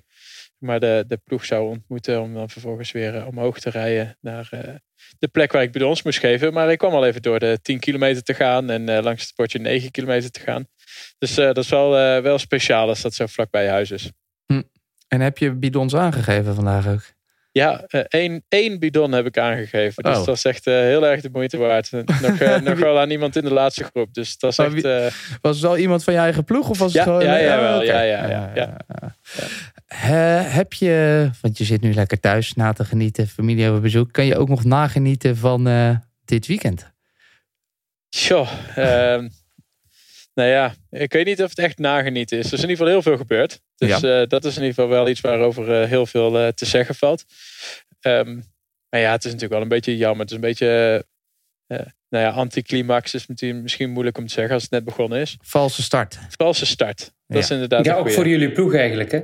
maar 0.58 0.80
de, 0.80 1.04
de 1.08 1.18
ploeg 1.24 1.46
zou 1.46 1.70
ontmoeten. 1.70 2.22
Om 2.22 2.34
dan 2.34 2.50
vervolgens 2.50 2.92
weer 2.92 3.16
eh, 3.16 3.28
omhoog 3.28 3.60
te 3.60 3.70
rijden 3.70 4.18
naar 4.22 4.48
eh, 4.52 4.74
de 5.20 5.28
plek 5.28 5.52
waar 5.52 5.62
ik 5.64 5.72
bidons 5.72 6.04
moest 6.04 6.20
geven. 6.20 6.54
Maar 6.54 6.72
ik 6.72 6.78
kwam 6.78 6.94
al 6.94 7.06
even 7.06 7.22
door 7.22 7.40
de 7.40 7.60
10 7.62 7.80
kilometer 7.80 8.24
te 8.24 8.34
gaan. 8.34 8.70
En 8.70 8.90
eh, 8.90 9.04
langs 9.04 9.22
het 9.22 9.30
sportje 9.30 9.60
9 9.60 9.92
kilometer 9.92 10.32
te 10.32 10.40
gaan. 10.40 10.68
Dus 11.18 11.38
eh, 11.38 11.46
dat 11.46 11.58
is 11.58 11.70
wel, 11.70 11.98
eh, 11.98 12.22
wel 12.22 12.38
speciaal 12.38 12.88
als 12.88 13.02
dat 13.02 13.14
zo 13.14 13.26
vlak 13.26 13.50
bij 13.52 13.64
je 13.64 13.70
huis 13.70 13.92
is. 13.92 14.12
En 15.14 15.22
heb 15.22 15.38
je 15.38 15.52
bidons 15.52 15.96
aangegeven 15.96 16.56
vandaag 16.56 16.88
ook? 16.88 17.02
Ja, 17.52 17.84
eh, 17.88 18.02
één, 18.08 18.44
één 18.50 18.80
bidon 18.80 19.12
heb 19.12 19.26
ik 19.26 19.38
aangegeven. 19.38 20.04
Dus 20.04 20.12
Oh. 20.12 20.18
dat 20.18 20.26
was 20.26 20.46
echt 20.46 20.68
eh, 20.68 20.74
heel 20.74 21.08
erg 21.08 21.22
de 21.22 21.30
moeite 21.32 21.58
waard. 21.58 21.92
Nog, 22.22 22.40
eh, 22.40 22.60
nog 22.62 22.80
wel 22.80 23.00
aan 23.00 23.10
iemand 23.10 23.36
in 23.36 23.44
de 23.44 23.54
laatste 23.54 23.84
groep. 23.84 24.14
Dus 24.14 24.38
dat 24.38 24.52
is 24.52 24.58
Maar 24.58 24.74
echt... 24.74 25.16
Was 25.42 25.56
het 25.56 25.66
wel 25.66 25.78
iemand 25.78 26.04
van 26.04 26.14
je 26.14 26.20
eigen 26.20 26.44
ploeg? 26.44 26.70
Of 26.70 26.78
was 26.78 26.94
Ja, 26.94 27.00
het 27.00 27.08
gewoon... 27.10 27.26
ja, 27.26 27.38
ja, 27.38 27.60
wel. 27.60 27.84
Ja, 27.84 28.02
ja, 28.02 28.28
ja, 28.28 28.52
ja. 28.56 28.78
Heb 30.44 30.74
je, 30.74 31.30
want 31.42 31.58
je 31.58 31.64
zit 31.64 31.82
nu 31.82 31.94
lekker 31.94 32.20
thuis 32.20 32.54
na 32.54 32.74
te 32.74 32.86
genieten, 32.86 33.28
familie 33.28 33.64
hebben 33.64 33.82
bezoek. 33.82 34.12
Kan 34.12 34.26
je 34.26 34.38
ook 34.38 34.50
nog 34.50 34.64
nagenieten 34.64 35.38
van 35.38 35.64
dit 36.26 36.48
weekend? 36.48 36.92
Tjoh, 38.10 38.50
ehm, 38.76 39.28
nou 40.34 40.50
ja, 40.50 40.74
ik 40.90 41.14
weet 41.14 41.26
niet 41.26 41.42
of 41.44 41.50
het 41.50 41.60
echt 41.60 41.78
nagenieten 41.78 42.38
is. 42.38 42.46
Er 42.48 42.54
is 42.54 42.64
in 42.64 42.70
ieder 42.70 42.78
geval 42.86 42.92
heel 42.92 43.02
veel 43.02 43.18
gebeurd. 43.18 43.62
Dus 43.88 44.04
eh, 44.04 44.28
dat 44.28 44.46
is 44.46 44.56
in 44.56 44.62
ieder 44.62 44.74
geval 44.76 44.90
wel 44.90 45.08
iets 45.10 45.22
waarover 45.22 45.82
eh, 45.82 45.90
heel 45.90 46.06
veel 46.06 46.40
eh, 46.40 46.48
te 46.48 46.66
zeggen 46.66 46.96
valt. 46.96 47.24
Ehm, 48.00 48.36
maar 48.90 49.00
ja, 49.02 49.12
het 49.12 49.20
is 49.26 49.32
natuurlijk 49.32 49.52
wel 49.54 49.62
een 49.62 49.68
beetje 49.68 49.98
jammer. 49.98 50.20
Het 50.20 50.30
is 50.30 50.36
een 50.36 50.42
beetje, 50.42 51.06
eh, 51.68 51.78
nou 52.10 52.24
ja, 52.26 52.30
anticlimax 52.30 53.14
is 53.14 53.28
misschien 53.28 53.90
moeilijk 53.90 54.18
om 54.18 54.28
te 54.28 54.34
zeggen 54.34 54.54
als 54.54 54.62
het 54.64 54.72
net 54.72 54.84
begonnen 54.84 55.20
is. 55.22 55.38
Valse 55.42 55.82
start. 55.84 56.20
Valse 56.30 56.66
start. 56.66 56.98
Dat 57.00 57.12
Ja. 57.28 57.38
is 57.38 57.50
inderdaad 57.50 57.86
Ja, 57.86 57.94
ook 57.94 58.00
goeie. 58.02 58.14
voor 58.16 58.28
jullie 58.28 58.52
ploeg 58.52 58.76
eigenlijk. 58.76 59.12
Hè? 59.12 59.18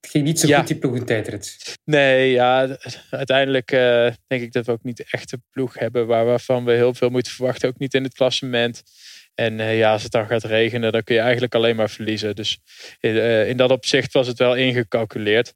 Het 0.00 0.10
ging 0.10 0.24
niet 0.24 0.40
zo 0.40 0.46
Ja. 0.46 0.58
goed, 0.58 0.66
die 0.66 0.76
ploeg 0.76 0.96
in 0.96 1.04
tijdrit. 1.04 1.76
Nee, 1.84 2.30
ja, 2.30 2.76
uiteindelijk 3.10 3.70
eh, 3.72 4.08
denk 4.26 4.42
ik 4.42 4.52
dat 4.52 4.66
we 4.66 4.72
ook 4.72 4.82
niet 4.82 5.04
echt 5.10 5.32
een 5.32 5.42
ploeg 5.50 5.74
hebben 5.78 6.06
waar, 6.06 6.24
waarvan 6.24 6.64
we 6.64 6.72
heel 6.72 6.94
veel 6.94 7.08
moeten 7.10 7.32
verwachten. 7.32 7.68
Ook 7.68 7.78
niet 7.78 7.94
in 7.94 8.02
het 8.02 8.14
klassement. 8.14 8.82
En 9.36 9.60
eh, 9.60 9.78
ja, 9.78 9.92
als 9.92 10.02
het 10.02 10.12
dan 10.12 10.26
gaat 10.26 10.44
regenen, 10.44 10.92
dan 10.92 11.02
kun 11.02 11.14
je 11.14 11.20
eigenlijk 11.20 11.54
alleen 11.54 11.76
maar 11.76 11.90
verliezen. 11.90 12.34
Dus 12.34 12.58
in, 13.00 13.16
eh, 13.16 13.48
in 13.48 13.56
dat 13.56 13.70
opzicht 13.70 14.12
was 14.12 14.26
het 14.26 14.38
wel 14.38 14.54
ingecalculeerd. 14.54 15.54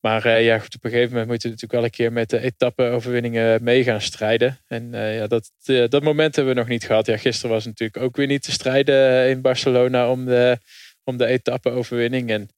Maar 0.00 0.24
eh, 0.24 0.44
ja, 0.44 0.58
goed, 0.58 0.74
op 0.74 0.84
een 0.84 0.90
gegeven 0.90 1.12
moment 1.12 1.28
moet 1.28 1.42
je 1.42 1.48
natuurlijk 1.48 1.74
wel 1.74 1.84
een 1.84 1.90
keer 1.90 2.12
met 2.12 2.30
de 2.30 2.40
etappe-overwinningen 2.40 3.62
mee 3.62 3.82
gaan 3.84 4.00
strijden. 4.00 4.58
En 4.66 4.94
eh, 4.94 5.16
ja, 5.16 5.26
dat, 5.26 5.50
eh, 5.64 5.88
dat 5.88 6.02
moment 6.02 6.36
hebben 6.36 6.54
we 6.54 6.60
nog 6.60 6.68
niet 6.68 6.84
gehad. 6.84 7.06
Ja, 7.06 7.16
gisteren 7.16 7.50
was 7.50 7.64
natuurlijk 7.64 8.02
ook 8.02 8.16
weer 8.16 8.26
niet 8.26 8.42
te 8.42 8.52
strijden 8.52 9.28
in 9.28 9.40
Barcelona 9.40 10.10
om 10.10 10.24
de, 10.24 10.58
om 11.04 11.16
de 11.16 11.26
etappe-overwinning. 11.26 12.30
En 12.30 12.48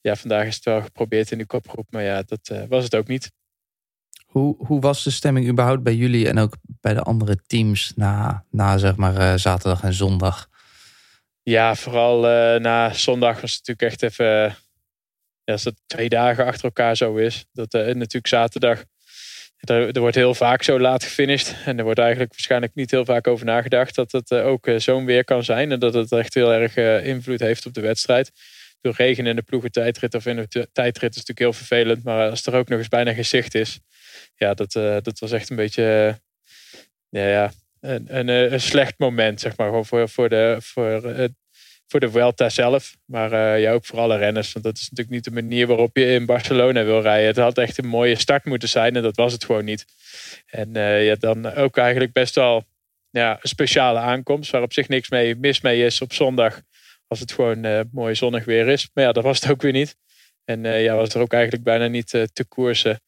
ja, 0.00 0.16
vandaag 0.16 0.46
is 0.46 0.54
het 0.54 0.64
wel 0.64 0.82
geprobeerd 0.82 1.30
in 1.30 1.38
de 1.38 1.46
kopgroep. 1.46 1.86
Maar 1.90 2.02
ja, 2.02 2.22
dat 2.22 2.48
eh, 2.48 2.62
was 2.68 2.84
het 2.84 2.94
ook 2.94 3.08
niet. 3.08 3.30
Hoe, 4.30 4.54
hoe 4.58 4.80
was 4.80 5.04
de 5.04 5.10
stemming 5.10 5.48
überhaupt 5.48 5.82
bij 5.82 5.94
jullie 5.94 6.28
en 6.28 6.38
ook 6.38 6.56
bij 6.62 6.94
de 6.94 7.02
andere 7.02 7.36
teams 7.46 7.92
na, 7.96 8.44
na 8.50 8.78
zeg 8.78 8.96
maar 8.96 9.16
eh, 9.16 9.34
zaterdag 9.36 9.82
en 9.82 9.92
zondag? 9.92 10.48
Ja, 11.42 11.74
vooral 11.74 12.28
eh, 12.28 12.60
na 12.60 12.92
zondag 12.92 13.40
was 13.40 13.54
het 13.54 13.66
natuurlijk 13.66 13.92
echt 13.92 14.02
even. 14.12 14.44
eh, 14.44 14.52
ja, 15.44 15.52
als 15.52 15.64
het 15.64 15.80
twee 15.86 16.08
dagen 16.08 16.44
achter 16.44 16.64
elkaar 16.64 16.96
zo 16.96 17.16
is. 17.16 17.44
Dat 17.52 17.72
natuurlijk 17.72 18.26
zaterdag. 18.26 18.84
Er, 19.58 20.00
wordt 20.00 20.16
heel 20.16 20.34
vaak 20.34 20.62
zo 20.62 20.80
laat 20.80 21.04
gefinished. 21.04 21.56
En 21.64 21.78
er 21.78 21.84
wordt 21.84 21.98
eigenlijk 21.98 22.30
waarschijnlijk 22.30 22.74
niet 22.74 22.90
heel 22.90 23.04
vaak 23.04 23.26
over 23.26 23.46
nagedacht. 23.46 23.94
Dat 23.94 24.12
het 24.12 24.32
ook 24.32 24.68
zo'n 24.76 25.04
weer 25.04 25.24
kan 25.24 25.44
zijn. 25.44 25.72
En 25.72 25.78
dat 25.78 25.94
het 25.94 26.12
echt 26.12 26.34
heel 26.34 26.52
erg 26.52 26.76
invloed 27.04 27.40
heeft 27.40 27.66
op 27.66 27.74
de 27.74 27.80
wedstrijd. 27.80 28.32
Door 28.80 28.94
regen 28.96 29.26
in 29.26 29.36
de 29.36 29.42
ploegentijdrit 29.42 30.14
of 30.14 30.26
in 30.26 30.46
de 30.48 30.68
tijdrit 30.72 31.10
is 31.10 31.16
natuurlijk 31.16 31.38
heel 31.38 31.52
vervelend. 31.52 32.04
Maar 32.04 32.30
als 32.30 32.46
er 32.46 32.54
ook 32.54 32.68
nog 32.68 32.78
eens 32.78 32.88
bijna 32.88 33.12
geen 33.12 33.24
zicht 33.24 33.54
is. 33.54 33.80
Ja, 34.34 34.54
dat, 34.54 34.72
dat 35.02 35.18
was 35.18 35.32
echt 35.32 35.50
een 35.50 35.56
beetje 35.56 36.18
ja, 37.10 37.26
ja, 37.26 37.52
een, 37.80 38.06
een, 38.08 38.28
een, 38.28 38.60
slecht 38.60 38.94
moment, 38.98 39.40
zeg 39.40 39.56
maar. 39.56 39.84
Voor, 39.84 40.08
voor, 40.08 40.28
de, 40.28 40.56
voor, 40.60 41.00
voor 41.86 42.00
de 42.00 42.10
Vuelta 42.10 42.48
zelf. 42.48 42.96
Maar 43.04 43.58
ja, 43.58 43.72
ook 43.72 43.84
voor 43.84 43.98
alle 43.98 44.16
renners. 44.16 44.52
Want 44.52 44.64
dat 44.64 44.76
is 44.76 44.88
natuurlijk 44.90 45.10
niet 45.10 45.24
de 45.24 45.42
manier 45.42 45.66
waarop 45.66 45.96
je 45.96 46.06
in 46.06 46.26
Barcelona 46.26 46.84
wil 46.84 47.00
rijden. 47.00 47.26
Het 47.26 47.36
had 47.36 47.58
echt 47.58 47.78
een 47.78 47.86
mooie 47.86 48.14
start 48.14 48.44
moeten 48.44 48.68
zijn. 48.68 48.96
En 48.96 49.02
dat 49.02 49.16
was 49.16 49.32
het 49.32 49.44
gewoon 49.44 49.64
niet. 49.64 49.84
En 50.46 50.76
uh, 50.76 51.06
ja, 51.06 51.14
dan 51.14 51.54
ook 51.54 51.76
eigenlijk 51.76 52.12
best 52.12 52.34
wel 52.34 52.64
ja, 53.10 53.32
een 53.32 53.48
speciale 53.48 53.98
aankomst. 53.98 54.50
Waar 54.50 54.62
op 54.62 54.72
zich 54.72 54.88
niks 54.88 55.08
mee, 55.10 55.36
mis 55.36 55.60
mee 55.60 55.84
is 55.84 56.00
op 56.00 56.12
zondag. 56.12 56.60
Als 57.06 57.20
het 57.20 57.32
gewoon 57.32 57.88
mooi 57.92 58.14
zonnig 58.14 58.44
weer 58.44 58.68
is. 58.68 58.90
Maar 58.94 59.04
ja, 59.04 59.12
dat 59.12 59.24
was 59.24 59.40
het 59.40 59.50
ook 59.50 59.62
weer 59.62 59.72
niet. 59.72 59.96
En 60.44 60.62
ja, 60.62 60.94
was 60.94 61.14
er 61.14 61.20
ook 61.20 61.32
eigenlijk 61.32 61.64
bijna 61.64 61.86
niet 61.86 62.08
te 62.08 62.44
koersen 62.48 63.00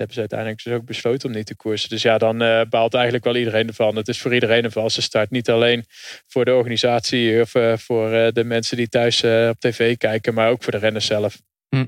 hebben 0.00 0.14
ze 0.14 0.20
uiteindelijk 0.20 0.64
dus 0.64 0.72
ook 0.72 0.84
besloten 0.84 1.28
om 1.28 1.34
niet 1.34 1.46
te 1.46 1.56
koersen. 1.56 1.88
Dus 1.88 2.02
ja, 2.02 2.18
dan 2.18 2.42
uh, 2.42 2.60
baalt 2.68 2.94
eigenlijk 2.94 3.24
wel 3.24 3.36
iedereen 3.36 3.68
ervan. 3.68 3.96
Het 3.96 4.08
is 4.08 4.20
voor 4.20 4.34
iedereen 4.34 4.64
een 4.64 4.70
valse 4.70 5.02
start. 5.02 5.30
Niet 5.30 5.50
alleen 5.50 5.84
voor 6.26 6.44
de 6.44 6.54
organisatie 6.54 7.40
of 7.40 7.54
uh, 7.54 7.76
voor 7.76 8.12
uh, 8.12 8.28
de 8.32 8.44
mensen 8.44 8.76
die 8.76 8.88
thuis 8.88 9.24
op 9.24 9.60
tv 9.60 9.96
kijken, 9.96 10.34
maar 10.34 10.50
ook 10.50 10.62
voor 10.62 10.72
de 10.72 10.78
renners 10.78 11.06
zelf. 11.06 11.40
Hm. 11.68 11.86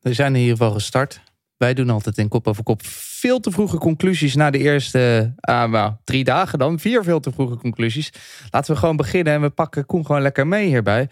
We 0.00 0.12
zijn 0.12 0.34
in 0.34 0.40
ieder 0.40 0.56
geval 0.56 0.72
gestart. 0.72 1.20
Wij 1.56 1.74
doen 1.74 1.90
altijd 1.90 2.18
in 2.18 2.28
kop 2.28 2.48
over 2.48 2.62
kop 2.62 2.80
veel 2.84 3.40
te 3.40 3.50
vroege 3.50 3.78
conclusies 3.78 4.34
na 4.34 4.50
de 4.50 4.58
eerste 4.58 5.34
nou, 5.40 5.92
drie 6.04 6.24
dagen 6.24 6.58
dan. 6.58 6.78
Vier 6.78 7.04
veel 7.04 7.20
te 7.20 7.32
vroege 7.32 7.56
conclusies. 7.56 8.12
Laten 8.50 8.74
we 8.74 8.80
gewoon 8.80 8.96
beginnen 8.96 9.32
en 9.32 9.40
we 9.40 9.50
pakken 9.50 9.86
Koen 9.86 10.06
gewoon 10.06 10.22
lekker 10.22 10.46
mee 10.46 10.66
hierbij. 10.66 11.08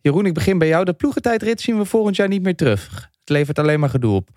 Jeroen, 0.00 0.26
ik 0.26 0.34
begin 0.34 0.58
bij 0.58 0.68
jou. 0.68 0.84
De 0.84 0.92
ploegentijdrit 0.92 1.60
zien 1.60 1.78
we 1.78 1.84
volgend 1.84 2.16
jaar 2.16 2.28
niet 2.28 2.42
meer 2.42 2.56
terug. 2.56 3.10
Het 3.20 3.28
levert 3.28 3.58
alleen 3.58 3.80
maar 3.80 3.90
gedoe 3.90 4.14
op. 4.14 4.28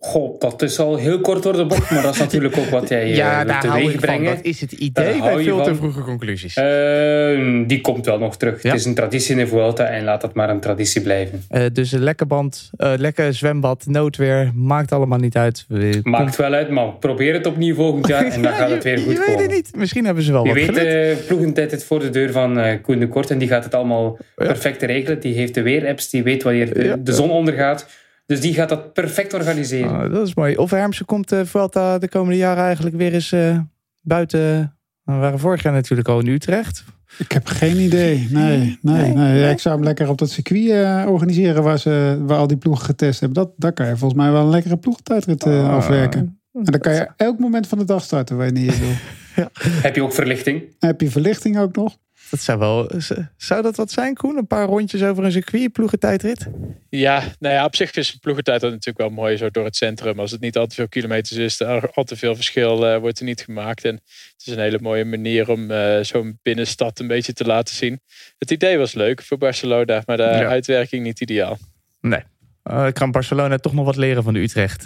Goh, 0.00 0.40
dat 0.40 0.62
is 0.62 0.78
al 0.78 0.96
heel 0.96 1.20
kort 1.20 1.42
door 1.42 1.52
de 1.52 1.66
bocht, 1.66 1.90
maar 1.90 2.02
dat 2.02 2.14
is 2.14 2.20
natuurlijk 2.20 2.58
ook 2.58 2.68
wat 2.68 2.88
jij 2.88 3.08
ja, 3.14 3.46
uh, 3.46 3.60
teweeg 3.60 3.96
brengen. 3.96 4.34
Dat 4.34 4.44
is 4.44 4.60
het 4.60 4.72
idee 4.72 5.20
bij 5.20 5.42
veel 5.42 5.62
te 5.62 5.74
vroege 5.74 6.00
conclusies. 6.00 6.56
Uh, 6.56 7.68
die 7.68 7.80
komt 7.80 8.06
wel 8.06 8.18
nog 8.18 8.36
terug. 8.36 8.62
Het 8.62 8.74
is 8.74 8.84
een 8.84 8.94
traditie 8.94 9.30
in 9.30 9.36
de 9.36 9.46
Vuelta 9.46 9.84
en 9.84 10.04
laat 10.04 10.20
dat 10.20 10.34
maar 10.34 10.50
een 10.50 10.60
traditie 10.60 11.02
blijven. 11.02 11.44
Uh, 11.50 11.64
dus 11.72 11.92
een 11.92 12.02
lekker 12.02 12.26
band, 12.26 12.70
uh, 12.78 12.92
lekker 12.96 13.34
zwembad, 13.34 13.84
noodweer, 13.86 14.50
maakt 14.54 14.92
allemaal 14.92 15.18
niet 15.18 15.36
uit. 15.36 15.66
Maakt 16.02 16.36
wel 16.36 16.52
uit, 16.52 16.70
maar 16.70 16.92
probeer 16.92 17.32
het 17.32 17.46
opnieuw 17.46 17.74
volgend 17.74 18.06
jaar 18.06 18.24
en 18.24 18.42
dan 18.42 18.52
gaat 18.60 18.70
het 18.70 18.84
weer 18.84 18.98
goed 18.98 19.12
je 19.12 19.18
komen. 19.18 19.30
Je 19.30 19.36
weet 19.36 19.46
het 19.46 19.56
niet. 19.56 19.76
Misschien 19.76 20.04
hebben 20.04 20.22
ze 20.22 20.32
wel 20.32 20.42
Wie 20.42 20.66
wat 20.66 20.74
weet 20.74 21.18
uh, 21.18 21.26
ploegentijd 21.26 21.70
het 21.70 21.84
voor 21.84 22.00
de 22.00 22.10
deur 22.10 22.32
van 22.32 22.80
Koen 22.82 22.98
de 22.98 23.08
Kort 23.08 23.30
en 23.30 23.38
die 23.38 23.48
gaat 23.48 23.64
het 23.64 23.74
allemaal 23.74 24.18
perfect 24.34 24.82
regelen. 24.82 25.20
Die 25.20 25.34
heeft 25.34 25.54
de 25.54 25.62
weerapps, 25.62 26.10
die 26.10 26.22
weet 26.22 26.42
wanneer 26.42 26.74
de, 26.74 27.02
de 27.02 27.12
zon 27.12 27.30
ondergaat. 27.30 27.86
Dus 28.26 28.40
die 28.40 28.54
gaat 28.54 28.68
dat 28.68 28.92
perfect 28.92 29.34
organiseren. 29.34 30.04
Oh, 30.04 30.12
dat 30.12 30.26
is 30.26 30.34
mooi. 30.34 30.56
Of 30.56 30.70
Hermsen 30.70 31.06
komt 31.06 31.32
uh, 31.32 31.40
Vuelta 31.44 31.98
de 31.98 32.08
komende 32.08 32.36
jaren 32.36 32.64
eigenlijk 32.64 32.96
weer 32.96 33.12
eens 33.14 33.32
uh, 33.32 33.58
buiten... 34.02 34.70
We 35.02 35.12
waren 35.12 35.38
vorig 35.38 35.62
jaar 35.62 35.72
natuurlijk 35.72 36.08
al 36.08 36.20
in 36.20 36.26
Utrecht. 36.26 36.84
Ik 37.18 37.32
heb 37.32 37.46
geen 37.46 37.78
idee. 37.78 38.28
Nee, 38.30 38.78
nee, 38.82 39.12
nee. 39.12 39.50
ik 39.50 39.58
zou 39.58 39.74
hem 39.74 39.84
lekker 39.84 40.08
op 40.08 40.18
dat 40.18 40.30
circuit 40.30 40.64
uh, 40.64 41.04
organiseren 41.08 41.62
waar, 41.62 41.78
ze, 41.78 42.22
waar 42.26 42.38
al 42.38 42.46
die 42.46 42.56
ploegen 42.56 42.84
getest 42.84 43.20
hebben. 43.20 43.44
Dat, 43.44 43.52
daar 43.56 43.72
kan 43.72 43.86
je 43.86 43.96
volgens 43.96 44.20
mij 44.20 44.32
wel 44.32 44.42
een 44.42 44.50
lekkere 44.50 44.76
ploegentijdrit 44.76 45.46
uh, 45.46 45.74
afwerken. 45.74 46.40
En 46.52 46.64
dan 46.64 46.80
kan 46.80 46.94
je 46.94 47.08
elk 47.16 47.38
moment 47.38 47.66
van 47.66 47.78
de 47.78 47.84
dag 47.84 48.02
starten 48.02 48.36
wanneer 48.36 48.64
je 48.64 48.78
wil. 48.78 48.94
ja. 49.44 49.50
Heb 49.60 49.94
je 49.94 50.02
ook 50.02 50.12
verlichting? 50.12 50.62
Heb 50.78 51.00
je 51.00 51.10
verlichting 51.10 51.58
ook 51.58 51.76
nog? 51.76 51.96
Dat 52.30 52.40
zou 52.40 52.58
wel. 52.58 52.90
Zou 53.36 53.62
dat 53.62 53.76
wat 53.76 53.90
zijn, 53.90 54.14
Koen? 54.14 54.36
Een 54.36 54.46
paar 54.46 54.66
rondjes 54.66 55.02
over 55.02 55.24
een 55.24 55.32
circuit, 55.32 55.72
ploegentijdrit? 55.72 56.46
Ja, 56.88 57.22
nou 57.38 57.54
ja, 57.54 57.64
op 57.64 57.76
zich 57.76 57.92
is 57.92 58.12
een 58.12 58.18
ploegentijdrit 58.18 58.70
natuurlijk 58.70 58.98
wel 58.98 59.10
mooi 59.10 59.36
zo 59.36 59.50
door 59.50 59.64
het 59.64 59.76
centrum. 59.76 60.20
Als 60.20 60.30
het 60.30 60.40
niet 60.40 60.56
al 60.56 60.66
te 60.66 60.74
veel 60.74 60.88
kilometers 60.88 61.36
is, 61.38 61.60
er 61.60 61.90
al 61.90 62.04
te 62.04 62.16
veel 62.16 62.34
verschil 62.34 62.92
uh, 62.92 62.98
wordt 62.98 63.18
er 63.18 63.24
niet 63.24 63.40
gemaakt. 63.40 63.84
En 63.84 63.94
het 63.94 64.46
is 64.46 64.52
een 64.52 64.58
hele 64.58 64.78
mooie 64.80 65.04
manier 65.04 65.50
om 65.50 65.70
uh, 65.70 65.98
zo'n 66.00 66.38
binnenstad 66.42 66.98
een 66.98 67.06
beetje 67.06 67.32
te 67.32 67.44
laten 67.44 67.74
zien. 67.74 68.00
Het 68.38 68.50
idee 68.50 68.78
was 68.78 68.94
leuk 68.94 69.22
voor 69.22 69.38
Barcelona, 69.38 70.02
maar 70.06 70.16
de 70.16 70.22
ja. 70.22 70.46
uitwerking 70.46 71.02
niet 71.02 71.20
ideaal. 71.20 71.58
Nee. 72.00 72.22
Uh, 72.70 72.86
ik 72.86 72.94
kan 72.94 73.10
Barcelona 73.10 73.56
toch 73.56 73.72
nog 73.72 73.84
wat 73.84 73.96
leren 73.96 74.22
van 74.22 74.34
de 74.34 74.40
Utrecht 74.40 74.84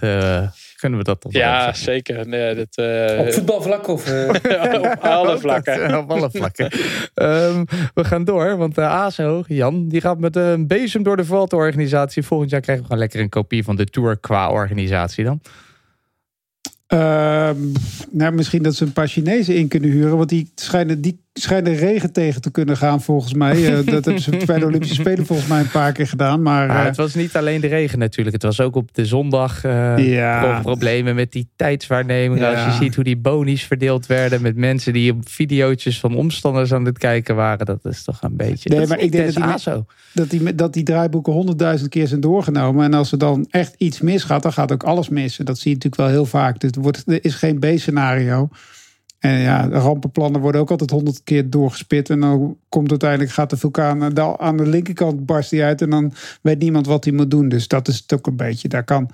kunnen 0.80 0.98
we 0.98 1.04
dat 1.04 1.20
toch 1.20 1.32
Ja, 1.32 1.72
zeker. 1.72 2.28
Nee, 2.28 2.54
dat, 2.54 2.78
uh... 2.78 3.20
Op 3.20 3.32
voetbalvlak 3.32 3.88
of... 3.88 4.08
Uh... 4.10 4.28
op 4.92 4.98
alle 5.00 5.38
vlakken. 5.38 5.98
op 5.98 6.10
alle 6.10 6.30
vlakken. 6.30 6.64
um, 7.14 7.64
we 7.94 8.04
gaan 8.04 8.24
door, 8.24 8.56
want 8.56 8.74
de 8.74 8.80
ASO, 8.80 9.44
Jan, 9.46 9.88
die 9.88 10.00
gaat 10.00 10.18
met 10.18 10.36
een 10.36 10.66
bezem 10.66 11.02
door 11.02 11.16
de 11.16 11.24
Vuelta-organisatie. 11.24 12.22
Volgend 12.22 12.50
jaar 12.50 12.60
krijgen 12.60 12.84
we 12.84 12.90
gewoon 12.90 13.02
lekker 13.02 13.20
een 13.20 13.28
kopie 13.28 13.64
van 13.64 13.76
de 13.76 13.84
Tour 13.84 14.16
qua 14.16 14.50
organisatie 14.50 15.24
dan. 15.24 15.40
Uh, 16.94 17.50
nou, 18.10 18.32
misschien 18.32 18.62
dat 18.62 18.74
ze 18.74 18.84
een 18.84 18.92
paar 18.92 19.08
Chinezen 19.08 19.56
in 19.56 19.68
kunnen 19.68 19.90
huren. 19.90 20.16
Want 20.16 20.28
die 20.28 20.50
schijnen, 20.54 21.00
die 21.00 21.20
schijnen 21.32 21.74
regen 21.74 22.12
tegen 22.12 22.40
te 22.40 22.50
kunnen 22.50 22.76
gaan, 22.76 23.02
volgens 23.02 23.34
mij. 23.34 23.56
Uh, 23.56 23.86
dat 23.94 24.04
hebben 24.04 24.22
ze 24.22 24.42
bij 24.46 24.58
de 24.58 24.66
Olympische 24.66 24.94
Spelen 24.94 25.26
volgens 25.26 25.48
mij 25.48 25.60
een 25.60 25.70
paar 25.70 25.92
keer 25.92 26.06
gedaan. 26.06 26.42
Maar, 26.42 26.84
het 26.84 26.96
was 26.96 27.14
niet 27.14 27.36
alleen 27.36 27.60
de 27.60 27.66
regen 27.66 27.98
natuurlijk. 27.98 28.32
Het 28.32 28.44
was 28.44 28.60
ook 28.60 28.76
op 28.76 28.94
de 28.94 29.06
zondag 29.06 29.64
uh, 29.64 30.14
ja. 30.14 30.60
problemen 30.62 31.14
met 31.14 31.32
die 31.32 31.48
tijdswaarneming. 31.56 32.40
Ja. 32.40 32.52
Als 32.52 32.64
je 32.64 32.84
ziet 32.84 32.94
hoe 32.94 33.04
die 33.04 33.16
bonies 33.16 33.64
verdeeld 33.64 34.06
werden 34.06 34.42
met 34.42 34.56
mensen 34.56 34.92
die 34.92 35.12
op 35.12 35.28
videootjes 35.28 36.00
van 36.00 36.16
omstanders 36.16 36.72
aan 36.72 36.84
het 36.84 36.98
kijken 36.98 37.36
waren. 37.36 37.66
Dat 37.66 37.84
is 37.84 38.04
toch 38.04 38.22
een 38.22 38.36
beetje. 38.36 38.68
Nee, 38.68 38.86
maar 38.86 38.98
ik 38.98 39.12
denk 39.12 39.24
dat 39.24 39.34
die, 39.34 39.44
ASO. 39.44 39.84
dat, 40.12 40.30
die, 40.30 40.54
dat 40.54 40.72
die 40.72 40.84
draaiboeken 40.84 41.32
honderdduizend 41.32 41.90
keer 41.90 42.06
zijn 42.06 42.20
doorgenomen. 42.20 42.84
En 42.84 42.94
als 42.94 43.12
er 43.12 43.18
dan 43.18 43.46
echt 43.50 43.74
iets 43.78 44.00
misgaat, 44.00 44.42
dan 44.42 44.52
gaat 44.52 44.72
ook 44.72 44.82
alles 44.82 45.08
mis. 45.08 45.38
En 45.38 45.44
dat 45.44 45.58
zie 45.58 45.70
je 45.70 45.76
natuurlijk 45.76 46.02
wel 46.02 46.12
heel 46.12 46.26
vaak. 46.26 46.60
Dus 46.60 46.70
wordt, 46.82 47.02
er 47.06 47.24
is 47.24 47.34
geen 47.34 47.58
B-scenario. 47.58 48.48
En 49.18 49.38
ja, 49.38 49.68
de 49.68 49.78
rampenplannen 49.78 50.40
worden 50.40 50.60
ook 50.60 50.70
altijd 50.70 50.90
honderd 50.90 51.20
keer 51.24 51.50
doorgespit. 51.50 52.10
En 52.10 52.20
dan 52.20 52.56
komt 52.68 52.90
uiteindelijk, 52.90 53.30
gaat 53.30 53.50
de 53.50 53.56
vulkaan 53.56 54.18
aan 54.40 54.56
de 54.56 54.66
linkerkant 54.66 55.26
barst 55.26 55.50
die 55.50 55.62
uit. 55.62 55.82
En 55.82 55.90
dan 55.90 56.12
weet 56.42 56.58
niemand 56.58 56.86
wat 56.86 57.04
hij 57.04 57.12
moet 57.12 57.30
doen. 57.30 57.48
Dus 57.48 57.68
dat 57.68 57.88
is 57.88 57.96
het 57.96 58.12
ook 58.12 58.26
een 58.26 58.36
beetje. 58.36 58.68
Daar 58.68 58.84
kan 58.84 59.10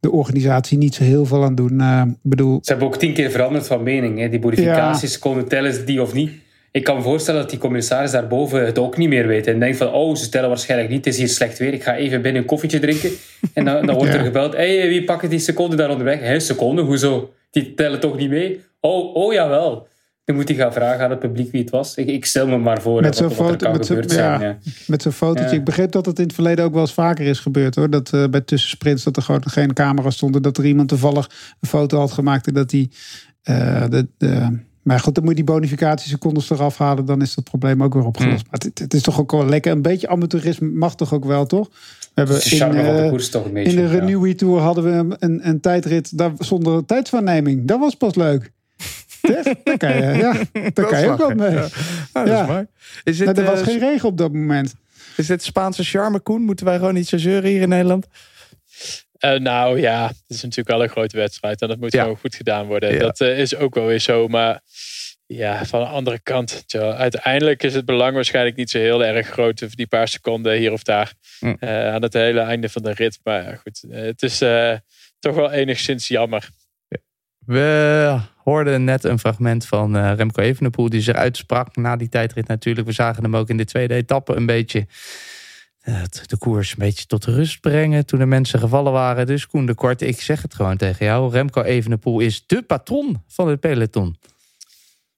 de 0.00 0.10
organisatie 0.10 0.78
niet 0.78 0.94
zo 0.94 1.04
heel 1.04 1.26
veel 1.26 1.44
aan 1.44 1.54
doen. 1.54 1.80
Uh, 1.80 2.02
bedoel... 2.22 2.58
Ze 2.62 2.70
hebben 2.70 2.88
ook 2.88 2.96
tien 2.96 3.14
keer 3.14 3.30
veranderd 3.30 3.66
van 3.66 3.82
mening. 3.82 4.18
Hè? 4.18 4.28
Die 4.28 4.38
bonificaties, 4.38 5.12
ja. 5.12 5.18
konden 5.18 5.48
tellen 5.48 5.86
die 5.86 6.02
of 6.02 6.12
niet. 6.12 6.30
Ik 6.74 6.84
kan 6.84 6.96
me 6.96 7.02
voorstellen 7.02 7.40
dat 7.40 7.50
die 7.50 7.58
commissaris 7.58 8.10
daarboven 8.10 8.64
het 8.64 8.78
ook 8.78 8.96
niet 8.96 9.08
meer 9.08 9.26
weet. 9.26 9.46
En 9.46 9.58
denkt 9.58 9.76
van, 9.76 9.92
oh, 9.92 10.16
ze 10.16 10.28
tellen 10.28 10.48
waarschijnlijk 10.48 10.90
niet. 10.90 11.04
Het 11.04 11.14
is 11.14 11.20
hier 11.20 11.28
slecht 11.28 11.58
weer. 11.58 11.72
Ik 11.72 11.82
ga 11.82 11.96
even 11.96 12.22
binnen 12.22 12.42
een 12.42 12.48
koffietje 12.48 12.78
drinken. 12.78 13.10
En 13.52 13.64
dan, 13.64 13.86
dan 13.86 13.94
wordt 13.94 14.12
ja. 14.12 14.18
er 14.18 14.24
gebeld. 14.24 14.52
Hé, 14.52 14.78
hey, 14.78 14.88
wie 14.88 15.04
pakt 15.04 15.30
die 15.30 15.38
seconde 15.38 15.76
daar 15.76 15.90
onderweg? 15.90 16.20
Hé, 16.20 16.40
seconde, 16.40 16.82
hoezo? 16.82 17.32
Die 17.50 17.74
tellen 17.74 18.00
toch 18.00 18.16
niet 18.16 18.30
mee? 18.30 18.60
Oh, 18.80 19.14
oh 19.14 19.32
jawel. 19.32 19.88
Dan 20.24 20.36
moet 20.36 20.48
hij 20.48 20.56
gaan 20.56 20.72
vragen 20.72 21.04
aan 21.04 21.10
het 21.10 21.18
publiek 21.18 21.52
wie 21.52 21.60
het 21.60 21.70
was. 21.70 21.96
Ik, 21.96 22.06
ik 22.06 22.24
stel 22.24 22.46
me 22.46 22.58
maar 22.58 22.82
voor 22.82 23.00
met 23.00 23.16
zo'n 23.16 23.30
foto, 23.30 23.72
met 23.72 23.86
zo'n 23.86 24.04
ja, 24.06 24.40
ja. 24.40 24.58
met 24.86 25.02
zo'n 25.02 25.12
fotootje. 25.12 25.56
Ik 25.56 25.64
begreep 25.64 25.92
dat 25.92 26.06
het 26.06 26.18
in 26.18 26.24
het 26.24 26.34
verleden 26.34 26.64
ook 26.64 26.72
wel 26.72 26.80
eens 26.80 26.92
vaker 26.92 27.26
is 27.26 27.40
gebeurd 27.40 27.74
hoor. 27.74 27.90
Dat 27.90 28.10
uh, 28.14 28.28
bij 28.28 28.40
tussensprints 28.40 29.04
dat 29.04 29.16
er 29.16 29.22
gewoon 29.22 29.48
geen 29.50 29.72
camera 29.72 30.10
stonden. 30.10 30.42
Dat 30.42 30.58
er 30.58 30.64
iemand 30.64 30.88
toevallig 30.88 31.30
een 31.60 31.68
foto 31.68 31.98
had 31.98 32.12
gemaakt 32.12 32.46
en 32.46 32.54
dat 32.54 32.70
die 32.70 32.90
uh, 33.44 33.84
de, 33.88 34.06
de 34.18 34.58
maar 34.84 35.00
goed, 35.00 35.14
dan 35.14 35.24
moet 35.24 35.36
je 35.36 35.44
die 35.44 35.54
bonificatiesecondes 35.54 36.50
eraf 36.50 36.78
halen. 36.78 37.04
Dan 37.04 37.22
is 37.22 37.34
dat 37.34 37.44
probleem 37.44 37.82
ook 37.82 37.94
weer 37.94 38.04
opgelost. 38.04 38.44
Mm. 38.44 38.48
Maar 38.50 38.60
het, 38.60 38.78
het, 38.78 38.94
is 38.94 39.02
toch 39.02 39.20
ook 39.20 39.32
wel 39.32 39.46
lekker. 39.46 39.72
Een 39.72 39.82
beetje 39.82 40.08
amateurisme 40.08 40.68
mag 40.68 40.94
toch 40.94 41.14
ook 41.14 41.24
wel, 41.24 41.46
toch? 41.46 41.68
We 41.68 42.20
hebben 42.20 42.50
in, 42.50 42.74
uh, 42.74 43.02
de 43.02 43.08
koers 43.10 43.30
toch 43.30 43.44
een 43.44 43.52
beetje, 43.52 43.70
in 43.70 43.76
de 43.76 43.88
Renewy 43.88 44.28
ja. 44.28 44.34
Tour 44.34 44.60
hadden 44.60 44.84
we 44.84 45.16
een, 45.18 45.48
een 45.48 45.60
tijdrit 45.60 46.18
daar, 46.18 46.32
zonder 46.38 46.84
tijdswaarneming. 46.84 47.64
Dat 47.64 47.80
was 47.80 47.94
pas 47.94 48.14
leuk. 48.14 48.52
Daar 49.20 49.76
kan 49.76 49.96
je, 49.96 50.02
ja, 50.02 50.32
daar 50.74 50.86
kan 50.86 51.00
je 51.00 51.10
ook 51.10 51.18
wat 51.18 51.34
mee. 51.34 51.50
Ja. 51.50 51.68
Ah, 52.12 52.26
dat 52.26 52.40
is 52.40 52.46
mooi. 52.46 52.66
Is 53.04 53.18
het, 53.18 53.36
nou, 53.36 53.38
er 53.38 53.52
was 53.52 53.60
uh, 53.60 53.66
geen 53.66 53.78
regen 53.78 54.08
op 54.08 54.18
dat 54.18 54.32
moment. 54.32 54.74
Is 55.16 55.26
dit 55.26 55.42
Spaanse 55.42 55.84
charme, 55.84 56.20
Koen? 56.20 56.42
Moeten 56.42 56.66
wij 56.66 56.76
gewoon 56.76 56.94
niet 56.94 57.08
zo 57.08 57.18
zeuren 57.18 57.50
hier 57.50 57.60
in 57.60 57.68
Nederland? 57.68 58.06
Uh, 59.24 59.38
nou 59.38 59.80
ja, 59.80 60.06
het 60.06 60.16
is 60.36 60.42
natuurlijk 60.42 60.68
wel 60.68 60.82
een 60.82 60.88
grote 60.88 61.16
wedstrijd 61.16 61.60
en 61.62 61.68
dat 61.68 61.78
moet 61.78 61.92
ja. 61.92 62.02
gewoon 62.02 62.18
goed 62.18 62.34
gedaan 62.34 62.66
worden. 62.66 62.92
Ja. 62.92 62.98
Dat 62.98 63.20
uh, 63.20 63.38
is 63.38 63.56
ook 63.56 63.74
wel 63.74 63.86
weer 63.86 63.98
zo, 63.98 64.28
maar 64.28 64.60
ja, 65.34 65.64
van 65.64 65.80
de 65.80 65.86
andere 65.86 66.18
kant, 66.22 66.68
tja, 66.68 66.94
uiteindelijk 66.94 67.62
is 67.62 67.74
het 67.74 67.84
belang 67.84 68.14
waarschijnlijk 68.14 68.56
niet 68.56 68.70
zo 68.70 68.78
heel 68.78 69.04
erg 69.04 69.26
groot, 69.28 69.76
die 69.76 69.86
paar 69.86 70.08
seconden 70.08 70.56
hier 70.56 70.72
of 70.72 70.82
daar 70.82 71.12
mm. 71.40 71.56
uh, 71.60 71.94
aan 71.94 72.02
het 72.02 72.12
hele 72.12 72.40
einde 72.40 72.68
van 72.68 72.82
de 72.82 72.92
rit. 72.92 73.18
Maar 73.22 73.60
goed, 73.62 73.84
het 73.88 74.22
is 74.22 74.38
toch 75.18 75.34
wel 75.34 75.50
enigszins 75.50 76.08
jammer. 76.08 76.48
We 77.38 78.20
hoorden 78.36 78.84
net 78.84 79.04
een 79.04 79.18
fragment 79.18 79.66
van 79.66 80.14
Remco 80.14 80.42
Evenepoel 80.42 80.88
die 80.88 81.00
zich 81.00 81.14
uitsprak 81.14 81.76
na 81.76 81.96
die 81.96 82.08
tijdrit 82.08 82.48
natuurlijk. 82.48 82.86
We 82.86 82.92
zagen 82.92 83.22
hem 83.22 83.36
ook 83.36 83.48
in 83.48 83.56
de 83.56 83.64
tweede 83.64 83.94
etappe 83.94 84.34
een 84.34 84.46
beetje 84.46 84.86
de 86.26 86.36
koers 86.38 86.70
een 86.70 86.78
beetje 86.78 87.06
tot 87.06 87.24
rust 87.24 87.60
brengen 87.60 88.06
toen 88.06 88.18
de 88.18 88.26
mensen 88.26 88.58
gevallen 88.58 88.92
waren. 88.92 89.26
Dus 89.26 89.46
Koen 89.46 89.66
de 89.66 89.74
Kort, 89.74 90.02
ik 90.02 90.20
zeg 90.20 90.42
het 90.42 90.54
gewoon 90.54 90.76
tegen 90.76 91.06
jou. 91.06 91.32
Remco 91.32 91.62
Evenepoel 91.62 92.20
is 92.20 92.46
de 92.46 92.62
patron 92.62 93.22
van 93.28 93.48
het 93.48 93.60
peloton. 93.60 94.16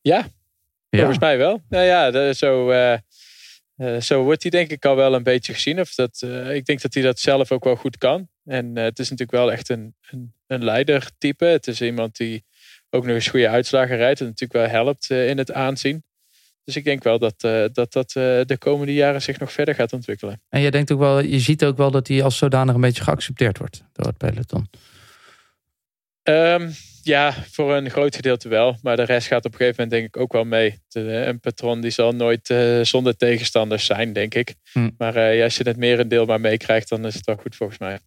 Ja, 0.07 0.29
ja. 0.89 0.99
volgens 0.99 1.19
mij 1.19 1.39
wel. 1.39 1.63
Nou 1.69 1.85
ja, 1.85 2.33
zo, 2.33 2.71
uh, 2.71 2.93
eh, 2.93 4.01
zo 4.01 4.23
wordt 4.23 4.43
hij 4.43 4.51
denk 4.51 4.71
ik 4.71 4.85
al 4.85 4.97
wel 4.97 5.15
een 5.15 5.23
beetje 5.23 5.55
gezien. 5.55 5.81
Of 5.81 5.95
dat, 5.95 6.23
eh, 6.23 6.55
ik 6.55 6.65
denk 6.67 6.83
dat 6.83 6.95
hij 6.95 7.03
dat 7.03 7.19
zelf 7.19 7.53
ook 7.53 7.65
wel 7.65 7.77
goed 7.77 7.99
kan. 7.99 8.29
En 8.45 8.77
eh, 8.77 8.85
het 8.85 8.99
is 8.99 9.11
natuurlijk 9.11 9.39
wel 9.39 9.53
echt 9.53 9.69
een, 9.69 9.95
een, 10.11 10.33
een 10.47 10.65
leidertype. 10.65 11.45
Het 11.45 11.67
is 11.67 11.81
iemand 11.81 12.17
die 12.17 12.45
ook 12.91 13.05
nog 13.05 13.15
eens 13.15 13.29
goede 13.29 13.49
uitslagen 13.49 13.97
rijdt. 13.97 14.21
En 14.21 14.27
natuurlijk 14.27 14.53
wel 14.53 14.85
helpt 14.85 15.11
in 15.11 15.39
het 15.39 15.53
aanzien. 15.53 16.05
Dus 16.65 16.77
ik 16.77 16.85
denk 16.85 17.03
wel 17.03 17.19
dat 17.19 17.41
dat, 17.73 17.93
dat 17.93 18.11
de 18.49 18.57
komende 18.59 18.95
jaren 18.95 19.23
zich 19.23 19.39
nog 19.39 19.53
verder 19.53 19.75
gaat 19.75 19.93
ontwikkelen. 19.93 20.41
En 20.49 20.61
je 20.61 20.71
denkt 20.71 20.93
ook 20.93 20.99
wel, 20.99 21.21
je 21.21 21.41
ziet 21.41 21.65
ook 21.65 21.77
wel 21.77 21.91
dat 21.91 22.09
hij 22.09 22.23
als 22.23 22.37
zodanig 22.37 22.75
een 22.75 22.81
beetje 22.81 23.03
geaccepteerd 23.03 23.59
wordt 23.59 23.85
door 23.93 24.07
het 24.07 24.17
peloton. 24.17 24.69
Um, 26.29 26.75
ja, 27.07 27.33
voor 27.51 27.75
een 27.75 27.91
groot 27.91 28.17
gedeelte 28.17 28.49
wel. 28.49 28.77
Maar 28.83 28.97
de 28.97 29.03
rest 29.03 29.27
gaat 29.27 29.45
op 29.45 29.53
een 29.53 29.59
gegeven 29.59 29.83
moment 29.83 29.91
denk 29.91 30.15
ik 30.15 30.23
ook 30.23 30.33
wel 30.33 30.45
mee. 30.45 30.79
een 30.93 31.41
patron 31.41 31.81
die 31.81 31.91
zal 31.91 32.13
nooit 32.13 32.51
uh, 32.51 32.81
zonder 32.83 33.17
tegenstanders 33.17 33.87
zijn, 33.87 34.13
denk 34.13 34.35
ik. 34.35 34.55
Hm. 34.73 34.91
Maar 34.99 35.17
uh, 35.17 35.37
ja, 35.37 35.45
als 35.45 35.57
je 35.57 35.65
het 35.65 35.77
merendeel 35.77 36.27
maar 36.27 36.41
meekrijgt, 36.41 36.89
dan 36.89 37.07
is 37.07 37.15
het 37.15 37.27
wel 37.27 37.37
goed 37.37 37.57
volgens 37.57 37.79
mij. 37.79 37.99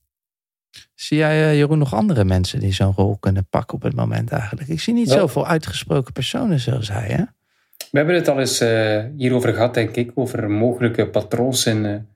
Zie 0.95 1.17
jij, 1.17 1.39
uh, 1.39 1.55
Jeroen, 1.57 1.77
nog 1.77 1.93
andere 1.93 2.23
mensen 2.23 2.59
die 2.59 2.73
zo'n 2.73 2.93
rol 2.93 3.17
kunnen 3.17 3.47
pakken 3.49 3.75
op 3.75 3.81
het 3.81 3.95
moment 3.95 4.31
eigenlijk? 4.31 4.69
Ik 4.69 4.79
zie 4.79 4.93
niet 4.93 5.09
zoveel 5.09 5.47
uitgesproken 5.47 6.13
personen 6.13 6.59
zoals 6.59 6.89
hij, 6.89 7.07
hè? 7.07 7.23
We 7.91 7.97
hebben 7.97 8.15
het 8.15 8.27
al 8.27 8.39
eens 8.39 8.59
hierover 9.17 9.53
gehad, 9.53 9.73
denk 9.73 9.95
ik. 9.95 10.11
Over 10.13 10.49
mogelijke 10.49 11.07
patrons 11.07 11.65
in 11.65 12.07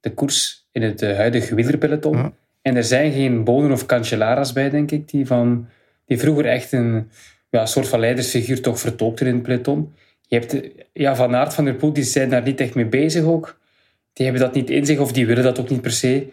de 0.00 0.14
koers 0.14 0.66
in 0.72 0.82
het 0.82 1.00
huidige 1.00 1.54
wielerpeloton. 1.54 2.16
Hm. 2.16 2.28
En 2.62 2.76
er 2.76 2.84
zijn 2.84 3.12
geen 3.12 3.44
Bonen 3.44 3.72
of 3.72 3.86
Cancellara's 3.86 4.52
bij, 4.52 4.70
denk 4.70 4.90
ik, 4.90 5.08
die 5.08 5.26
van 5.26 5.68
die 6.06 6.18
vroeger 6.18 6.46
echt 6.46 6.72
een 6.72 7.10
ja, 7.50 7.66
soort 7.66 7.88
van 7.88 8.00
leidersfiguur 8.00 8.62
toch 8.62 8.80
vertolkte 8.80 9.24
in 9.24 9.34
het 9.34 9.42
peloton. 9.42 9.94
Je 10.26 10.38
hebt 10.38 10.70
ja, 10.92 11.16
Van 11.16 11.34
Aert, 11.34 11.54
Van 11.54 11.64
der 11.64 11.74
Poel, 11.74 11.92
die 11.92 12.04
zijn 12.04 12.30
daar 12.30 12.42
niet 12.42 12.60
echt 12.60 12.74
mee 12.74 12.86
bezig 12.86 13.24
ook. 13.24 13.58
Die 14.12 14.26
hebben 14.26 14.44
dat 14.44 14.54
niet 14.54 14.70
in 14.70 14.86
zich 14.86 14.98
of 14.98 15.12
die 15.12 15.26
willen 15.26 15.44
dat 15.44 15.60
ook 15.60 15.70
niet 15.70 15.80
per 15.80 15.90
se. 15.90 16.28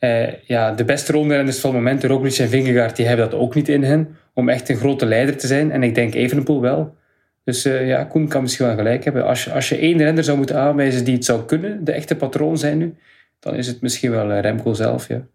Uh, 0.00 0.34
ja, 0.42 0.72
de 0.72 0.84
beste 0.84 1.12
rondrenners 1.12 1.58
van 1.58 1.70
het 1.70 1.78
moment, 1.78 2.04
Roglic 2.04 2.38
en 2.38 2.48
Vingegaard, 2.48 2.96
die 2.96 3.06
hebben 3.06 3.30
dat 3.30 3.40
ook 3.40 3.54
niet 3.54 3.68
in 3.68 3.82
hen. 3.82 4.16
Om 4.34 4.48
echt 4.48 4.68
een 4.68 4.76
grote 4.76 5.06
leider 5.06 5.36
te 5.36 5.46
zijn. 5.46 5.70
En 5.72 5.82
ik 5.82 5.94
denk 5.94 6.14
Evenepoel 6.14 6.60
wel. 6.60 6.96
Dus 7.44 7.66
uh, 7.66 7.86
ja, 7.86 8.04
Koen 8.04 8.28
kan 8.28 8.42
misschien 8.42 8.66
wel 8.66 8.76
gelijk 8.76 9.04
hebben. 9.04 9.24
Als 9.24 9.44
je, 9.44 9.52
als 9.52 9.68
je 9.68 9.76
één 9.76 9.98
renner 9.98 10.24
zou 10.24 10.36
moeten 10.36 10.56
aanwijzen 10.56 11.04
die 11.04 11.14
het 11.14 11.24
zou 11.24 11.44
kunnen, 11.44 11.84
de 11.84 11.92
echte 11.92 12.16
patroon 12.16 12.58
zijn 12.58 12.78
nu, 12.78 12.94
dan 13.38 13.54
is 13.54 13.66
het 13.66 13.80
misschien 13.80 14.10
wel 14.10 14.30
eh, 14.30 14.40
Remco 14.40 14.72
zelf, 14.72 15.08
ja. 15.08 15.26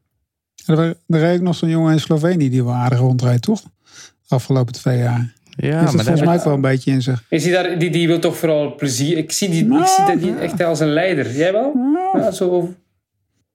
Er, 0.65 0.95
er 1.07 1.41
nog 1.41 1.55
zo'n 1.55 1.69
jongen 1.69 1.93
in 1.93 1.99
Slovenië 1.99 2.49
die 2.49 2.63
wel 2.63 2.73
aardig 2.73 2.99
rondrijdt, 2.99 3.41
toch? 3.41 3.61
afgelopen 4.27 4.73
twee 4.73 4.97
jaar. 4.97 5.33
Ja, 5.57 5.81
maar 5.81 5.91
volgens 5.91 6.21
mij 6.21 6.39
wel 6.39 6.53
een 6.53 6.61
beetje 6.61 6.91
in 6.91 7.01
zich. 7.01 7.23
Is 7.29 7.43
hij 7.43 7.53
daar, 7.53 7.79
die, 7.79 7.89
die 7.89 8.07
wil 8.07 8.19
toch 8.19 8.37
vooral 8.37 8.75
plezier. 8.75 9.17
Ik 9.17 9.31
zie, 9.31 9.49
die, 9.49 9.65
ik 9.65 9.85
zie 9.85 10.05
dat 10.05 10.19
niet 10.19 10.37
echt 10.37 10.61
als 10.61 10.79
een 10.79 10.93
leider. 10.93 11.31
Jij 11.31 11.51
wel? 11.51 11.73
Ja, 12.13 12.31
zo. 12.31 12.73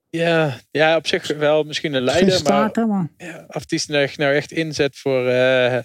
Ja, 0.09 0.57
ja, 0.71 0.95
op 0.95 1.07
zich 1.07 1.37
wel 1.37 1.63
misschien 1.63 1.93
een 1.93 2.03
leider. 2.03 2.31
Staken, 2.31 2.87
maar, 2.87 2.97
maar. 3.17 3.27
Ja, 3.27 3.45
of 3.47 3.65
die 3.65 3.79
zich 3.79 4.17
nou 4.17 4.33
echt 4.33 4.51
inzet 4.51 4.97
voor 4.97 5.27
uh, 5.27 5.77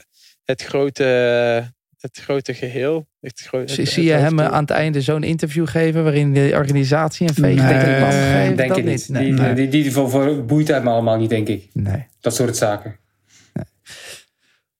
het, 0.44 0.62
grote, 0.62 1.74
het 2.06 2.20
grote 2.24 2.54
geheel. 2.54 3.06
Het 3.20 3.48
zie 3.66 4.04
je 4.04 4.12
hem 4.12 4.40
aan 4.40 4.60
het 4.60 4.70
einde 4.70 5.00
zo'n 5.00 5.22
interview 5.22 5.66
geven 5.66 6.02
waarin 6.02 6.32
de 6.32 6.52
organisatie 6.54 7.28
een 7.28 7.34
veeg 7.34 7.62
nee, 7.62 7.72
tegen 7.72 7.94
de 7.94 8.00
band 8.00 8.14
geeft? 8.14 8.56
Denk 8.56 8.76
ik 8.76 8.84
niet. 8.84 9.08
Nee. 9.08 9.34
Die, 9.34 9.54
die, 9.54 9.68
die, 9.68 9.82
die, 9.82 9.92
voor, 9.92 10.10
voor 10.10 10.44
boeit 10.44 10.68
hem 10.68 10.88
allemaal 10.88 11.18
niet, 11.18 11.30
denk 11.30 11.48
ik. 11.48 11.68
Nee. 11.72 12.06
Dat 12.20 12.34
soort 12.34 12.56
zaken. 12.56 12.96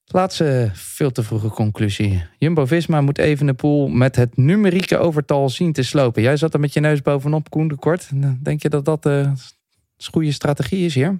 Laatste 0.06 0.70
veel 0.72 1.12
te 1.12 1.22
vroege 1.22 1.48
conclusie. 1.48 2.24
Jumbo-Visma 2.38 3.00
moet 3.00 3.18
even 3.18 3.46
de 3.46 3.54
pool 3.54 3.88
met 3.88 4.16
het 4.16 4.36
numerieke 4.36 4.98
overtal 4.98 5.48
zien 5.48 5.72
te 5.72 5.82
slopen. 5.82 6.22
Jij 6.22 6.36
zat 6.36 6.54
er 6.54 6.60
met 6.60 6.72
je 6.72 6.80
neus 6.80 7.02
bovenop, 7.02 7.50
Koen 7.50 7.68
de 7.68 7.76
Kort. 7.76 8.08
Denk 8.42 8.62
je 8.62 8.68
dat 8.68 8.84
dat 8.84 9.02
de 9.02 9.22
eh, 9.96 10.06
goede 10.10 10.32
strategie 10.32 10.84
is 10.84 10.94
hier? 10.94 11.18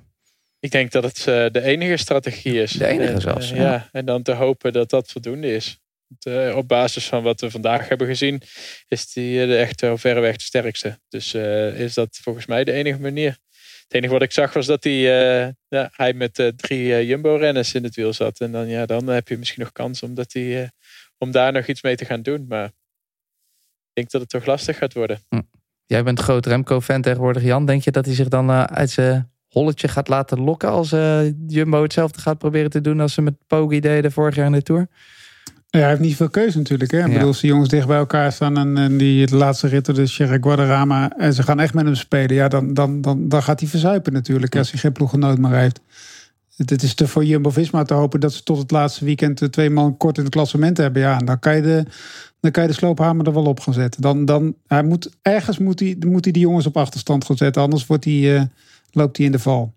Ik 0.60 0.70
denk 0.70 0.92
dat 0.92 1.02
het 1.02 1.18
uh, 1.18 1.24
de 1.24 1.62
enige 1.62 1.96
strategie 1.96 2.62
is. 2.62 2.72
De 2.72 2.86
enige 2.86 3.20
zelfs. 3.20 3.52
Uh, 3.52 3.58
ja. 3.58 3.88
en 3.92 4.04
dan 4.04 4.22
te 4.22 4.32
hopen 4.32 4.72
dat 4.72 4.90
dat 4.90 5.12
voldoende 5.12 5.54
is. 5.54 5.80
Uh, 6.28 6.56
op 6.56 6.68
basis 6.68 7.06
van 7.06 7.22
wat 7.22 7.40
we 7.40 7.50
vandaag 7.50 7.88
hebben 7.88 8.06
gezien, 8.06 8.42
is 8.88 9.12
die 9.12 9.46
de 9.46 9.56
echt 9.56 9.80
verreweg 9.94 10.36
de 10.36 10.42
sterkste. 10.42 10.98
Dus 11.08 11.34
is 11.74 11.94
dat 11.94 12.18
volgens 12.22 12.46
mij 12.46 12.64
de 12.64 12.72
enige 12.72 13.00
manier. 13.00 13.38
Het 13.82 13.94
enige 13.94 14.12
wat 14.12 14.22
ik 14.22 14.32
zag 14.32 14.52
was 14.52 14.66
dat 14.66 14.84
hij, 14.84 14.92
uh, 14.92 15.52
ja, 15.68 15.90
hij 15.92 16.12
met 16.12 16.52
drie 16.56 17.06
Jumbo-renners 17.06 17.74
in 17.74 17.84
het 17.84 17.94
wiel 17.94 18.12
zat. 18.12 18.40
En 18.40 18.52
dan, 18.52 18.68
ja, 18.68 18.86
dan 18.86 19.06
heb 19.06 19.28
je 19.28 19.38
misschien 19.38 19.62
nog 19.62 19.72
kans 19.72 20.02
omdat 20.02 20.32
hij, 20.32 20.70
om 21.18 21.30
daar 21.30 21.52
nog 21.52 21.66
iets 21.66 21.82
mee 21.82 21.96
te 21.96 22.04
gaan 22.04 22.22
doen. 22.22 22.44
Maar 22.48 22.66
ik 22.66 23.92
denk 23.92 24.10
dat 24.10 24.20
het 24.20 24.30
toch 24.30 24.46
lastig 24.46 24.78
gaat 24.78 24.92
worden. 24.92 25.20
Hm. 25.28 25.40
Jij 25.86 26.02
bent 26.02 26.20
groot 26.20 26.46
Remco-fan 26.46 27.02
tegenwoordig, 27.02 27.42
Jan. 27.42 27.66
Denk 27.66 27.82
je 27.82 27.90
dat 27.90 28.04
hij 28.04 28.14
zich 28.14 28.28
dan 28.28 28.50
uit 28.50 28.90
zijn 28.90 29.30
holletje 29.48 29.88
gaat 29.88 30.08
laten 30.08 30.40
lokken 30.40 30.68
als 30.68 30.90
Jumbo 31.46 31.82
hetzelfde 31.82 32.20
gaat 32.20 32.38
proberen 32.38 32.70
te 32.70 32.80
doen 32.80 33.00
als 33.00 33.14
ze 33.14 33.22
met 33.22 33.46
Poggi 33.46 33.80
deden 33.80 34.12
vorig 34.12 34.34
jaar 34.34 34.46
in 34.46 34.52
de 34.52 34.62
Tour? 34.62 34.88
Ja, 35.68 35.80
hij 35.80 35.88
heeft 35.88 36.00
niet 36.00 36.16
veel 36.16 36.28
keuze 36.28 36.58
natuurlijk. 36.58 36.90
Hè? 36.90 37.04
Ik 37.04 37.12
bedoel, 37.12 37.26
als 37.26 37.40
die 37.40 37.50
jongens 37.50 37.68
dicht 37.68 37.86
bij 37.86 37.96
elkaar 37.96 38.32
staan 38.32 38.58
en, 38.58 38.78
en 38.78 38.96
die 38.96 39.26
de 39.26 39.36
laatste 39.36 39.66
ritten, 39.68 39.94
de 39.94 40.06
Sierra 40.06 40.38
Guadarrama, 40.40 41.12
en 41.16 41.34
ze 41.34 41.42
gaan 41.42 41.60
echt 41.60 41.74
met 41.74 41.84
hem 41.84 41.94
spelen, 41.94 42.34
ja, 42.34 42.48
dan, 42.48 42.74
dan, 42.74 43.00
dan, 43.00 43.28
dan 43.28 43.42
gaat 43.42 43.60
hij 43.60 43.68
verzuipen 43.68 44.12
natuurlijk 44.12 44.56
als 44.56 44.70
hij 44.70 44.80
geen 44.80 44.92
ploeggenoot 44.92 45.38
meer 45.38 45.56
heeft. 45.56 45.80
Het, 46.56 46.82
is 46.82 46.94
te 46.94 47.08
voor 47.08 47.24
Jumbo-Visma 47.24 47.82
te 47.82 47.94
hopen 47.94 48.20
dat 48.20 48.32
ze 48.32 48.42
tot 48.42 48.58
het 48.58 48.70
laatste 48.70 49.04
weekend 49.04 49.38
de 49.38 49.50
twee 49.50 49.70
man 49.70 49.96
kort 49.96 50.18
in 50.18 50.24
het 50.24 50.32
klassement 50.32 50.76
hebben. 50.76 51.02
Ja, 51.02 51.18
en 51.18 51.26
dan 51.26 51.38
kan 51.38 51.56
je 51.56 51.62
de, 51.62 51.84
dan 52.40 52.50
kan 52.50 52.62
je 52.62 52.68
de 52.68 52.74
sloophamer 52.74 53.26
er 53.26 53.32
wel 53.32 53.44
op 53.44 53.60
gaan 53.60 53.74
zetten. 53.74 54.02
Dan, 54.02 54.24
dan, 54.24 54.54
hij 54.66 54.82
moet, 54.82 55.10
ergens 55.22 55.58
moet 55.58 55.80
hij, 55.80 55.96
moet 56.06 56.24
hij 56.24 56.32
die 56.32 56.42
jongens 56.42 56.66
op 56.66 56.76
achterstand 56.76 57.24
gaan 57.24 57.36
zetten, 57.36 57.62
anders 57.62 57.86
wordt 57.86 58.04
hij, 58.04 58.14
uh, 58.14 58.42
loopt 58.90 59.16
hij 59.16 59.26
in 59.26 59.32
de 59.32 59.38
val. 59.38 59.74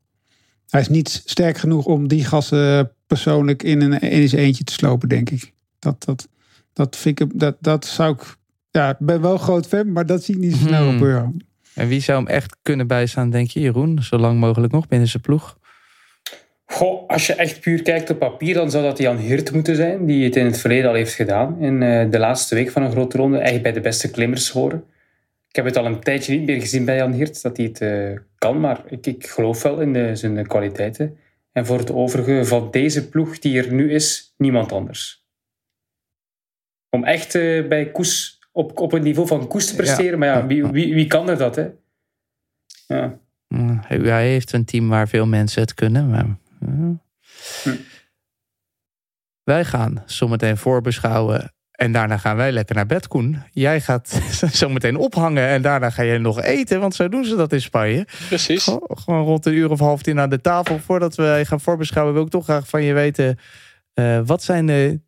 Hij 0.69 0.81
is 0.81 0.89
niet 0.89 1.21
sterk 1.25 1.57
genoeg 1.57 1.85
om 1.85 2.07
die 2.07 2.25
gassen 2.25 2.91
persoonlijk 3.07 3.63
in, 3.63 3.81
een, 3.81 3.99
in 3.99 4.29
zijn 4.29 4.41
eentje 4.41 4.63
te 4.63 4.73
slopen, 4.73 5.09
denk 5.09 5.29
ik. 5.29 5.53
Dat, 5.79 6.03
dat, 6.03 6.27
dat 6.73 6.95
vind 6.95 7.19
ik, 7.19 7.39
dat, 7.39 7.55
dat 7.59 7.85
zou 7.85 8.13
ik, 8.13 8.35
ja, 8.71 8.89
ik 8.89 8.97
ben 8.99 9.21
wel 9.21 9.37
groot 9.37 9.67
fan, 9.67 9.91
maar 9.91 10.05
dat 10.05 10.23
zie 10.23 10.35
ik 10.35 10.41
niet 10.41 10.55
zo 10.55 10.67
snel 10.67 10.83
hmm. 10.83 10.91
gebeuren. 10.91 11.47
En 11.73 11.87
wie 11.87 12.01
zou 12.01 12.17
hem 12.17 12.27
echt 12.27 12.55
kunnen 12.61 12.87
bijstaan, 12.87 13.29
denk 13.29 13.49
je, 13.49 13.59
Jeroen? 13.59 14.03
Zo 14.03 14.17
lang 14.17 14.39
mogelijk 14.39 14.73
nog 14.73 14.87
binnen 14.87 15.07
zijn 15.07 15.23
ploeg? 15.23 15.57
Goh, 16.65 17.07
als 17.07 17.27
je 17.27 17.33
echt 17.33 17.59
puur 17.59 17.81
kijkt 17.81 18.09
op 18.09 18.19
papier, 18.19 18.53
dan 18.53 18.71
zou 18.71 18.83
dat 18.83 18.97
Jan 18.97 19.17
Hirt 19.17 19.51
moeten 19.51 19.75
zijn, 19.75 20.05
die 20.05 20.23
het 20.23 20.35
in 20.35 20.45
het 20.45 20.57
verleden 20.57 20.89
al 20.89 20.95
heeft 20.95 21.13
gedaan. 21.13 21.59
In 21.59 21.81
uh, 21.81 22.11
de 22.11 22.19
laatste 22.19 22.55
week 22.55 22.71
van 22.71 22.83
een 22.83 22.91
grote 22.91 23.17
ronde, 23.17 23.35
eigenlijk 23.35 23.63
bij 23.63 23.73
de 23.73 23.81
beste 23.81 24.11
klimmers 24.11 24.49
horen. 24.49 24.83
Ik 25.49 25.55
heb 25.55 25.65
het 25.65 25.77
al 25.77 25.85
een 25.85 25.99
tijdje 25.99 26.37
niet 26.37 26.45
meer 26.45 26.59
gezien 26.59 26.85
bij 26.85 26.95
Jan 26.95 27.11
Hirt, 27.11 27.41
dat 27.41 27.57
hij 27.57 27.65
het 27.65 27.81
uh, 27.81 28.17
kan, 28.37 28.59
maar 28.59 28.83
ik, 28.87 29.05
ik 29.05 29.27
geloof 29.27 29.61
wel 29.63 29.79
in 29.79 29.93
de, 29.93 30.15
zijn 30.15 30.47
kwaliteiten. 30.47 31.17
En 31.51 31.65
voor 31.65 31.77
het 31.77 31.91
overige 31.91 32.45
van 32.45 32.67
deze 32.71 33.09
ploeg 33.09 33.39
die 33.39 33.57
er 33.57 33.73
nu 33.73 33.91
is, 33.91 34.33
niemand 34.37 34.71
anders. 34.71 35.18
Om 36.89 37.03
echt 37.03 37.35
uh, 37.35 37.67
bij 37.67 37.91
Koes 37.91 38.39
op, 38.51 38.79
op 38.79 38.91
het 38.91 39.03
niveau 39.03 39.27
van 39.27 39.47
Koes 39.47 39.67
te 39.67 39.75
presteren. 39.75 40.19
Maar 40.19 40.27
ja, 40.27 40.45
wie, 40.45 40.65
wie, 40.65 40.93
wie 40.93 41.07
kan 41.07 41.29
er 41.29 41.37
dat, 41.37 41.55
hè? 41.55 41.67
Ja. 42.87 43.19
Hij 43.87 44.27
heeft 44.27 44.53
een 44.53 44.65
team 44.65 44.89
waar 44.89 45.07
veel 45.07 45.25
mensen 45.25 45.61
het 45.61 45.73
kunnen. 45.73 46.09
Maar... 46.09 46.25
Hm. 46.59 47.75
Wij 49.43 49.65
gaan 49.65 50.03
zometeen 50.05 50.57
voorbeschouwen. 50.57 51.53
En 51.71 51.91
daarna 51.91 52.17
gaan 52.17 52.35
wij 52.35 52.51
lekker 52.51 52.75
naar 52.75 52.85
bed, 52.85 53.07
Koen. 53.07 53.43
Jij 53.51 53.81
gaat 53.81 54.21
zometeen 54.51 54.97
ophangen 54.97 55.47
en 55.47 55.61
daarna 55.61 55.89
ga 55.89 56.01
je 56.01 56.17
nog 56.17 56.41
eten. 56.41 56.79
Want 56.79 56.95
zo 56.95 57.09
doen 57.09 57.25
ze 57.25 57.35
dat 57.35 57.53
in 57.53 57.61
Spanje. 57.61 58.07
Precies. 58.27 58.63
Gewoon, 58.87 59.23
rond 59.23 59.45
een 59.45 59.53
uur 59.53 59.69
of 59.71 59.79
half 59.79 60.01
tien 60.01 60.19
aan 60.19 60.29
de 60.29 60.41
tafel. 60.41 60.79
Voordat 60.79 61.15
we 61.15 61.41
gaan 61.43 61.61
voorbeschouwen 61.61 62.13
wil 62.13 62.23
ik 62.23 62.29
toch 62.29 62.43
graag 62.43 62.67
van 62.67 62.83
je 62.83 62.93
weten... 62.93 63.39
Uh, 63.93 64.19
wat 64.25 64.43
zijn 64.43 64.65
de 64.65 64.99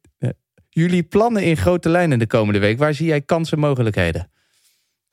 jullie 0.74 1.04
plannen 1.04 1.44
in 1.44 1.58
grote 1.58 1.90
lijnen 1.90 2.20
de 2.20 2.28
komende 2.28 2.60
week? 2.60 2.78
Waar 2.78 2.94
zie 2.94 3.08
jij 3.08 3.22
kansen 3.22 3.58
en 3.58 3.64
mogelijkheden? 3.64 4.32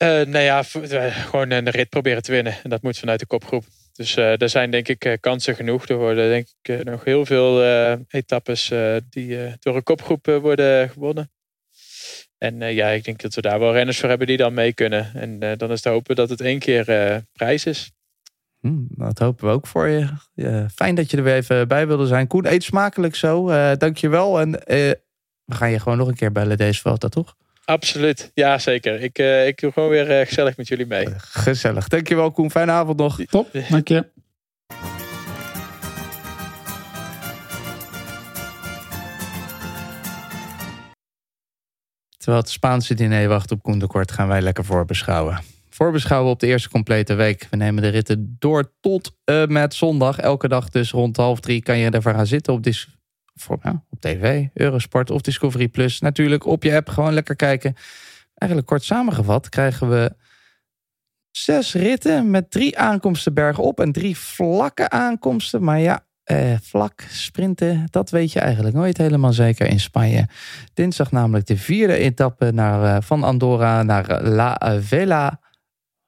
Uh, 0.03 0.07
nou 0.09 0.39
ja, 0.39 0.63
gewoon 0.63 1.51
een 1.51 1.69
rit 1.69 1.89
proberen 1.89 2.21
te 2.21 2.31
winnen. 2.31 2.57
En 2.63 2.69
dat 2.69 2.81
moet 2.81 2.97
vanuit 2.97 3.19
de 3.19 3.25
kopgroep. 3.25 3.65
Dus 3.93 4.17
uh, 4.17 4.41
er 4.41 4.49
zijn 4.49 4.71
denk 4.71 4.87
ik 4.87 5.17
kansen 5.19 5.55
genoeg. 5.55 5.87
Er 5.87 5.97
worden 5.97 6.29
denk 6.29 6.47
ik 6.61 6.83
nog 6.83 7.03
heel 7.03 7.25
veel 7.25 7.63
etappes 8.09 8.71
die 9.09 9.37
door 9.59 9.75
een 9.75 9.83
kopgroep 9.83 10.25
worden 10.25 10.89
gewonnen. 10.89 11.31
En 12.37 12.73
ja, 12.73 12.87
ik 12.87 13.03
denk 13.03 13.21
dat 13.21 13.33
we 13.33 13.41
daar 13.41 13.59
wel 13.59 13.73
renners 13.73 13.99
voor 13.99 14.09
hebben 14.09 14.27
die 14.27 14.37
dan 14.37 14.53
mee 14.53 14.73
kunnen. 14.73 15.11
En 15.13 15.57
dan 15.57 15.71
is 15.71 15.81
te 15.81 15.89
hopen 15.89 16.15
dat 16.15 16.29
het 16.29 16.41
één 16.41 16.59
keer 16.59 16.85
prijs 17.33 17.65
is. 17.65 17.91
Hmm, 18.59 18.87
dat 18.89 19.19
hopen 19.19 19.47
we 19.47 19.53
ook 19.53 19.67
voor 19.67 19.87
je. 19.87 20.07
fijn 20.75 20.95
dat 20.95 21.11
je 21.11 21.17
er 21.17 21.23
weer 21.23 21.35
even 21.35 21.67
bij 21.67 21.87
wilde 21.87 22.07
zijn. 22.07 22.27
Koen, 22.27 22.45
eet 22.45 22.63
smakelijk 22.63 23.15
zo. 23.15 23.47
Dank 23.75 23.97
je 23.97 24.09
wel. 24.09 24.39
En 24.39 24.63
we 25.49 25.55
gaan 25.55 25.71
je 25.71 25.79
gewoon 25.79 25.97
nog 25.97 26.07
een 26.07 26.15
keer 26.15 26.31
bellen 26.31 26.57
deze 26.57 26.81
foto, 26.81 27.07
toch? 27.07 27.35
Absoluut, 27.65 28.31
ja 28.33 28.57
zeker. 28.57 29.01
Ik, 29.01 29.19
uh, 29.19 29.47
ik 29.47 29.59
doe 29.59 29.71
gewoon 29.71 29.89
weer 29.89 30.19
uh, 30.19 30.27
gezellig 30.27 30.57
met 30.57 30.67
jullie 30.67 30.85
mee. 30.85 31.07
Gezellig. 31.17 31.87
Dankjewel 31.87 32.31
Koen, 32.31 32.51
fijne 32.51 32.71
avond 32.71 32.97
nog. 32.97 33.19
Top, 33.25 33.47
dank 33.69 33.87
je. 33.87 34.05
Terwijl 42.17 42.41
het 42.41 42.49
Spaanse 42.49 42.93
diner 42.93 43.27
wacht 43.27 43.51
op 43.51 43.61
Koen 43.61 43.79
de 43.79 43.87
Kort, 43.87 44.11
gaan 44.11 44.27
wij 44.27 44.41
lekker 44.41 44.65
voorbeschouwen. 44.65 45.41
Voorbeschouwen 45.69 46.31
op 46.31 46.39
de 46.39 46.47
eerste 46.47 46.69
complete 46.69 47.13
week. 47.13 47.47
We 47.49 47.57
nemen 47.57 47.81
de 47.83 47.89
ritten 47.89 48.35
door 48.39 48.71
tot 48.79 49.11
uh, 49.25 49.45
met 49.45 49.73
zondag. 49.73 50.19
Elke 50.19 50.47
dag 50.47 50.69
dus 50.69 50.91
rond 50.91 51.17
half 51.17 51.39
drie 51.39 51.61
kan 51.61 51.77
je 51.77 51.89
ervoor 51.89 52.13
gaan 52.13 52.27
zitten 52.27 52.53
op, 52.53 52.63
dis 52.63 52.98
op 53.89 53.99
tv, 53.99 54.45
Eurosport 54.53 55.11
of 55.11 55.21
Discovery 55.21 55.67
Plus. 55.67 55.99
Natuurlijk 55.99 56.45
op 56.45 56.63
je 56.63 56.75
app 56.75 56.89
gewoon 56.89 57.13
lekker 57.13 57.35
kijken. 57.35 57.75
Eigenlijk 58.35 58.69
kort 58.71 58.83
samengevat 58.83 59.49
krijgen 59.49 59.89
we 59.89 60.15
zes 61.31 61.73
ritten 61.73 62.29
met 62.29 62.51
drie 62.51 62.77
aankomsten 62.77 63.33
bergop 63.33 63.79
en 63.79 63.91
drie 63.91 64.17
vlakke 64.17 64.89
aankomsten. 64.89 65.63
Maar 65.63 65.79
ja, 65.79 66.05
eh, 66.23 66.53
vlak 66.61 67.01
sprinten, 67.09 67.87
dat 67.89 68.09
weet 68.09 68.31
je 68.31 68.39
eigenlijk 68.39 68.75
nooit 68.75 68.97
helemaal 68.97 69.33
zeker 69.33 69.67
in 69.67 69.79
Spanje. 69.79 70.27
Dinsdag 70.73 71.11
namelijk 71.11 71.47
de 71.47 71.57
vierde 71.57 71.97
etappe 71.97 72.51
naar, 72.51 72.83
uh, 72.83 73.01
van 73.01 73.23
Andorra 73.23 73.83
naar 73.83 74.23
La 74.23 74.79
Vela. 74.81 75.39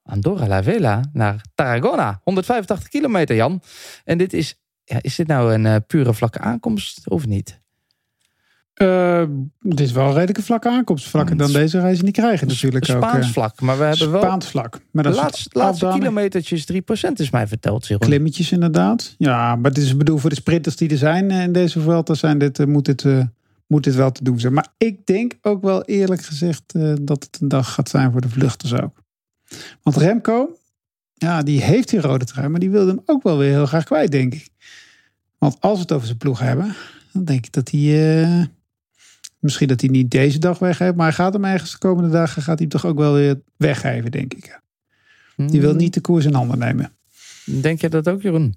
Andorra 0.03 0.47
La 0.47 0.63
Vela 0.63 1.09
naar 1.13 1.45
Tarragona. 1.55 2.19
185 2.23 2.87
kilometer, 2.87 3.35
Jan. 3.35 3.61
En 4.03 4.17
dit 4.17 4.33
is, 4.33 4.60
ja, 4.83 4.97
is 5.01 5.15
dit 5.15 5.27
nou 5.27 5.53
een 5.53 5.65
uh, 5.65 5.75
pure 5.87 6.13
vlakke 6.13 6.39
aankomst 6.39 7.09
of 7.09 7.25
niet? 7.25 7.59
Uh, 8.75 9.23
het 9.59 9.79
is 9.79 9.91
wel 9.91 10.05
een 10.05 10.13
redelijke 10.13 10.41
vlakke 10.41 10.69
aankomst. 10.69 11.09
Vlakker 11.09 11.37
dan 11.37 11.51
deze 11.51 11.79
reizen 11.79 12.05
niet 12.05 12.13
krijgen 12.13 12.47
natuurlijk 12.47 12.85
Spaans 12.85 13.03
ook. 13.03 13.09
Spaans 13.09 13.31
vlak, 13.31 13.61
maar 13.61 13.77
we 13.77 13.83
hebben 13.83 14.11
wel... 14.11 14.21
Spaans 14.21 14.47
vlak. 14.47 14.81
Maar 14.91 15.03
dat 15.03 15.15
laatste, 15.15 15.59
laatste 15.59 15.89
kilometertjes 15.93 16.71
3% 16.71 16.75
is 17.13 17.29
mij 17.29 17.47
verteld. 17.47 17.87
Jeroen. 17.87 18.07
Klimmetjes 18.07 18.51
inderdaad. 18.51 19.15
Ja, 19.17 19.55
maar 19.55 19.71
het 19.71 19.79
is 19.79 19.97
bedoel 19.97 20.17
voor 20.17 20.29
de 20.29 20.35
sprinters 20.35 20.75
die 20.75 20.89
er 20.89 20.97
zijn 20.97 21.31
in 21.31 21.51
deze 21.51 21.81
Vuelta 21.81 22.13
zijn 22.13 22.37
dit, 22.37 22.65
moet, 22.65 22.85
dit, 22.85 23.03
uh, 23.03 23.23
moet 23.67 23.83
dit 23.83 23.95
wel 23.95 24.11
te 24.11 24.23
doen 24.23 24.39
zijn. 24.39 24.53
Maar 24.53 24.67
ik 24.77 25.05
denk 25.05 25.33
ook 25.41 25.61
wel 25.63 25.83
eerlijk 25.83 26.21
gezegd 26.21 26.73
dat 27.01 27.23
het 27.23 27.37
een 27.41 27.47
dag 27.47 27.73
gaat 27.73 27.89
zijn 27.89 28.11
voor 28.11 28.21
de 28.21 28.29
vluchters 28.29 28.73
ook. 28.73 29.03
Want 29.81 29.97
Remco, 29.97 30.55
ja, 31.13 31.41
die 31.41 31.63
heeft 31.63 31.89
die 31.89 32.01
rode 32.01 32.25
trui, 32.25 32.47
maar 32.47 32.59
die 32.59 32.69
wilde 32.69 32.91
hem 32.91 33.01
ook 33.05 33.23
wel 33.23 33.37
weer 33.37 33.49
heel 33.49 33.65
graag 33.65 33.83
kwijt, 33.83 34.11
denk 34.11 34.33
ik. 34.33 34.49
Want 35.41 35.57
als 35.59 35.73
we 35.73 35.81
het 35.81 35.91
over 35.91 36.05
zijn 36.05 36.17
ploeg 36.17 36.39
hebben, 36.39 36.75
dan 37.13 37.23
denk 37.23 37.45
ik 37.45 37.51
dat 37.51 37.71
hij 37.71 38.49
Misschien 39.41 39.67
dat 39.67 39.81
hij 39.81 39.89
niet 39.89 40.11
deze 40.11 40.39
dag 40.39 40.59
weggeeft, 40.59 40.95
maar 40.95 41.05
hij 41.05 41.15
gaat 41.15 41.33
hem 41.33 41.45
ergens 41.45 41.71
de 41.71 41.77
komende 41.77 42.09
dagen 42.09 42.41
gaat 42.41 42.59
hij 42.59 42.67
toch 42.67 42.85
ook 42.85 42.97
wel 42.97 43.13
weer 43.13 43.41
weggeven, 43.57 44.11
denk 44.11 44.33
ik. 44.33 44.59
Die 45.35 45.61
wil 45.61 45.73
niet 45.73 45.93
de 45.93 46.01
koers 46.01 46.25
in 46.25 46.33
handen 46.33 46.59
nemen. 46.59 46.91
Denk 47.45 47.81
je 47.81 47.89
dat 47.89 48.09
ook, 48.09 48.21
Jeroen? 48.21 48.55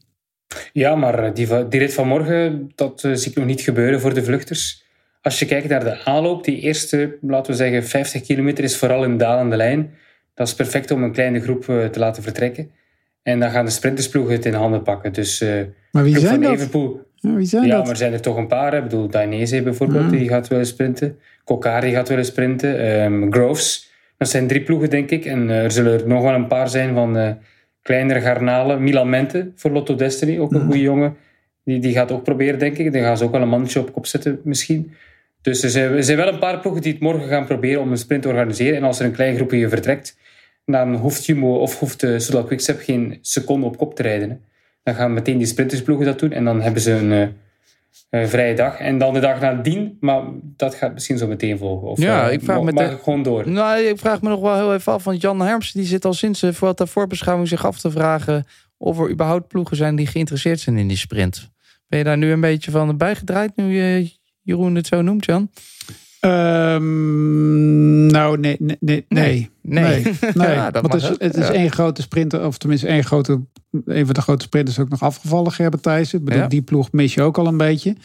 Ja, 0.72 0.94
maar 0.94 1.34
die, 1.34 1.68
die 1.68 1.80
rit 1.80 1.94
van 1.94 2.08
morgen, 2.08 2.72
dat 2.74 3.02
uh, 3.04 3.14
zie 3.14 3.30
ik 3.30 3.36
nog 3.36 3.46
niet 3.46 3.60
gebeuren 3.60 4.00
voor 4.00 4.14
de 4.14 4.24
vluchters. 4.24 4.84
Als 5.22 5.38
je 5.38 5.46
kijkt 5.46 5.68
naar 5.68 5.84
de 5.84 6.04
aanloop, 6.04 6.44
die 6.44 6.60
eerste, 6.60 7.18
laten 7.20 7.52
we 7.52 7.56
zeggen, 7.56 7.84
50 7.84 8.22
kilometer 8.22 8.64
is 8.64 8.76
vooral 8.76 9.04
een 9.04 9.16
dalende 9.16 9.56
lijn. 9.56 9.94
Dat 10.34 10.48
is 10.48 10.54
perfect 10.54 10.90
om 10.90 11.02
een 11.02 11.12
kleine 11.12 11.40
groep 11.40 11.66
uh, 11.66 11.84
te 11.86 11.98
laten 11.98 12.22
vertrekken. 12.22 12.70
En 13.24 13.40
dan 13.40 13.50
gaan 13.50 13.64
de 13.64 13.70
sprintersploegen 13.70 14.34
het 14.34 14.44
in 14.46 14.54
handen 14.54 14.82
pakken. 14.82 15.12
Dus, 15.12 15.42
uh, 15.42 15.60
maar 15.90 16.02
wie 16.02 16.18
zijn 16.18 16.40
dat? 16.40 16.52
Evenpoel, 16.52 17.00
ja, 17.14 17.34
wie 17.34 17.46
zijn 17.46 17.64
ja, 17.64 17.70
dat? 17.70 17.82
maar 17.82 17.90
er 17.90 17.96
zijn 17.96 18.12
er 18.12 18.20
toch 18.20 18.36
een 18.36 18.46
paar. 18.46 18.72
Hè. 18.72 18.76
Ik 18.78 18.82
bedoel, 18.82 19.08
Dainese 19.08 19.62
bijvoorbeeld, 19.62 20.04
Ja. 20.04 20.10
die 20.10 20.28
gaat 20.28 20.48
willen 20.48 20.66
sprinten. 20.66 21.18
Kokari 21.44 21.92
gaat 21.92 22.08
willen 22.08 22.24
sprinten. 22.24 22.78
Ehm, 22.78 23.30
Groves. 23.30 23.92
Dat 24.16 24.28
zijn 24.28 24.46
drie 24.46 24.62
ploegen, 24.62 24.90
denk 24.90 25.10
ik. 25.10 25.24
En 25.24 25.50
eh, 25.50 25.62
er 25.62 25.70
zullen 25.70 26.00
er 26.00 26.06
nog 26.06 26.22
wel 26.22 26.34
een 26.34 26.46
paar 26.46 26.68
zijn 26.68 26.94
van 26.94 27.16
eh, 27.16 27.30
kleinere 27.82 28.20
garnalen. 28.20 28.82
Milan 28.82 29.08
Mente 29.08 29.52
voor 29.56 29.70
Lotto 29.70 29.94
Destiny, 29.94 30.38
ook 30.38 30.52
een 30.52 30.64
goede 30.64 30.80
jongen. 30.80 31.16
Die, 31.64 31.78
die 31.78 31.92
gaat 31.92 32.12
ook 32.12 32.24
proberen, 32.24 32.58
denk 32.58 32.78
ik. 32.78 32.92
Dan 32.92 33.02
gaan 33.02 33.16
ze 33.16 33.24
ook 33.24 33.32
wel 33.32 33.42
een 33.42 33.48
mannetje 33.48 33.80
op 33.80 33.92
kop 33.92 34.06
zetten, 34.06 34.40
misschien. 34.44 34.92
Dus 35.42 35.62
er 35.62 35.70
zijn, 35.70 35.92
er 35.92 36.04
zijn 36.04 36.16
wel 36.16 36.32
een 36.32 36.38
paar 36.38 36.60
ploegen 36.60 36.82
die 36.82 36.92
het 36.92 37.00
morgen 37.00 37.28
gaan 37.28 37.46
proberen 37.46 37.80
om 37.80 37.90
een 37.90 37.98
sprint 37.98 38.22
te 38.22 38.28
organiseren. 38.28 38.76
En 38.76 38.82
als 38.82 38.98
er 39.00 39.06
een 39.06 39.12
klein 39.12 39.36
groepje 39.36 39.68
vertrekt, 39.68 40.16
dan 40.64 40.94
hoeft 40.94 41.24
Jumbo 41.24 41.54
of 41.54 41.78
hoeft 41.78 42.00
de 42.00 42.18
Soudal 42.18 42.44
Quickstep 42.44 42.80
geen 42.80 43.18
seconde 43.20 43.66
op 43.66 43.76
kop 43.76 43.94
te 43.94 44.02
rijden. 44.02 44.30
Hè. 44.30 44.36
Dan 44.82 44.94
gaan 44.94 45.12
meteen 45.12 45.38
die 45.38 45.46
sprintersploegen 45.46 46.06
dat 46.06 46.18
doen. 46.18 46.32
En 46.32 46.44
dan 46.44 46.60
hebben 46.60 46.82
ze 46.82 46.92
een 46.92 47.10
uh, 47.10 48.22
uh, 48.22 48.28
vrije 48.28 48.54
dag. 48.54 48.78
En 48.78 48.98
dan 48.98 49.14
de 49.14 49.20
dag 49.20 49.40
nadien, 49.40 49.96
maar 50.00 50.22
dat 50.56 50.74
gaat 50.74 50.92
misschien 50.92 51.18
zo 51.18 51.26
meteen 51.26 51.58
volgen. 51.58 51.88
Of, 51.88 51.98
Ja, 51.98 52.26
uh, 52.26 52.32
ik 52.32 52.42
vraag 52.42 52.62
me 52.62 52.72
mag 52.72 52.92
ik 52.92 53.02
gewoon 53.02 53.22
door. 53.22 53.50
Nou, 53.50 53.80
ik 53.80 53.98
vraag 53.98 54.22
me 54.22 54.28
nog 54.28 54.40
wel 54.40 54.54
heel 54.54 54.74
even 54.74 54.92
af. 54.92 55.04
Want 55.04 55.20
Jan 55.20 55.40
Herms 55.40 55.72
die 55.72 55.84
zit 55.84 56.04
al 56.04 56.14
sinds 56.14 56.40
de 56.40 56.52
Vuelta 56.52 56.86
voorbeschouwing 56.86 57.48
zich 57.48 57.66
af 57.66 57.80
te 57.80 57.90
vragen... 57.90 58.46
of 58.76 58.98
er 58.98 59.10
überhaupt 59.10 59.48
ploegen 59.48 59.76
zijn 59.76 59.96
die 59.96 60.06
geïnteresseerd 60.06 60.60
zijn 60.60 60.76
in 60.76 60.88
die 60.88 60.96
sprint. 60.96 61.50
Ben 61.88 61.98
je 61.98 62.04
daar 62.04 62.18
nu 62.18 62.30
een 62.30 62.40
beetje 62.40 62.70
van 62.70 62.96
bijgedraaid 62.96 63.52
nu 63.56 63.76
je 63.76 64.10
Jeroen 64.42 64.74
het 64.74 64.86
zo 64.86 65.02
noemt, 65.02 65.24
Jan? 65.24 65.50
Ehm, 66.24 68.06
nou, 68.06 68.38
nee, 68.38 68.56
nee, 68.58 68.76
nee. 68.80 69.04
nee. 69.08 69.50
Nee. 69.62 69.82
nee. 69.84 70.02
nee. 70.34 70.48
Ja, 70.54 70.70
dat 70.70 70.82
Want 70.82 71.02
het 71.02 71.02
is, 71.02 71.18
het 71.18 71.36
is 71.36 71.46
Ja. 71.46 71.52
één 71.52 71.70
grote 71.72 72.02
sprinter, 72.02 72.46
of 72.46 72.58
tenminste 72.58 72.86
één 72.86 73.04
grote, 73.04 73.40
een 73.84 74.04
van 74.04 74.14
de 74.14 74.20
grote 74.20 74.44
sprinters 74.44 74.78
ook 74.78 74.88
nog 74.88 75.02
afgevallen, 75.02 75.52
Gerben 75.52 75.80
Thijssen. 75.80 76.18
Ik 76.18 76.24
bedoel, 76.24 76.40
Ja. 76.40 76.48
Die 76.48 76.62
ploeg 76.62 76.92
mis 76.92 77.14
je 77.14 77.22
ook 77.22 77.38
al 77.38 77.46
een 77.46 77.56
beetje. 77.56 77.96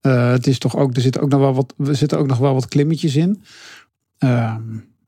Eh, 0.00 0.30
het 0.30 0.46
is 0.46 0.58
toch 0.58 0.76
ook, 0.76 0.94
er 0.96 1.00
zitten 1.02 1.22
ook 1.22 1.28
nog 1.30 1.40
wel 1.40 1.54
wat, 1.54 1.74
er 1.86 1.96
zitten 1.96 2.18
ook 2.18 2.26
nog 2.26 2.38
wel 2.38 2.54
wat 2.54 2.68
klimmetjes 2.68 3.16
in. 3.16 3.42
Ehm, 4.18 4.60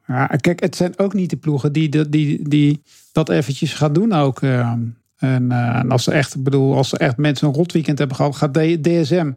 ja, 0.06 0.26
kijk, 0.26 0.60
het 0.60 0.76
zijn 0.76 0.98
ook 0.98 1.14
niet 1.14 1.30
de 1.30 1.36
ploegen 1.36 1.72
die, 1.72 1.88
die, 1.88 2.08
die, 2.08 2.48
die 2.48 2.82
dat 3.12 3.28
eventjes 3.28 3.72
gaan 3.74 3.92
doen 3.92 4.12
ook. 4.12 4.42
ehm. 4.42 4.78
en, 5.16 5.50
eh, 5.52 5.76
en 5.76 5.90
als 5.90 6.04
ze 6.04 6.12
echt, 6.12 6.42
bedoel, 6.42 6.76
als 6.76 6.88
ze 6.88 6.96
echt 6.98 7.16
mensen 7.16 7.48
een 7.48 7.54
rotweekend 7.54 7.98
hebben 7.98 8.16
gehad, 8.16 8.36
gaat 8.36 8.54
DSM. 8.54 9.30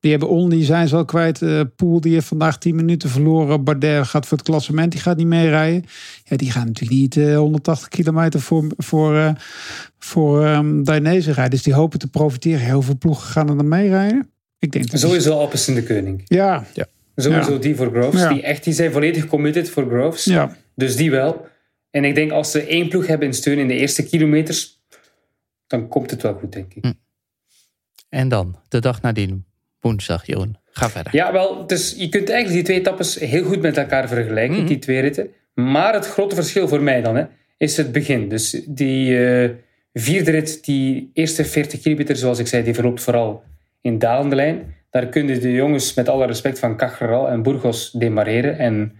Die 0.00 0.10
hebben 0.10 0.28
on, 0.28 0.48
die 0.50 0.64
zijn 0.64 0.88
ze 0.88 0.96
al 0.96 1.04
kwijt. 1.04 1.42
Eh 1.42 1.60
Poel, 1.76 2.00
die 2.00 2.12
heeft 2.12 2.26
vandaag 2.26 2.58
10 2.58 2.74
minuten 2.74 3.08
verloren. 3.10 3.64
Bardet 3.64 4.06
gaat 4.06 4.26
voor 4.26 4.38
het 4.38 4.46
klassement, 4.46 4.92
die 4.92 5.00
gaat 5.00 5.16
niet 5.16 5.26
meerijden. 5.26 5.84
Ja, 6.24 6.36
die 6.36 6.50
gaan 6.50 6.66
natuurlijk 6.66 7.00
niet 7.00 7.16
eh, 7.16 7.36
180 7.36 7.88
kilometer 7.88 8.40
voor, 8.40 8.64
voor, 8.76 9.16
eh 9.16 9.30
voor 9.98 10.44
ehm 10.44 10.82
Dainese 10.82 11.32
rijden. 11.32 11.50
Dus 11.50 11.62
die 11.62 11.74
hopen 11.74 11.98
te 11.98 12.08
profiteren. 12.10 12.60
Heel 12.60 12.82
veel 12.82 12.98
ploegen 12.98 13.26
gaan 13.30 13.48
er 13.48 13.56
dan 13.56 13.68
meerijden. 13.68 14.30
Ik 14.58 14.72
denk 14.72 14.84
dat 14.90 14.92
die- 15.00 15.08
Sowieso 15.08 15.32
Alpes 15.38 15.68
in 15.68 15.74
de 15.74 15.82
Koning. 15.84 16.22
Ja, 16.24 16.64
Sowieso 17.16 17.52
Ja. 17.52 17.58
die 17.58 17.76
voor 17.76 17.90
Groves. 17.90 18.20
Ja. 18.20 18.28
Die, 18.32 18.42
echt, 18.42 18.64
die 18.64 18.72
zijn 18.72 18.92
volledig 18.92 19.26
committed 19.26 19.70
voor 19.70 19.86
Groves. 19.88 20.24
ja. 20.24 20.56
Dus 20.74 20.96
die 20.96 21.10
wel. 21.10 21.46
En 21.90 22.04
ik 22.04 22.14
denk 22.14 22.30
als 22.30 22.50
ze 22.50 22.62
één 22.66 22.88
ploeg 22.88 23.06
hebben 23.06 23.26
in 23.26 23.34
steun 23.34 23.58
in 23.58 23.68
de 23.68 23.74
eerste 23.74 24.02
kilometers, 24.02 24.82
dan 25.66 25.88
komt 25.88 26.10
het 26.10 26.22
wel 26.22 26.34
goed, 26.34 26.52
denk 26.52 26.74
ik. 26.74 26.92
En 28.08 28.28
dan, 28.28 28.56
de 28.68 28.80
dag 28.80 29.02
nadien, 29.02 29.44
woensdag, 29.80 30.26
Jeroen. 30.26 30.56
Ga 30.70 30.90
verder. 30.90 31.14
Ja, 31.14 31.32
wel, 31.32 31.66
dus 31.66 31.94
je 31.98 32.08
kunt 32.08 32.30
eigenlijk 32.30 32.52
die 32.54 32.62
twee 32.62 32.78
etappes 32.78 33.14
heel 33.18 33.44
goed 33.44 33.60
met 33.60 33.76
elkaar 33.76 34.08
vergelijken, 34.08 34.56
Mhm. 34.56 34.66
die 34.66 34.78
twee 34.78 35.00
ritten. 35.00 35.28
Maar 35.54 35.94
het 35.94 36.06
grote 36.06 36.34
verschil 36.34 36.68
voor 36.68 36.82
mij 36.82 37.02
dan, 37.02 37.16
hè, 37.16 37.24
is 37.56 37.76
het 37.76 37.92
begin. 37.92 38.28
Dus 38.28 38.62
die 38.66 39.26
eh, 39.26 39.50
vierde 39.92 40.30
rit, 40.30 40.64
die 40.64 41.10
eerste 41.14 41.44
40 41.44 41.80
kilometer, 41.80 42.16
zoals 42.16 42.38
ik 42.38 42.46
zei, 42.46 42.62
die 42.64 42.74
verloopt 42.74 43.02
vooral 43.02 43.42
in 43.80 43.98
dalende 43.98 44.34
lijn. 44.36 44.74
Daar 44.90 45.06
kunnen 45.06 45.40
de 45.40 45.52
jongens 45.52 45.94
met 45.94 46.08
alle 46.08 46.26
respect 46.26 46.58
van 46.58 46.76
Cacheral 46.76 47.28
en 47.28 47.42
Burgos 47.42 47.90
demareren. 47.90 48.58
En 48.58 48.92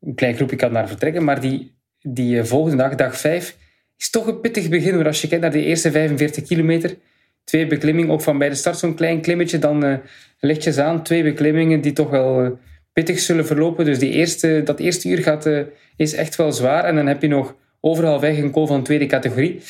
een 0.00 0.14
klein 0.14 0.34
groepje 0.34 0.56
kan 0.56 0.72
daar 0.72 0.88
vertrekken. 0.88 1.24
Maar 1.24 1.40
die, 1.40 1.74
die 2.00 2.38
eh, 2.38 2.44
volgende 2.44 2.76
dag, 2.76 2.94
dag 2.94 3.16
5, 3.20 3.56
is 3.98 4.10
toch 4.10 4.26
een 4.26 4.40
pittig 4.40 4.68
begin. 4.68 4.94
Want 4.94 5.06
als 5.06 5.20
je 5.20 5.28
kijkt 5.28 5.42
naar 5.42 5.52
de 5.52 5.64
eerste 5.64 5.90
45 5.90 6.44
kilometer, 6.44 6.96
twee 7.46 7.66
beklimmingen, 7.66 8.10
ook 8.10 8.20
van 8.20 8.38
bij 8.38 8.48
de 8.48 8.54
start 8.54 8.78
zo'n 8.78 8.94
klein 8.94 9.20
klimmetje, 9.20 9.58
dan 9.58 9.84
eh, 9.84 9.96
lichtjes 10.40 10.78
aan. 10.78 11.02
Twee 11.02 11.22
beklimmingen 11.22 11.80
die 11.80 11.92
toch 11.92 12.10
wel 12.10 12.42
eh, 12.42 12.50
pittig 12.92 13.18
zullen 13.18 13.46
verlopen. 13.46 13.84
Dus 13.84 13.98
die 13.98 14.10
eerste, 14.10 14.62
dat 14.64 14.78
eerste 14.78 15.08
uur 15.08 15.22
gaat, 15.22 15.46
eh, 15.46 15.60
is 15.96 16.14
echt 16.14 16.36
wel 16.36 16.52
zwaar. 16.52 16.84
En 16.84 16.94
dan 16.94 17.06
heb 17.06 17.22
je 17.22 17.28
nog 17.28 17.54
overal 17.80 18.20
weg 18.20 18.38
een 18.38 18.50
kool 18.50 18.66
van 18.66 18.82
tweede 18.82 19.06
categorie. 19.06 19.60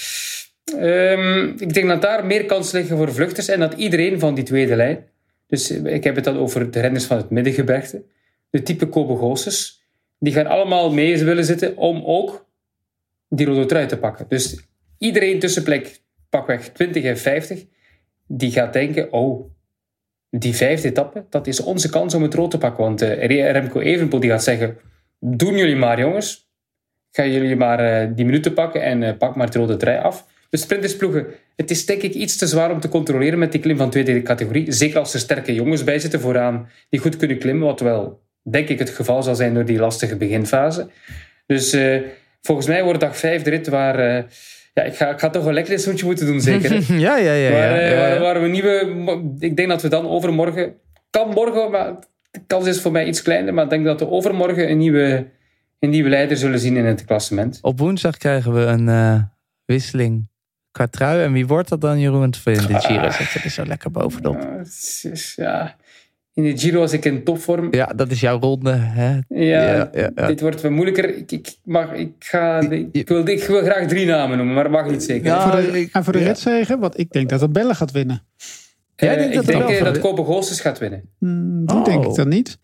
Ehm, 0.78 1.48
ik 1.58 1.74
denk 1.74 1.88
dat 1.88 2.02
daar 2.02 2.26
meer 2.26 2.44
kansen 2.44 2.78
liggen 2.78 2.96
voor 2.96 3.12
vluchters 3.12 3.48
en 3.48 3.60
dat 3.60 3.74
iedereen 3.74 4.18
van 4.18 4.34
die 4.34 4.44
tweede 4.44 4.76
lijn, 4.76 5.04
dus 5.46 5.70
ik 5.70 6.04
heb 6.04 6.14
het 6.14 6.24
dan 6.24 6.36
over 6.36 6.70
de 6.70 6.80
renners 6.80 7.04
van 7.04 7.16
het 7.16 7.30
middengebergte, 7.30 8.02
de 8.50 8.62
type 8.62 8.86
Kobe 8.86 9.16
Goossens, 9.16 9.82
die 10.18 10.32
gaan 10.32 10.46
allemaal 10.46 10.92
mee 10.92 11.24
willen 11.24 11.44
zitten 11.44 11.76
om 11.76 12.02
ook 12.04 12.46
die 13.28 13.46
rode 13.46 13.66
trui 13.66 13.86
te 13.86 13.96
pakken. 13.96 14.26
Dus 14.28 14.58
iedereen 14.98 15.38
tussen 15.38 15.62
plek 15.62 16.00
pakweg 16.30 16.68
20 16.68 17.04
en 17.04 17.18
50, 17.18 17.64
die 18.26 18.50
gaat 18.50 18.72
denken, 18.72 19.12
oh, 19.12 19.50
die 20.30 20.54
vijfde 20.54 20.88
etappe, 20.88 21.24
dat 21.30 21.46
is 21.46 21.60
onze 21.60 21.90
kans 21.90 22.14
om 22.14 22.22
het 22.22 22.34
rood 22.34 22.50
te 22.50 22.58
pakken. 22.58 22.84
Want 22.84 23.02
eh, 23.02 23.52
Remco 23.52 23.80
Evenepoel 23.80 24.20
die 24.20 24.30
gaat 24.30 24.44
zeggen, 24.44 24.76
doen 25.18 25.56
jullie 25.56 25.76
maar 25.76 25.98
jongens, 25.98 26.50
gaan 27.10 27.32
jullie 27.32 27.56
maar 27.56 27.80
eh, 27.80 28.08
die 28.14 28.24
minuten 28.24 28.52
pakken 28.52 28.82
en 28.82 29.02
eh, 29.02 29.16
pak 29.16 29.36
maar 29.36 29.46
het 29.46 29.54
rode 29.54 29.76
trui 29.76 29.98
af. 29.98 30.26
De 30.50 30.56
sprintersploegen, 30.56 31.26
het 31.56 31.70
is 31.70 31.86
denk 31.86 32.02
ik 32.02 32.14
iets 32.14 32.36
te 32.36 32.46
zwaar 32.46 32.70
om 32.70 32.80
te 32.80 32.88
controleren 32.88 33.38
met 33.38 33.52
die 33.52 33.60
klim 33.60 33.76
van 33.76 33.90
tweede 33.90 34.22
categorie. 34.22 34.72
Zeker 34.72 34.98
als 34.98 35.14
er 35.14 35.20
sterke 35.20 35.54
jongens 35.54 35.84
bij 35.84 35.98
zitten 35.98 36.20
vooraan 36.20 36.68
die 36.88 37.00
goed 37.00 37.16
kunnen 37.16 37.38
klimmen, 37.38 37.66
wat 37.66 37.80
wel 37.80 38.20
denk 38.42 38.68
ik 38.68 38.78
het 38.78 38.90
geval 38.90 39.22
zal 39.22 39.34
zijn 39.34 39.54
door 39.54 39.64
die 39.64 39.78
lastige 39.78 40.16
beginfase. 40.16 40.88
Dus 41.46 41.76
volgens 42.42 42.66
mij 42.66 42.84
wordt 42.84 43.00
dag 43.00 43.16
vijf 43.16 43.42
de 43.42 43.50
rit 43.50 43.68
waar... 43.68 44.26
eh, 44.76 44.84
ja, 44.84 44.90
ik 44.90 44.96
ga, 44.96 45.10
ik 45.10 45.18
ga 45.18 45.30
toch 45.30 45.44
een 45.44 45.54
lekkershoedje 45.54 46.06
moeten 46.06 46.26
doen, 46.26 46.40
zeker. 46.40 46.72
ja, 47.06 47.16
ja, 47.16 47.32
ja. 47.32 47.32
ja, 47.32 47.52
waar, 47.52 47.78
eh, 47.78 47.90
ja, 47.90 47.96
waar, 47.96 48.14
ja. 48.14 48.20
waar 48.20 48.42
we 48.42 48.48
nieuwe... 48.48 49.32
Ik 49.38 49.56
denk 49.56 49.68
dat 49.68 49.82
we 49.82 49.88
dan 49.88 50.08
overmorgen... 50.08 50.74
Kan 51.10 51.28
morgen, 51.28 51.70
maar 51.70 51.94
de 52.30 52.40
kans 52.46 52.66
is 52.66 52.80
voor 52.80 52.92
mij 52.92 53.06
iets 53.06 53.22
kleiner, 53.22 53.54
maar 53.54 53.64
ik 53.64 53.70
denk 53.70 53.84
dat 53.84 54.00
we 54.00 54.10
overmorgen 54.10 54.70
een 54.70 54.78
nieuwe, 54.78 55.26
een 55.78 55.90
nieuwe 55.90 56.08
leider 56.08 56.36
zullen 56.36 56.58
zien 56.58 56.76
in 56.76 56.84
het 56.84 57.04
klassement. 57.04 57.58
Op 57.62 57.78
woensdag 57.78 58.16
krijgen 58.16 58.54
we 58.54 58.60
een 58.60 58.88
uh, 58.88 59.22
wisseling 59.64 60.28
qua 60.70 60.86
trui. 60.86 61.22
En 61.22 61.32
wie 61.32 61.46
wordt 61.46 61.68
dat 61.68 61.80
dan, 61.80 62.00
Jeroen? 62.00 62.22
In 62.22 62.30
de 62.30 62.80
Giro 62.80 63.10
zit 63.10 63.30
je 63.30 63.40
er 63.44 63.50
zo 63.50 63.64
lekker 63.64 63.90
bovenop. 63.90 64.36
Uh, 64.36 65.14
ja, 65.34 65.76
in 66.36 66.42
de 66.42 66.58
Giro 66.58 66.80
was 66.80 66.92
ik 66.92 67.04
in 67.04 67.24
topvorm. 67.24 67.74
Ja, 67.74 67.86
dat 67.86 68.10
is 68.10 68.20
jouw 68.20 68.40
ronde. 68.40 68.72
Hè? 68.72 69.18
Ja, 69.28 69.90
ja, 69.92 70.10
ja, 70.14 70.26
dit 70.26 70.40
wordt 70.40 70.68
moeilijker. 70.68 71.16
Ik, 71.16 71.32
ik, 71.32 71.56
mag, 71.64 71.92
ik, 71.92 72.12
ga, 72.18 72.60
ik, 72.92 73.08
wil, 73.08 73.28
ik 73.28 73.44
wil 73.44 73.62
graag 73.62 73.88
drie 73.88 74.06
namen 74.06 74.36
noemen, 74.36 74.54
maar 74.54 74.64
dat 74.64 74.72
mag 74.72 74.90
niet 74.90 75.02
zeker. 75.02 75.26
Ja, 75.26 75.50
voor 75.50 75.60
de, 75.60 75.88
en 75.92 76.04
voor 76.04 76.12
de 76.12 76.18
ritzegen, 76.18 76.78
want 76.78 76.98
ik 76.98 77.12
denk 77.12 77.28
dat 77.28 77.40
het 77.40 77.52
Bellen 77.52 77.76
gaat 77.76 77.90
winnen. 77.90 78.22
Uh, 78.96 79.26
ik 79.26 79.34
dat 79.34 79.46
denk 79.46 79.68
dat, 79.68 79.78
dat 79.78 79.98
Kope 79.98 80.24
Goossens 80.24 80.60
gaat 80.60 80.78
winnen. 80.78 81.10
Hmm, 81.18 81.66
die 81.66 81.76
oh. 81.76 81.84
denk 81.84 82.04
ik 82.04 82.14
dan 82.14 82.28
niet. 82.28 82.58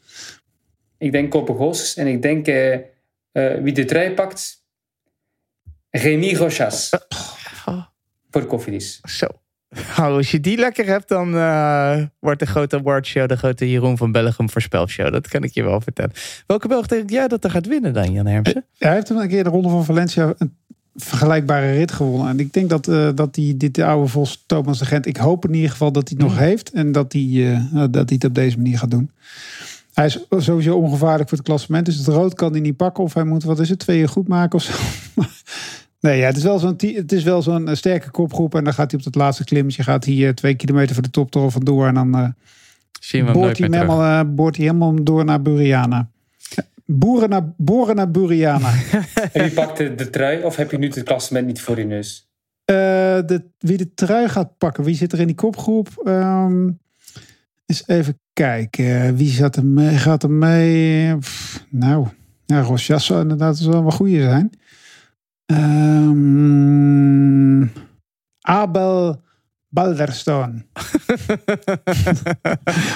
Ik 0.99 1.13
denk 1.13 1.31
Kope 1.31 1.55
Goossens 1.55 1.97
en 1.97 2.07
ik 2.07 2.23
denk 2.23 2.49
uh, 2.49 2.73
uh, 2.73 3.63
wie 3.63 3.73
de 3.73 3.85
trui 3.85 4.15
pakt, 4.15 4.65
Rémi 5.91 6.37
Rochas. 6.37 6.91
Oh. 7.65 7.83
Voor 8.31 8.47
Koffiedis. 8.47 9.01
Zo. 9.03 9.27
Nou, 9.97 10.17
als 10.17 10.31
je 10.31 10.41
die 10.41 10.57
lekker 10.57 10.87
hebt, 10.87 11.09
dan 11.09 11.35
uh, 11.35 11.97
wordt 12.19 12.41
de 12.41 12.47
grote 12.47 12.77
awardshow 12.77 13.29
de 13.29 13.37
grote 13.37 13.71
Jeroen 13.71 13.97
van 13.97 14.13
Belgium 14.13 14.51
voorspelshow. 14.51 15.13
Dat 15.13 15.29
kan 15.29 15.43
ik 15.43 15.55
je 15.55 15.63
wel 15.63 15.81
vertellen. 15.81 16.13
Welke 16.47 16.69
Belg 16.69 16.87
denk 16.87 17.11
jij 17.11 17.29
dat 17.29 17.45
er 17.45 17.51
gaat 17.51 17.67
winnen 17.67 17.93
dan, 17.93 18.13
Jan 18.13 18.27
Hermsen? 18.27 18.65
Ja, 18.73 18.87
hij 18.87 18.95
heeft 18.95 19.11
een 19.11 19.29
keer 19.29 19.45
de 19.45 19.51
Ronde 19.51 19.69
van 19.69 19.85
Valencia 19.85 20.35
een 20.39 20.57
vergelijkbare 20.95 21.73
rit 21.73 21.93
gewonnen. 21.93 22.29
En 22.29 22.39
ik 22.39 22.53
denk 22.53 22.71
dat, 22.71 22.89
uh, 22.89 23.09
dat 23.15 23.35
die, 23.35 23.57
dit 23.57 23.79
oude 23.79 24.09
Vos 24.09 24.45
Thomas 24.47 24.79
de 24.79 24.85
Gent, 24.85 25.07
ik 25.07 25.17
hoop 25.17 25.45
in 25.45 25.55
ieder 25.55 25.71
geval 25.71 25.93
dat 25.93 26.09
hij 26.09 26.17
het 26.19 26.27
nog 26.29 26.37
mm. 26.39 26.45
heeft. 26.45 26.71
En 26.71 26.93
dat 26.93 27.13
hij, 27.13 27.23
uh, 27.23 27.59
dat 27.73 27.95
hij 27.95 28.05
het 28.05 28.25
op 28.25 28.35
deze 28.35 28.57
manier 28.57 28.79
gaat 28.79 28.91
doen. 28.91 29.11
Hij 29.93 30.07
is 30.07 30.19
sowieso 30.31 30.77
ongevaarlijk 30.77 31.29
voor 31.29 31.39
het 31.39 31.47
klassement. 31.47 31.87
Dus 31.87 31.97
het 31.97 32.07
rood 32.07 32.35
kan 32.35 32.53
hij 32.53 32.61
niet 32.61 32.77
pakken. 32.77 33.05
Of 33.05 33.15
hij 33.15 33.25
moet, 33.25 33.45
wat 33.45 33.61
is 33.61 33.69
het, 33.69 33.79
tweeën 33.79 34.09
goed 34.09 34.29
maken 34.29 34.59
of 34.59 34.63
zo. 34.63 34.73
Nee, 36.03 36.19
ja, 36.19 36.27
het 36.27 36.37
is 36.37 36.43
wel 36.43 36.59
zo'n 36.59 36.77
het 36.79 37.13
is 37.13 37.23
wel 37.23 37.43
zo'n 37.43 37.77
sterke 37.77 38.11
kopgroep. 38.11 38.55
En 38.55 38.65
dan 38.65 38.73
gaat 38.73 38.91
hij 38.91 39.01
op 39.01 39.07
het 39.07 39.15
laatste 39.15 39.45
klimmetje. 39.45 39.83
Gaat 39.83 40.05
hij 40.05 40.15
uh, 40.15 40.29
twee 40.29 40.55
kilometer 40.55 40.95
voor 40.95 41.03
de 41.03 41.11
top 41.11 41.33
door 41.33 41.51
vandoor. 41.51 41.87
En 41.87 41.95
dan 41.95 42.19
uh, 42.19 43.33
boort, 43.33 43.59
hij 43.59 43.69
helemaal, 43.71 44.03
uh, 44.03 44.35
boort 44.35 44.57
hij 44.57 44.65
helemaal 44.65 45.05
door 45.05 45.25
naar 45.25 45.43
Buriana. 45.43 46.09
Boeren 46.85 47.29
naar, 47.29 47.53
boren 47.57 47.97
naar 47.97 48.11
Buriana. 48.11 48.73
en 49.33 49.43
wie 49.43 49.53
pakt 49.53 49.77
de, 49.77 49.95
de, 49.95 50.11
trui? 50.11 50.43
Of 50.43 50.57
heb 50.57 50.71
je 50.71 50.79
nu 50.79 50.89
het 50.89 51.03
klassement 51.03 51.47
niet 51.47 51.61
voor 51.61 51.79
je 51.79 51.85
neus? 51.85 52.31
de, 52.65 53.43
wie 53.59 53.77
de 53.77 53.95
trui 53.95 54.29
gaat 54.29 54.59
pakken. 54.59 54.85
Wie 54.85 54.95
zit 54.95 55.13
er 55.13 55.21
in 55.21 55.27
die 55.27 55.37
kopgroep? 55.37 55.89
Um, 56.05 56.79
eens 57.67 57.83
even 57.87 58.19
kijken. 58.33 59.17
Wie 59.17 59.31
zat 59.31 59.57
er 59.57 59.65
mee? 59.65 59.97
Gaat 59.97 60.23
er 60.23 60.31
mee? 60.31 61.17
Pff, 61.17 61.67
nou, 61.71 62.07
ja, 62.47 62.99
zou 62.99 63.21
inderdaad 63.21 63.59
wel 63.59 63.85
een 63.85 63.93
goede 63.93 64.23
zijn. 64.23 64.53
Um, 65.47 66.53
Abel 68.41 69.21
Balderstone. 69.69 70.53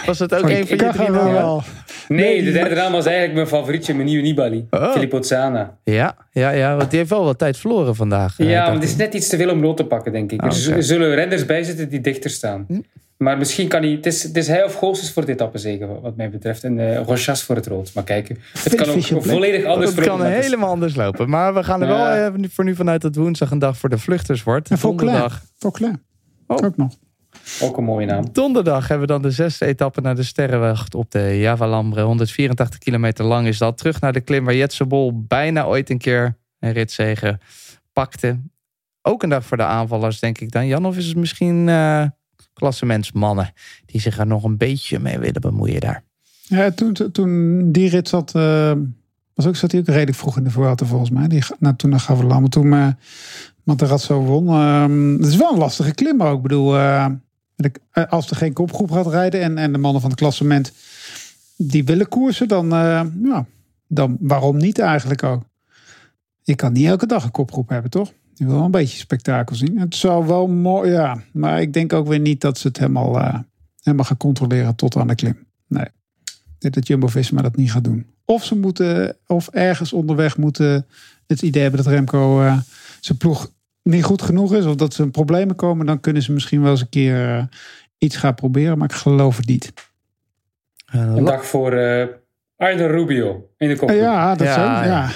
was 0.06 0.18
het 0.18 0.34
ook 0.34 0.48
een 0.48 0.66
van 0.66 0.76
je 0.76 0.88
drie 0.92 1.10
wel? 1.10 1.62
Nee, 2.08 2.44
de 2.44 2.52
derde 2.52 2.74
naam 2.74 2.92
was 2.92 3.06
eigenlijk 3.06 3.34
mijn 3.34 3.46
favorietje, 3.46 3.94
mijn 3.94 4.06
nieuwe 4.06 4.22
Nibali. 4.22 4.66
Oh. 4.70 4.92
Filippo 4.92 5.22
Zana. 5.22 5.78
Ja, 5.84 6.16
ja, 6.32 6.50
ja, 6.50 6.76
want 6.76 6.90
die 6.90 6.98
heeft 6.98 7.10
wel 7.10 7.24
wat 7.24 7.38
tijd 7.38 7.56
verloren 7.56 7.94
vandaag. 7.94 8.34
Ja, 8.38 8.64
maar 8.64 8.74
het 8.74 8.82
is 8.82 8.96
net 8.96 9.14
iets 9.14 9.28
te 9.28 9.36
veel 9.36 9.50
om 9.50 9.62
rood 9.62 9.76
te 9.76 9.84
pakken, 9.84 10.12
denk 10.12 10.32
ik. 10.32 10.42
er 10.42 10.48
ah, 10.48 10.54
zullen 10.78 11.14
renners 11.14 11.46
bij 11.46 11.62
zitten 11.62 11.88
die 11.88 12.00
dichter 12.00 12.30
staan. 12.30 12.66
Maar 13.18 13.38
misschien 13.38 13.68
kan 13.68 13.82
hij... 13.82 13.90
Het 13.90 14.06
is, 14.06 14.22
het 14.22 14.36
is 14.36 14.46
hij 14.46 14.64
of 14.64 14.74
Goossens 14.74 15.12
voor 15.12 15.24
dit 15.24 15.48
zeker, 15.52 16.00
wat 16.00 16.16
mij 16.16 16.30
betreft. 16.30 16.64
En 16.64 16.78
uh, 16.78 17.02
Rochas 17.02 17.42
voor 17.42 17.56
het 17.56 17.66
rood. 17.66 17.94
Maar 17.94 18.04
kijken, 18.04 18.38
het 18.52 18.74
kan 18.74 18.88
ook 18.88 19.22
volledig 19.22 19.64
anders 19.64 19.94
Het 19.94 20.06
kan 20.06 20.24
helemaal 20.24 20.70
anders 20.70 20.94
lopen. 20.94 21.28
Maar 21.28 21.54
we 21.54 21.64
gaan 21.64 21.82
er 21.82 21.88
wel 21.88 22.40
uh, 22.40 22.48
voor 22.50 22.64
nu 22.64 22.74
vanuit 22.74 23.00
dat 23.00 23.14
woensdag 23.14 23.50
een 23.50 23.58
dag 23.58 23.76
voor 23.76 23.88
de 23.88 23.98
vluchters 23.98 24.42
wordt. 24.42 24.70
En 24.70 24.78
Donderdag. 24.80 25.42
Vauclair. 25.58 25.94
Oh. 26.46 26.64
Ook 26.64 26.76
nog. 26.76 26.92
Ook 27.60 27.76
een 27.76 27.84
mooie 27.84 28.06
naam. 28.06 28.32
Donderdag 28.32 28.88
hebben 28.88 29.06
we 29.06 29.12
dan 29.12 29.22
de 29.22 29.30
zesde 29.30 29.66
etappe 29.66 30.00
naar 30.00 30.14
de 30.14 30.22
Sterrenwacht 30.22 30.94
op 30.94 31.10
de 31.10 31.38
Javalambre. 31.38 32.02
184 32.02 32.78
kilometer 32.78 33.24
lang 33.24 33.46
is 33.46 33.58
dat. 33.58 33.78
Terug 33.78 34.00
naar 34.00 34.12
de 34.12 34.20
klim 34.20 34.44
waar 34.44 34.54
Jetse 34.54 34.86
Bol 34.86 35.26
bijna 35.26 35.64
ooit 35.64 35.90
een 35.90 35.98
keer 35.98 36.36
een 36.58 36.72
ritzegen 36.72 37.40
pakte. 37.92 38.40
Ook 39.02 39.22
een 39.22 39.28
dag 39.28 39.44
voor 39.44 39.56
de 39.56 39.62
aanvallers, 39.62 40.20
denk 40.20 40.38
ik 40.38 40.50
dan. 40.50 40.66
Jan, 40.66 40.86
of 40.86 40.96
is 40.96 41.06
het 41.06 41.16
misschien... 41.16 41.68
Uh, 41.68 42.04
klassementsmannen 42.56 43.52
die 43.86 44.00
zich 44.00 44.18
er 44.18 44.26
nog 44.26 44.44
een 44.44 44.56
beetje 44.56 44.98
mee 44.98 45.18
willen 45.18 45.40
bemoeien 45.40 45.80
daar. 45.80 46.02
Ja, 46.42 46.70
toen, 46.70 46.92
toen 47.12 47.72
die 47.72 47.88
rit 47.88 48.08
zat, 48.08 48.32
uh, 48.36 48.72
was 49.34 49.46
ook, 49.46 49.56
zat 49.56 49.70
hij 49.70 49.80
ook 49.80 49.86
redelijk 49.86 50.16
vroeg 50.16 50.36
in 50.36 50.44
de 50.44 50.50
Vuelta 50.50 50.86
volgens 50.86 51.10
mij. 51.10 51.28
Die, 51.28 51.42
nou, 51.58 51.76
toen 51.76 51.90
naar 51.90 52.00
Gavalam, 52.00 52.48
toen 52.48 52.66
uh, 52.66 52.88
Materazzo 53.62 54.20
won. 54.20 54.46
Uh, 54.46 55.16
het 55.16 55.26
is 55.26 55.36
wel 55.36 55.52
een 55.52 55.58
lastige 55.58 55.94
klim 55.94 56.22
ook. 56.22 56.36
Ik 56.36 56.42
bedoel, 56.42 56.76
uh, 56.76 57.06
als 58.08 58.30
er 58.30 58.36
geen 58.36 58.52
kopgroep 58.52 58.90
gaat 58.90 59.06
rijden 59.06 59.40
en, 59.40 59.58
en 59.58 59.72
de 59.72 59.78
mannen 59.78 60.00
van 60.00 60.10
het 60.10 60.18
klassement 60.18 60.72
die 61.56 61.84
willen 61.84 62.08
koersen, 62.08 62.48
dan, 62.48 62.68
ja, 63.22 63.46
dan 63.86 64.16
waarom 64.20 64.56
niet 64.56 64.78
eigenlijk 64.78 65.22
ook? 65.22 65.42
Je 66.42 66.54
kan 66.54 66.72
niet 66.72 66.86
elke 66.86 67.06
dag 67.06 67.24
een 67.24 67.30
kopgroep 67.30 67.68
hebben, 67.68 67.90
toch? 67.90 68.12
Je 68.38 68.44
wil 68.44 68.54
wel 68.54 68.64
een 68.64 68.70
beetje 68.70 68.98
spektakel 68.98 69.56
zien. 69.56 69.78
Het 69.78 69.94
zou 69.94 70.26
wel 70.26 70.46
mooi, 70.46 70.90
ja. 70.90 71.22
Maar 71.32 71.60
ik 71.60 71.72
denk 71.72 71.92
ook 71.92 72.06
weer 72.06 72.20
niet 72.20 72.40
dat 72.40 72.58
ze 72.58 72.68
het 72.68 72.78
helemaal, 72.78 73.18
uh, 73.18 73.38
helemaal 73.82 74.04
gaan 74.04 74.16
controleren 74.16 74.74
tot 74.74 74.96
aan 74.96 75.06
de 75.06 75.14
klim. 75.14 75.46
Nee. 75.66 75.86
Denk 76.58 76.74
dat 76.74 76.86
Jumbo-Visma 76.86 77.42
dat 77.42 77.56
niet 77.56 77.70
gaat 77.70 77.84
doen. 77.84 78.06
Of 78.24 78.44
ze 78.44 78.56
moeten, 78.56 79.16
of 79.26 79.48
ergens 79.48 79.92
onderweg 79.92 80.36
moeten 80.36 80.86
het 81.26 81.42
idee 81.42 81.62
hebben 81.62 81.84
dat 81.84 81.92
Remco 81.92 82.42
uh, 82.42 82.58
zijn 83.00 83.18
ploeg 83.18 83.52
niet 83.82 84.04
goed 84.04 84.22
genoeg 84.22 84.54
is. 84.54 84.64
Of 84.64 84.74
dat 84.74 84.94
ze 84.94 85.02
in 85.02 85.10
problemen 85.10 85.56
komen. 85.56 85.86
Dan 85.86 86.00
kunnen 86.00 86.22
ze 86.22 86.32
misschien 86.32 86.62
wel 86.62 86.70
eens 86.70 86.80
een 86.80 86.88
keer 86.88 87.36
uh, 87.36 87.42
iets 87.98 88.16
gaan 88.16 88.34
proberen. 88.34 88.78
Maar 88.78 88.88
ik 88.88 88.96
geloof 88.96 89.36
het 89.36 89.46
niet. 89.46 89.72
Een 90.86 91.24
dag 91.24 91.46
voor 91.46 91.72
uh, 91.72 92.06
Arno 92.56 92.86
Rubio 92.86 93.48
in 93.56 93.68
de 93.68 93.76
kop. 93.76 93.90
ja, 93.90 94.34
dat 94.34 94.46
ja, 94.46 94.54
zou, 94.54 94.86
ja. 94.86 95.10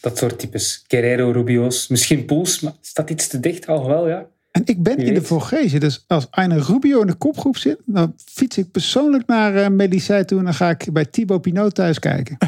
Dat 0.00 0.18
soort 0.18 0.38
types. 0.38 0.84
Guerrero, 0.88 1.30
Rubio's, 1.30 1.88
misschien 1.88 2.24
Poels, 2.24 2.60
maar 2.60 2.72
dat 2.92 3.10
iets 3.10 3.28
te 3.28 3.40
dicht 3.40 3.66
al 3.66 3.86
wel, 3.86 4.08
ja? 4.08 4.28
En 4.50 4.62
ik 4.64 4.82
ben 4.82 4.96
in 4.96 5.14
de 5.14 5.22
Vorgezen, 5.22 5.80
dus 5.80 6.04
als 6.06 6.26
Arne 6.30 6.60
Rubio 6.60 7.00
in 7.00 7.06
de 7.06 7.14
kopgroep 7.14 7.56
zit, 7.56 7.78
dan 7.84 8.14
fiets 8.24 8.58
ik 8.58 8.70
persoonlijk 8.70 9.26
naar 9.26 9.54
uh, 9.54 9.68
Medicijn 9.68 10.26
toe 10.26 10.38
en 10.38 10.44
dan 10.44 10.54
ga 10.54 10.70
ik 10.70 10.86
bij 10.92 11.04
Thibaut 11.04 11.40
Pinot 11.40 11.74
thuis 11.74 11.98
kijken. 11.98 12.38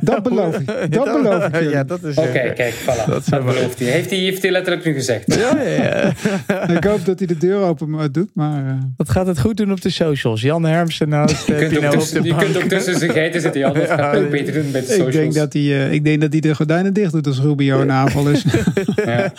Dat 0.00 0.22
beloof 0.22 0.58
ik. 0.58 0.92
Dat 0.92 1.22
beloof 1.22 1.46
ik. 1.46 1.70
Ja, 1.70 1.84
dat 1.84 2.02
is. 2.02 2.16
Oké, 2.16 2.28
okay, 2.28 2.52
kijk, 2.52 2.74
voilà. 2.74 3.06
Dat, 3.06 3.28
dat 3.28 3.44
belooft 3.44 3.78
hij. 3.78 3.88
Heeft 3.88 4.10
hij. 4.10 4.18
Heeft 4.18 4.42
hij 4.42 4.50
letterlijk 4.50 4.84
nu 4.84 4.92
gezegd. 4.92 5.34
Ja, 5.34 5.62
ja, 5.62 6.12
ik 6.76 6.84
hoop 6.84 7.04
dat 7.04 7.18
hij 7.18 7.28
de 7.28 7.38
deur 7.38 7.60
open 7.60 8.12
doet, 8.12 8.30
maar. 8.34 8.64
Uh... 8.64 8.72
Dat 8.96 9.10
gaat 9.10 9.26
het 9.26 9.40
goed 9.40 9.56
doen 9.56 9.72
op 9.72 9.80
de 9.80 9.90
socials. 9.90 10.40
Jan 10.40 10.64
Hermsen 10.64 11.08
nou. 11.08 11.28
Je, 11.46 11.54
kunt 11.54 11.84
ook, 11.84 11.90
tussen, 11.90 12.24
je 12.24 12.36
kunt 12.36 12.56
ook 12.56 12.68
tussen 12.68 12.98
zijn 12.98 13.10
geiten 13.10 13.40
zitten. 13.40 13.60
Jan, 13.60 13.74
dat 13.74 13.88
gaat 13.98 14.16
ook 14.16 14.30
beter 14.30 14.52
doen 14.52 14.70
met 14.70 14.86
de 14.86 14.92
socials. 14.92 15.14
Ik 15.14 15.20
denk 15.20 15.34
dat 15.34 15.52
hij, 15.52 15.62
uh, 15.62 15.92
ik 15.92 16.04
denk 16.04 16.20
dat 16.20 16.32
hij 16.32 16.40
de 16.40 16.54
gordijnen 16.54 16.92
dicht 16.92 17.12
doet 17.12 17.26
als 17.26 17.40
Rubio 17.40 17.80
een 17.80 17.92
aanval 17.92 18.28
is. 18.28 18.44
ja. 19.04 19.32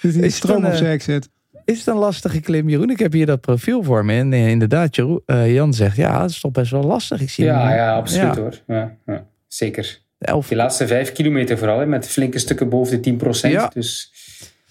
dat 0.00 0.14
hij 0.14 0.28
stroom 0.28 0.64
op 0.64 0.74
zijn 0.74 1.00
zet. 1.00 1.25
Is 1.66 1.78
het 1.78 1.86
een 1.86 1.96
lastige 1.96 2.40
klim, 2.40 2.68
Jeroen? 2.68 2.90
Ik 2.90 2.98
heb 2.98 3.12
hier 3.12 3.26
dat 3.26 3.40
profiel 3.40 3.82
voor 3.82 4.04
me. 4.04 4.14
En 4.14 4.32
eh, 4.32 4.48
inderdaad, 4.48 4.96
Jeroen, 4.96 5.22
uh, 5.26 5.54
Jan 5.54 5.74
zegt, 5.74 5.96
ja, 5.96 6.22
het 6.22 6.30
is 6.30 6.40
toch 6.40 6.52
best 6.52 6.70
wel 6.70 6.82
lastig. 6.82 7.20
Ik 7.20 7.30
zie 7.30 7.44
ja, 7.44 7.74
ja, 7.74 7.96
absoluut 7.96 8.36
hoor. 8.36 8.60
Ja, 8.66 8.96
ja, 9.06 9.26
zeker. 9.48 9.98
Elf... 10.18 10.48
de 10.48 10.56
laatste 10.56 10.86
vijf 10.86 11.12
kilometer 11.12 11.58
vooral, 11.58 11.86
met 11.86 12.08
flinke 12.08 12.38
stukken 12.38 12.68
boven 12.68 13.02
de 13.02 13.18
10%. 13.46 13.50
Ja. 13.50 13.70
Dus 13.74 14.12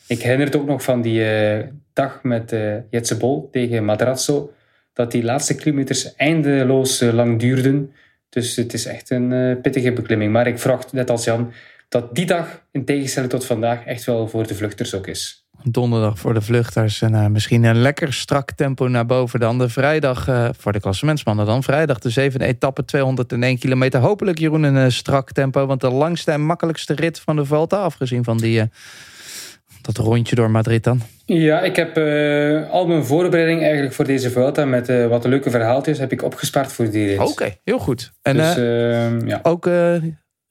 ik 0.07 0.21
herinner 0.21 0.45
het 0.47 0.55
ook 0.55 0.67
nog 0.67 0.83
van 0.83 1.01
die 1.01 1.19
uh, 1.19 1.63
dag 1.93 2.19
met 2.23 2.53
uh, 2.53 2.75
Jetse 2.89 3.17
Bol 3.17 3.49
tegen 3.51 3.85
Madrazo. 3.85 4.53
Dat 4.93 5.11
die 5.11 5.23
laatste 5.23 5.55
kilometers 5.55 6.15
eindeloos 6.15 6.99
lang 6.99 7.39
duurden. 7.39 7.91
Dus 8.29 8.55
het 8.55 8.73
is 8.73 8.85
echt 8.85 9.09
een 9.09 9.59
pittige 9.61 9.93
beklimming. 9.93 10.31
Maar 10.31 10.47
ik 10.47 10.59
verwacht, 10.59 10.93
net 10.93 11.09
als 11.09 11.23
Jan, 11.23 11.51
dat 11.89 12.15
die 12.15 12.25
dag, 12.25 12.65
in 12.71 12.85
tegenstelling 12.85 13.31
tot 13.31 13.45
vandaag, 13.45 13.85
echt 13.85 14.03
wel 14.03 14.27
voor 14.27 14.47
de 14.47 14.55
vluchters 14.55 14.93
ook 14.93 15.07
is 15.07 15.44
donderdag 15.67 16.19
voor 16.19 16.33
de 16.33 16.41
vluchters. 16.41 17.01
En 17.01 17.13
uh, 17.13 17.27
misschien 17.27 17.63
een 17.63 17.81
lekker 17.81 18.13
strak 18.13 18.51
tempo 18.51 18.87
naar 18.87 19.05
boven 19.05 19.39
dan. 19.39 19.57
De 19.57 19.69
vrijdag, 19.69 20.27
uh, 20.27 20.49
voor 20.57 20.71
de 20.71 20.79
klassementsmannen 20.79 21.45
dan. 21.45 21.63
Vrijdag 21.63 21.99
de 21.99 22.09
zevende 22.09 22.45
etappe, 22.45 22.85
201 22.85 23.57
kilometer. 23.57 23.99
Hopelijk 23.99 24.37
Jeroen 24.37 24.63
een 24.63 24.75
uh, 24.75 24.89
strak 24.89 25.31
tempo. 25.31 25.65
Want 25.65 25.81
de 25.81 25.89
langste 25.89 26.31
en 26.31 26.41
makkelijkste 26.41 26.93
rit 26.93 27.19
van 27.19 27.35
de 27.35 27.45
Vuelta. 27.45 27.77
Afgezien 27.77 28.23
van 28.23 28.37
die, 28.37 28.69
dat 29.81 29.97
rondje 29.97 30.35
door 30.35 30.51
Madrid 30.51 30.83
dan. 30.83 31.01
Ja, 31.25 31.61
ik 31.61 31.75
heb 31.75 31.97
al 32.71 32.87
mijn 32.87 33.05
voorbereiding 33.05 33.61
eigenlijk 33.61 33.93
voor 33.93 34.05
deze 34.05 34.29
Vuelta... 34.29 34.65
met 34.65 35.07
wat 35.07 35.25
leuke 35.25 35.49
verhaaltjes 35.49 35.97
heb 35.97 36.11
ik 36.11 36.23
opgespaard 36.23 36.71
voor 36.71 36.89
die 36.89 37.07
rit. 37.07 37.19
Oké, 37.19 37.55
heel 37.63 37.79
goed. 37.79 38.11
En 38.21 38.37
dus, 38.37 38.57
ehm, 38.57 39.27
ja. 39.27 39.39
ook 39.43 39.69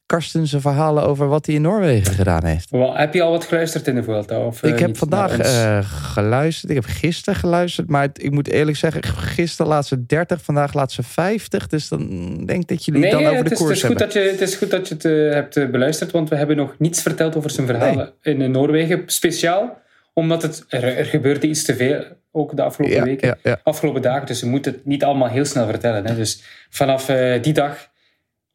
Karsten 0.06 0.46
zijn 0.46 0.60
verhalen 0.62 1.02
over 1.06 1.28
wat 1.28 1.46
hij 1.46 1.54
in 1.54 1.62
Noorwegen 1.62 2.14
gedaan 2.14 2.44
heeft. 2.44 2.68
Heb 2.92 3.14
je 3.14 3.22
al 3.22 3.30
wat 3.30 3.44
geluisterd 3.44 3.86
in 3.86 3.94
de 3.94 4.02
Vuelta? 4.02 4.38
Of, 4.46 4.62
eh, 4.62 4.70
ik 4.70 4.78
heb 4.78 4.96
vandaag 4.96 5.38
eh, 5.38 5.78
geluisterd. 5.90 6.70
Ik 6.70 6.76
heb 6.76 6.84
gisteren 6.88 7.38
geluisterd. 7.40 7.88
Maar 7.88 8.02
het- 8.02 8.22
ik 8.22 8.30
moet 8.30 8.48
eerlijk 8.48 8.76
zeggen, 8.76 9.04
gisteren 9.04 9.66
laat 9.72 9.86
ze 9.86 10.06
30, 10.06 10.42
vandaag 10.42 10.74
laat 10.74 10.92
ze 10.92 11.02
50. 11.02 11.66
Dus 11.66 11.88
dan 11.88 12.08
denk 12.46 12.62
ik 12.62 12.68
dat 12.68 12.84
jullie 12.84 13.00
Nee, 13.00 13.10
dan 13.10 13.20
over 13.20 13.36
het 13.36 13.44
de 13.48 13.52
is, 13.52 13.58
het, 13.58 13.58
koers 13.68 13.72
is 13.82 13.84
goed 13.88 13.98
hebben. 13.98 14.14
dat 14.14 14.24
je, 14.24 14.30
het 14.30 14.40
is 14.40 14.56
goed 14.56 14.70
dat 14.70 14.88
je 14.88 14.94
het 14.94 15.04
eh, 15.04 15.12
hebt 15.32 15.70
beluisterd, 15.70 16.10
want 16.10 16.28
we 16.28 16.36
hebben 16.36 16.56
nog 16.56 16.74
niets 16.78 17.02
verteld 17.02 17.36
over 17.36 17.50
zijn 17.50 17.66
verhalen 17.66 18.12
in 18.22 18.50
Noorwegen. 18.50 19.02
Speciaal 19.06 19.82
omdat 20.12 20.42
het, 20.42 20.64
er, 20.68 20.84
er 20.96 21.04
gebeurde 21.04 21.46
iets 21.46 21.64
te 21.64 21.76
veel, 21.76 22.04
ook 22.32 22.56
de 22.56 22.62
afgelopen 22.62 22.96
Ja, 22.96 23.04
weken, 23.04 23.28
ja, 23.28 23.36
ja. 23.42 23.60
afgelopen 23.62 24.02
dagen. 24.02 24.26
Dus 24.26 24.40
we 24.40 24.46
moeten 24.48 24.72
het 24.72 24.84
niet 24.86 25.04
allemaal 25.04 25.28
heel 25.28 25.44
snel 25.44 25.66
vertellen. 25.66 26.06
Hè. 26.06 26.14
Dus 26.16 26.42
vanaf 26.70 27.04
die 27.40 27.52
dag, 27.52 27.88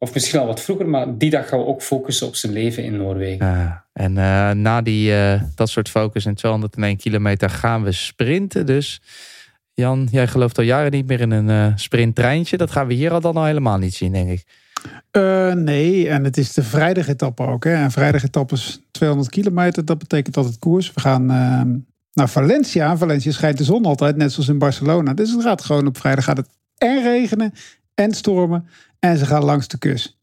of 0.02 0.14
misschien 0.14 0.40
al 0.40 0.46
wat 0.46 0.60
vroeger, 0.60 0.88
maar 0.88 1.18
die 1.18 1.30
dag 1.30 1.48
gaan 1.48 1.58
we 1.58 1.66
ook 1.66 1.82
focussen 1.82 2.26
op 2.26 2.36
zijn 2.36 2.52
leven 2.52 2.84
in 2.84 2.96
Noorwegen. 2.96 3.46
Ja, 3.46 3.84
en 3.92 4.18
eh, 4.18 4.50
na 4.50 4.82
die, 4.82 5.14
eh, 5.14 5.42
dat 5.54 5.68
soort 5.68 5.88
focus 5.88 6.26
in 6.26 6.34
201 6.34 6.96
kilometer 6.96 7.50
gaan 7.50 7.82
we 7.82 7.92
sprinten. 7.92 8.66
Dus 8.66 9.00
Jan, 9.74 10.08
jij 10.10 10.26
gelooft 10.26 10.58
al 10.58 10.64
jaren 10.64 10.90
niet 10.90 11.06
meer 11.06 11.20
in 11.20 11.30
een 11.30 11.50
eh 11.50 11.76
sprinttreintje. 11.76 12.56
Dat 12.56 12.70
gaan 12.70 12.86
we 12.86 12.94
hier 12.94 13.12
al 13.12 13.20
dan 13.20 13.36
al 13.36 13.44
helemaal 13.44 13.78
niet 13.78 13.94
zien, 13.94 14.12
denk 14.12 14.30
ik. 14.30 14.44
Eh, 15.10 15.52
nee, 15.52 16.08
en 16.08 16.24
het 16.24 16.36
is 16.36 16.52
de 16.52 16.62
vrijdagetappe 16.62 17.42
ook. 17.42 17.64
Hè. 17.64 17.74
En 17.74 18.50
is 18.50 18.80
200 18.90 19.30
kilometer. 19.30 19.84
Dat 19.84 19.98
betekent 19.98 20.36
altijd 20.36 20.58
koers. 20.58 20.92
We 20.92 21.00
gaan 21.00 21.30
eh, 21.30 21.62
naar 22.12 22.28
Valencia. 22.28 22.96
Valencia 22.96 23.32
schijnt 23.32 23.58
de 23.58 23.64
zon 23.64 23.84
altijd, 23.84 24.16
net 24.16 24.32
zoals 24.32 24.48
in 24.48 24.58
Barcelona. 24.58 25.14
Dus 25.14 25.30
het 25.30 25.42
gaat 25.42 25.64
gewoon 25.64 25.86
op 25.86 25.98
vrijdag 25.98 26.24
gaat 26.24 26.36
het 26.36 26.48
en 26.78 27.02
regenen 27.02 27.52
en 27.94 28.12
stormen. 28.12 28.66
En 29.00 29.18
ze 29.18 29.26
gaan 29.26 29.44
langs 29.44 29.68
de 29.68 29.78
kust. 29.78 30.18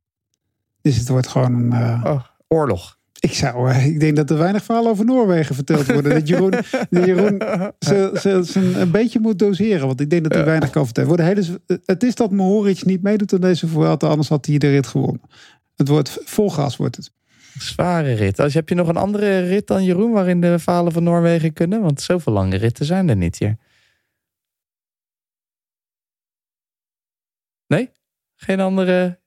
Dus 0.81 0.97
het 0.97 1.07
wordt 1.09 1.27
gewoon 1.27 1.53
een... 1.53 1.71
eh, 1.71 2.03
Oh, 2.05 2.23
oorlog. 2.47 2.97
ik, 3.19 3.33
zou, 3.33 3.69
eh, 3.71 3.85
ik 3.85 3.99
denk 3.99 4.15
dat 4.15 4.29
er 4.29 4.37
weinig 4.37 4.63
verhalen 4.63 4.91
over 4.91 5.05
Noorwegen 5.05 5.55
verteld 5.55 5.85
worden. 5.91 6.13
dat 6.13 6.27
Jeroen, 6.27 6.51
dat 6.89 7.05
Jeroen 7.05 7.41
ze, 7.79 8.11
ze, 8.19 8.41
ze 8.45 8.59
een 8.79 8.91
beetje 8.91 9.19
moet 9.19 9.39
doseren. 9.39 9.87
Want 9.87 10.01
ik 10.01 10.09
denk 10.09 10.23
dat 10.23 10.33
hij 10.33 10.45
weinig 10.45 10.69
kan 10.69 10.83
vertellen. 10.85 11.09
Wordt 11.09 11.23
hele, 11.23 11.61
het 11.85 12.03
is 12.03 12.15
dat 12.15 12.31
Mohoric 12.31 12.85
niet 12.85 13.01
meedoet 13.03 13.33
aan 13.33 13.39
deze 13.41 13.67
Vuelta. 13.67 14.07
Anders 14.07 14.29
had 14.29 14.45
hij 14.45 14.57
de 14.57 14.69
rit 14.69 14.87
gewonnen. 14.87 15.21
Het 15.75 15.87
wordt 15.87 16.17
vol 16.23 16.49
gas 16.51 16.77
wordt 16.77 16.95
het. 16.95 17.11
Zware 17.59 18.13
rit. 18.13 18.39
Als, 18.39 18.53
heb 18.53 18.69
je 18.69 18.75
nog 18.75 18.87
een 18.87 18.97
andere 18.97 19.39
rit 19.39 19.67
dan 19.67 19.83
Jeroen 19.83 20.11
waarin 20.11 20.41
de 20.41 20.59
verhalen 20.59 20.91
van 20.91 21.03
Noorwegen 21.03 21.53
kunnen? 21.53 21.81
Want 21.81 22.01
zoveel 22.01 22.33
lange 22.33 22.55
ritten 22.55 22.85
zijn 22.85 23.09
er 23.09 23.15
niet 23.15 23.37
hier. 23.37 23.57
Nee? 27.67 27.89
Geen 28.37 28.59
andere? 28.59 29.19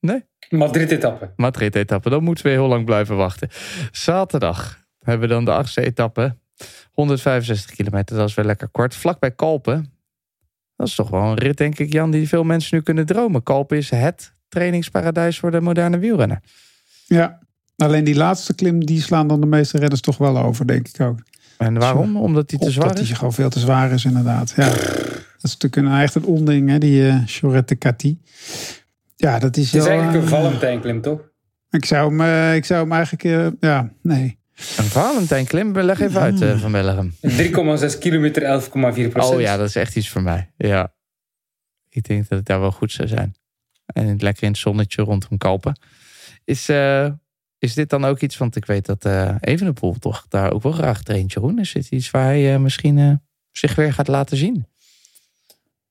Nee? 0.00 0.24
Madrid-etappe. 0.48 1.32
Madrid-etappe. 1.36 2.10
Dan 2.10 2.22
moeten 2.22 2.44
we 2.44 2.50
heel 2.50 2.66
lang 2.68 2.84
blijven 2.84 3.16
wachten. 3.16 3.48
Zaterdag 3.92 4.86
hebben 4.98 5.28
we 5.28 5.34
dan 5.34 5.44
de 5.44 5.52
achtste 5.52 5.82
etappe. 5.82 6.36
165 6.92 7.74
kilometer, 7.74 8.16
dat 8.16 8.28
is 8.28 8.34
weer 8.34 8.44
lekker 8.44 8.68
kort. 8.68 8.94
Vlakbij 8.94 9.30
Kalpen. 9.30 9.92
Dat 10.76 10.86
is 10.86 10.94
toch 10.94 11.10
wel 11.10 11.22
een 11.22 11.38
rit, 11.38 11.56
denk 11.56 11.78
ik, 11.78 11.92
Jan, 11.92 12.10
die 12.10 12.28
veel 12.28 12.44
mensen 12.44 12.76
nu 12.76 12.82
kunnen 12.82 13.06
dromen. 13.06 13.42
Kalpen 13.42 13.76
is 13.76 13.90
het 13.90 14.34
trainingsparadijs 14.48 15.38
voor 15.38 15.50
de 15.50 15.60
moderne 15.60 15.98
wielrenner. 15.98 16.40
Ja, 17.06 17.38
alleen 17.76 18.04
die 18.04 18.16
laatste 18.16 18.54
klim, 18.54 18.84
die 18.84 19.02
slaan 19.02 19.28
dan 19.28 19.40
de 19.40 19.46
meeste 19.46 19.78
redders 19.78 20.00
toch 20.00 20.16
wel 20.16 20.38
over, 20.38 20.66
denk 20.66 20.88
ik 20.88 21.00
ook. 21.00 21.18
En 21.58 21.78
waarom? 21.78 22.16
Omdat 22.16 22.50
hij 22.50 22.58
te 22.60 22.70
zwaar 22.70 22.84
Omdat 22.84 23.00
is? 23.00 23.06
die 23.06 23.16
gewoon 23.16 23.32
veel 23.32 23.50
te 23.50 23.58
zwaar 23.58 23.90
is, 23.92 24.04
inderdaad. 24.04 24.52
Ja. 24.56 24.72
Dat 25.40 25.50
is 25.50 25.56
natuurlijk 25.58 25.92
een, 25.92 26.00
echt 26.00 26.14
een 26.14 26.24
onding, 26.24 26.68
hè, 26.68 26.78
die 26.78 27.00
uh, 27.00 27.22
Chorette 27.26 27.78
Cati. 27.78 28.18
Ja, 29.16 29.38
dat 29.38 29.56
is 29.56 29.72
Het 29.72 29.80
is 29.80 29.88
wel, 29.88 29.98
eigenlijk 29.98 30.24
een 30.24 30.32
eh, 30.32 30.38
Valentijnklim, 30.38 31.00
toch? 31.00 31.20
Ik 31.70 31.84
zou 31.84 32.08
hem, 32.08 32.20
eh, 32.20 32.54
ik 32.54 32.64
zou 32.64 32.80
hem 32.80 32.92
eigenlijk, 32.92 33.24
eh, 33.24 33.70
ja, 33.70 33.92
nee. 34.02 34.38
Een 34.76 34.84
Valentijn 34.84 35.46
klim, 35.46 35.78
leg 35.78 36.00
even 36.00 36.20
uit 36.20 36.40
eh, 36.40 36.60
van 36.60 36.72
Bellegem. 36.72 37.14
3,6 37.20 37.98
kilometer, 37.98 38.42
11,4 38.42 39.08
procent. 39.08 39.34
Oh 39.34 39.40
ja, 39.40 39.56
dat 39.56 39.68
is 39.68 39.76
echt 39.76 39.96
iets 39.96 40.08
voor 40.08 40.22
mij. 40.22 40.50
Ja. 40.56 40.92
Ik 41.88 42.04
denk 42.04 42.28
dat 42.28 42.38
het 42.38 42.46
daar 42.46 42.60
wel 42.60 42.72
goed 42.72 42.92
zou 42.92 43.08
zijn. 43.08 43.34
En 43.86 44.16
lekker 44.18 44.42
in 44.42 44.48
het 44.48 44.58
zonnetje 44.58 45.02
rondom 45.02 45.38
Kalpen. 45.38 45.78
Is, 46.44 46.68
eh, 46.68 47.08
is 47.58 47.74
dit 47.74 47.90
dan 47.90 48.04
ook 48.04 48.20
iets, 48.20 48.36
want 48.36 48.56
ik 48.56 48.64
weet 48.66 48.86
dat 48.86 49.04
eh 49.04 49.34
Evenepoel 49.40 49.94
toch 49.98 50.26
daar 50.28 50.52
ook 50.52 50.62
wel 50.62 50.72
graag 50.72 51.02
traint, 51.02 51.32
Jeroen. 51.32 51.58
Is 51.58 51.72
dit 51.72 51.90
iets 51.90 52.10
waar 52.10 52.24
hij 52.24 52.54
eh, 52.54 52.60
misschien 52.60 52.98
eh, 52.98 53.12
zich 53.50 53.74
weer 53.74 53.92
gaat 53.92 54.08
laten 54.08 54.36
zien? 54.36 54.66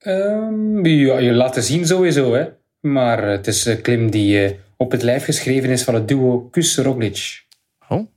Ehm, 0.07 0.85
ja, 0.85 1.17
je 1.17 1.33
laten 1.33 1.63
zien 1.63 1.85
sowieso, 1.85 2.33
hè. 2.33 2.45
Maar 2.79 3.23
het 3.23 3.47
is 3.47 3.65
een 3.65 3.81
klim 3.81 4.11
die 4.11 4.43
eh, 4.43 4.51
op 4.77 4.91
het 4.91 5.01
lijf 5.01 5.23
geschreven 5.23 5.69
is 5.69 5.83
van 5.83 5.93
het 5.93 6.07
duo 6.07 6.47
Kus-Roglic. 6.51 7.45
Oh? 7.89 8.07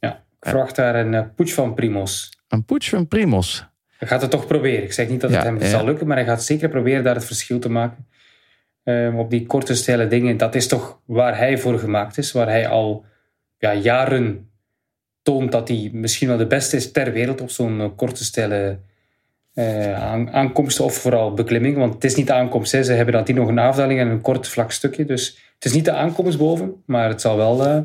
Ja, 0.00 0.12
ik 0.40 0.48
verwacht 0.48 0.76
daar 0.76 0.94
een 0.94 1.12
uh, 1.12 1.22
poets 1.36 1.52
van 1.52 1.74
Primos. 1.74 2.30
Een 2.48 2.64
poets 2.64 2.88
van 2.88 3.08
Primos? 3.08 3.66
Hij 3.98 4.08
gaat 4.08 4.20
het 4.20 4.30
toch 4.30 4.46
proberen. 4.46 4.82
Ik 4.82 4.92
zeg 4.92 5.08
niet 5.08 5.20
dat 5.20 5.30
Ja, 5.30 5.36
het 5.36 5.46
hem 5.46 5.60
ja. 5.60 5.66
zal 5.66 5.84
lukken, 5.84 6.06
maar 6.06 6.16
hij 6.16 6.26
gaat 6.26 6.44
zeker 6.44 6.68
proberen 6.68 7.04
daar 7.04 7.14
het 7.14 7.24
verschil 7.24 7.58
te 7.58 7.70
maken. 7.70 8.06
Ehm, 8.84 9.16
op 9.16 9.30
die 9.30 9.46
korte, 9.46 9.74
stijle 9.74 10.06
dingen, 10.06 10.36
dat 10.36 10.54
is 10.54 10.66
toch 10.66 11.00
waar 11.04 11.36
hij 11.38 11.58
voor 11.58 11.78
gemaakt 11.78 12.18
is. 12.18 12.32
Waar 12.32 12.48
hij 12.48 12.68
al 12.68 13.04
ja, 13.58 13.74
jaren 13.74 14.50
toont 15.22 15.52
dat 15.52 15.68
hij 15.68 15.90
misschien 15.92 16.28
wel 16.28 16.36
de 16.36 16.46
beste 16.46 16.76
is 16.76 16.92
ter 16.92 17.12
wereld 17.12 17.40
op 17.40 17.50
zo'n 17.50 17.80
eh, 17.80 17.88
korte, 17.96 18.24
stijle 18.24 18.78
aan, 19.94 20.30
aankomsten 20.32 20.84
of 20.84 20.94
vooral 20.94 21.34
beklimming. 21.34 21.76
Want 21.76 21.94
het 21.94 22.04
is 22.04 22.14
niet 22.14 22.26
de 22.26 22.32
aankomst. 22.32 22.72
Hè. 22.72 22.82
Ze 22.82 22.92
hebben 22.92 23.14
dan 23.14 23.24
die 23.24 23.34
nog 23.34 23.48
een 23.48 23.58
afdaling 23.58 24.00
en 24.00 24.08
een 24.08 24.20
kort 24.20 24.48
vlak 24.48 24.72
stukje. 24.72 25.04
Dus 25.04 25.38
het 25.54 25.64
is 25.64 25.72
niet 25.72 25.84
de 25.84 25.92
aankomst 25.92 26.38
boven, 26.38 26.82
maar 26.86 27.08
het 27.08 27.20
zal 27.20 27.36
wel 27.36 27.66
eh, 27.66 27.80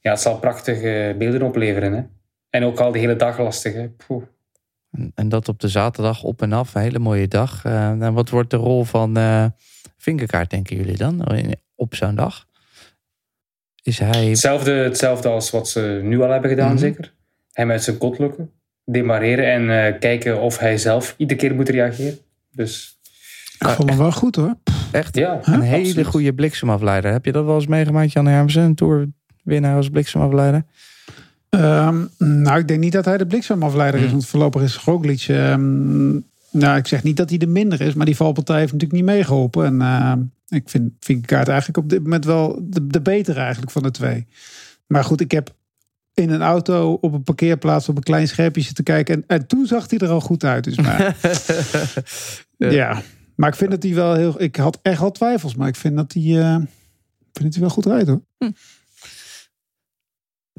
ja, 0.00 0.10
het 0.10 0.20
zal 0.20 0.38
prachtige 0.38 1.14
beelden 1.18 1.42
opleveren. 1.42 1.92
Hè. 1.92 2.02
En 2.50 2.64
ook 2.64 2.80
al 2.80 2.92
de 2.92 2.98
hele 2.98 3.16
dag 3.16 3.38
lastig. 3.38 3.72
Hè. 3.74 3.88
Poeh. 4.06 4.22
En, 4.90 5.12
en 5.14 5.28
dat 5.28 5.48
op 5.48 5.60
de 5.60 5.68
zaterdag 5.68 6.22
op 6.22 6.42
en 6.42 6.52
af, 6.52 6.74
een 6.74 6.82
hele 6.82 6.98
mooie 6.98 7.28
dag. 7.28 7.64
Eh, 7.64 7.88
en 7.90 8.12
wat 8.12 8.28
wordt 8.30 8.50
de 8.50 8.56
rol 8.56 8.84
van 8.84 9.16
eh 9.16 9.44
Vinkerkaart, 9.96 10.50
denken 10.50 10.76
jullie 10.76 10.96
dan, 10.96 11.26
op 11.74 11.94
zo'n 11.94 12.14
dag? 12.14 12.46
Is 13.82 13.98
hij... 13.98 14.26
Hetzelfde, 14.28 14.70
hetzelfde 14.72 15.28
als 15.28 15.50
wat 15.50 15.68
ze 15.68 16.00
nu 16.02 16.20
al 16.22 16.30
hebben 16.30 16.50
gedaan, 16.50 16.68
Mhm. 16.70 16.78
zeker. 16.78 17.14
Hem 17.52 17.70
uit 17.70 17.82
zijn 17.82 17.98
kot 17.98 18.18
lukken. 18.18 18.50
Demareren 18.92 19.52
en 19.52 19.86
eh, 19.86 19.98
kijken 20.00 20.40
of 20.40 20.58
hij 20.58 20.78
zelf 20.78 21.14
iedere 21.16 21.40
keer 21.40 21.54
moet 21.54 21.68
reageren. 21.68 22.18
Dus 22.52 22.98
Ik 23.58 23.68
vond 23.68 23.88
hem 23.88 23.98
wel 23.98 24.12
goed 24.12 24.36
hoor. 24.36 24.54
Echt 24.92 25.16
ja, 25.16 25.40
een 25.42 25.60
hele 25.60 25.84
absoluut. 25.86 26.06
goede 26.06 26.34
bliksemafleider. 26.34 27.12
Heb 27.12 27.24
je 27.24 27.32
dat 27.32 27.44
wel 27.44 27.54
eens 27.54 27.66
meegemaakt, 27.66 28.12
Jan 28.12 28.26
Hermsen? 28.26 28.62
Een 28.62 28.74
toerwinnaar 28.74 29.76
als 29.76 29.88
bliksemafleider? 29.88 30.64
Ehm, 31.48 32.04
nou, 32.18 32.58
ik 32.58 32.68
denk 32.68 32.80
niet 32.80 32.92
dat 32.92 33.04
hij 33.04 33.18
de 33.18 33.26
bliksemafleider 33.26 34.00
is. 34.00 34.10
Want 34.10 34.26
voorlopig 34.26 34.62
is 34.62 34.76
Roglic... 34.76 35.24
ehm, 35.28 36.10
nou, 36.50 36.76
ik 36.76 36.86
zeg 36.86 37.02
niet 37.02 37.16
dat 37.16 37.30
hij 37.30 37.38
er 37.38 37.48
minder 37.48 37.80
is. 37.80 37.94
Maar 37.94 38.06
die 38.06 38.16
valpartij 38.16 38.58
heeft 38.58 38.72
natuurlijk 38.72 39.00
niet 39.00 39.10
meegeholpen. 39.10 39.64
En 39.64 39.80
ehm, 39.80 40.20
ik 40.48 40.68
vind 40.68 40.92
Vingegaard 41.00 41.48
eigenlijk 41.48 41.78
op 41.78 41.88
dit 41.88 42.02
moment 42.02 42.24
wel 42.24 42.58
de, 42.62 42.86
de 42.86 43.00
betere 43.00 43.40
eigenlijk 43.40 43.72
van 43.72 43.82
de 43.82 43.90
twee. 43.90 44.26
Maar 44.86 45.04
goed, 45.04 45.20
ik 45.20 45.30
heb 45.30 45.54
in 46.20 46.30
een 46.30 46.42
auto 46.42 46.98
op 47.00 47.12
een 47.12 47.22
parkeerplaats 47.22 47.88
op 47.88 47.96
een 47.96 48.02
klein 48.02 48.28
scherpje 48.28 48.60
zitten 48.62 48.84
kijken. 48.84 49.14
En, 49.14 49.24
en 49.26 49.46
toen 49.46 49.66
zag 49.66 49.90
hij 49.90 49.98
er 49.98 50.08
al 50.08 50.20
goed 50.20 50.44
uit. 50.44 50.64
Dus 50.64 50.76
maar, 50.76 51.16
ja. 52.72 53.02
maar 53.34 53.48
ik 53.48 53.54
vind 53.54 53.70
dat 53.70 53.82
hij 53.82 53.94
wel 53.94 54.14
heel... 54.14 54.42
Ik 54.42 54.56
had 54.56 54.78
echt 54.82 55.00
al 55.00 55.10
twijfels, 55.10 55.54
maar 55.54 55.68
ik 55.68 55.76
vind 55.76 55.96
dat 55.96 56.12
hij... 56.12 56.22
eh, 56.22 56.56
ik 57.20 57.36
vind 57.40 57.44
dat 57.44 57.52
hij 57.52 57.60
wel 57.60 57.70
goed 57.70 57.86
rijdt 57.86 58.08
hoor. 58.08 58.22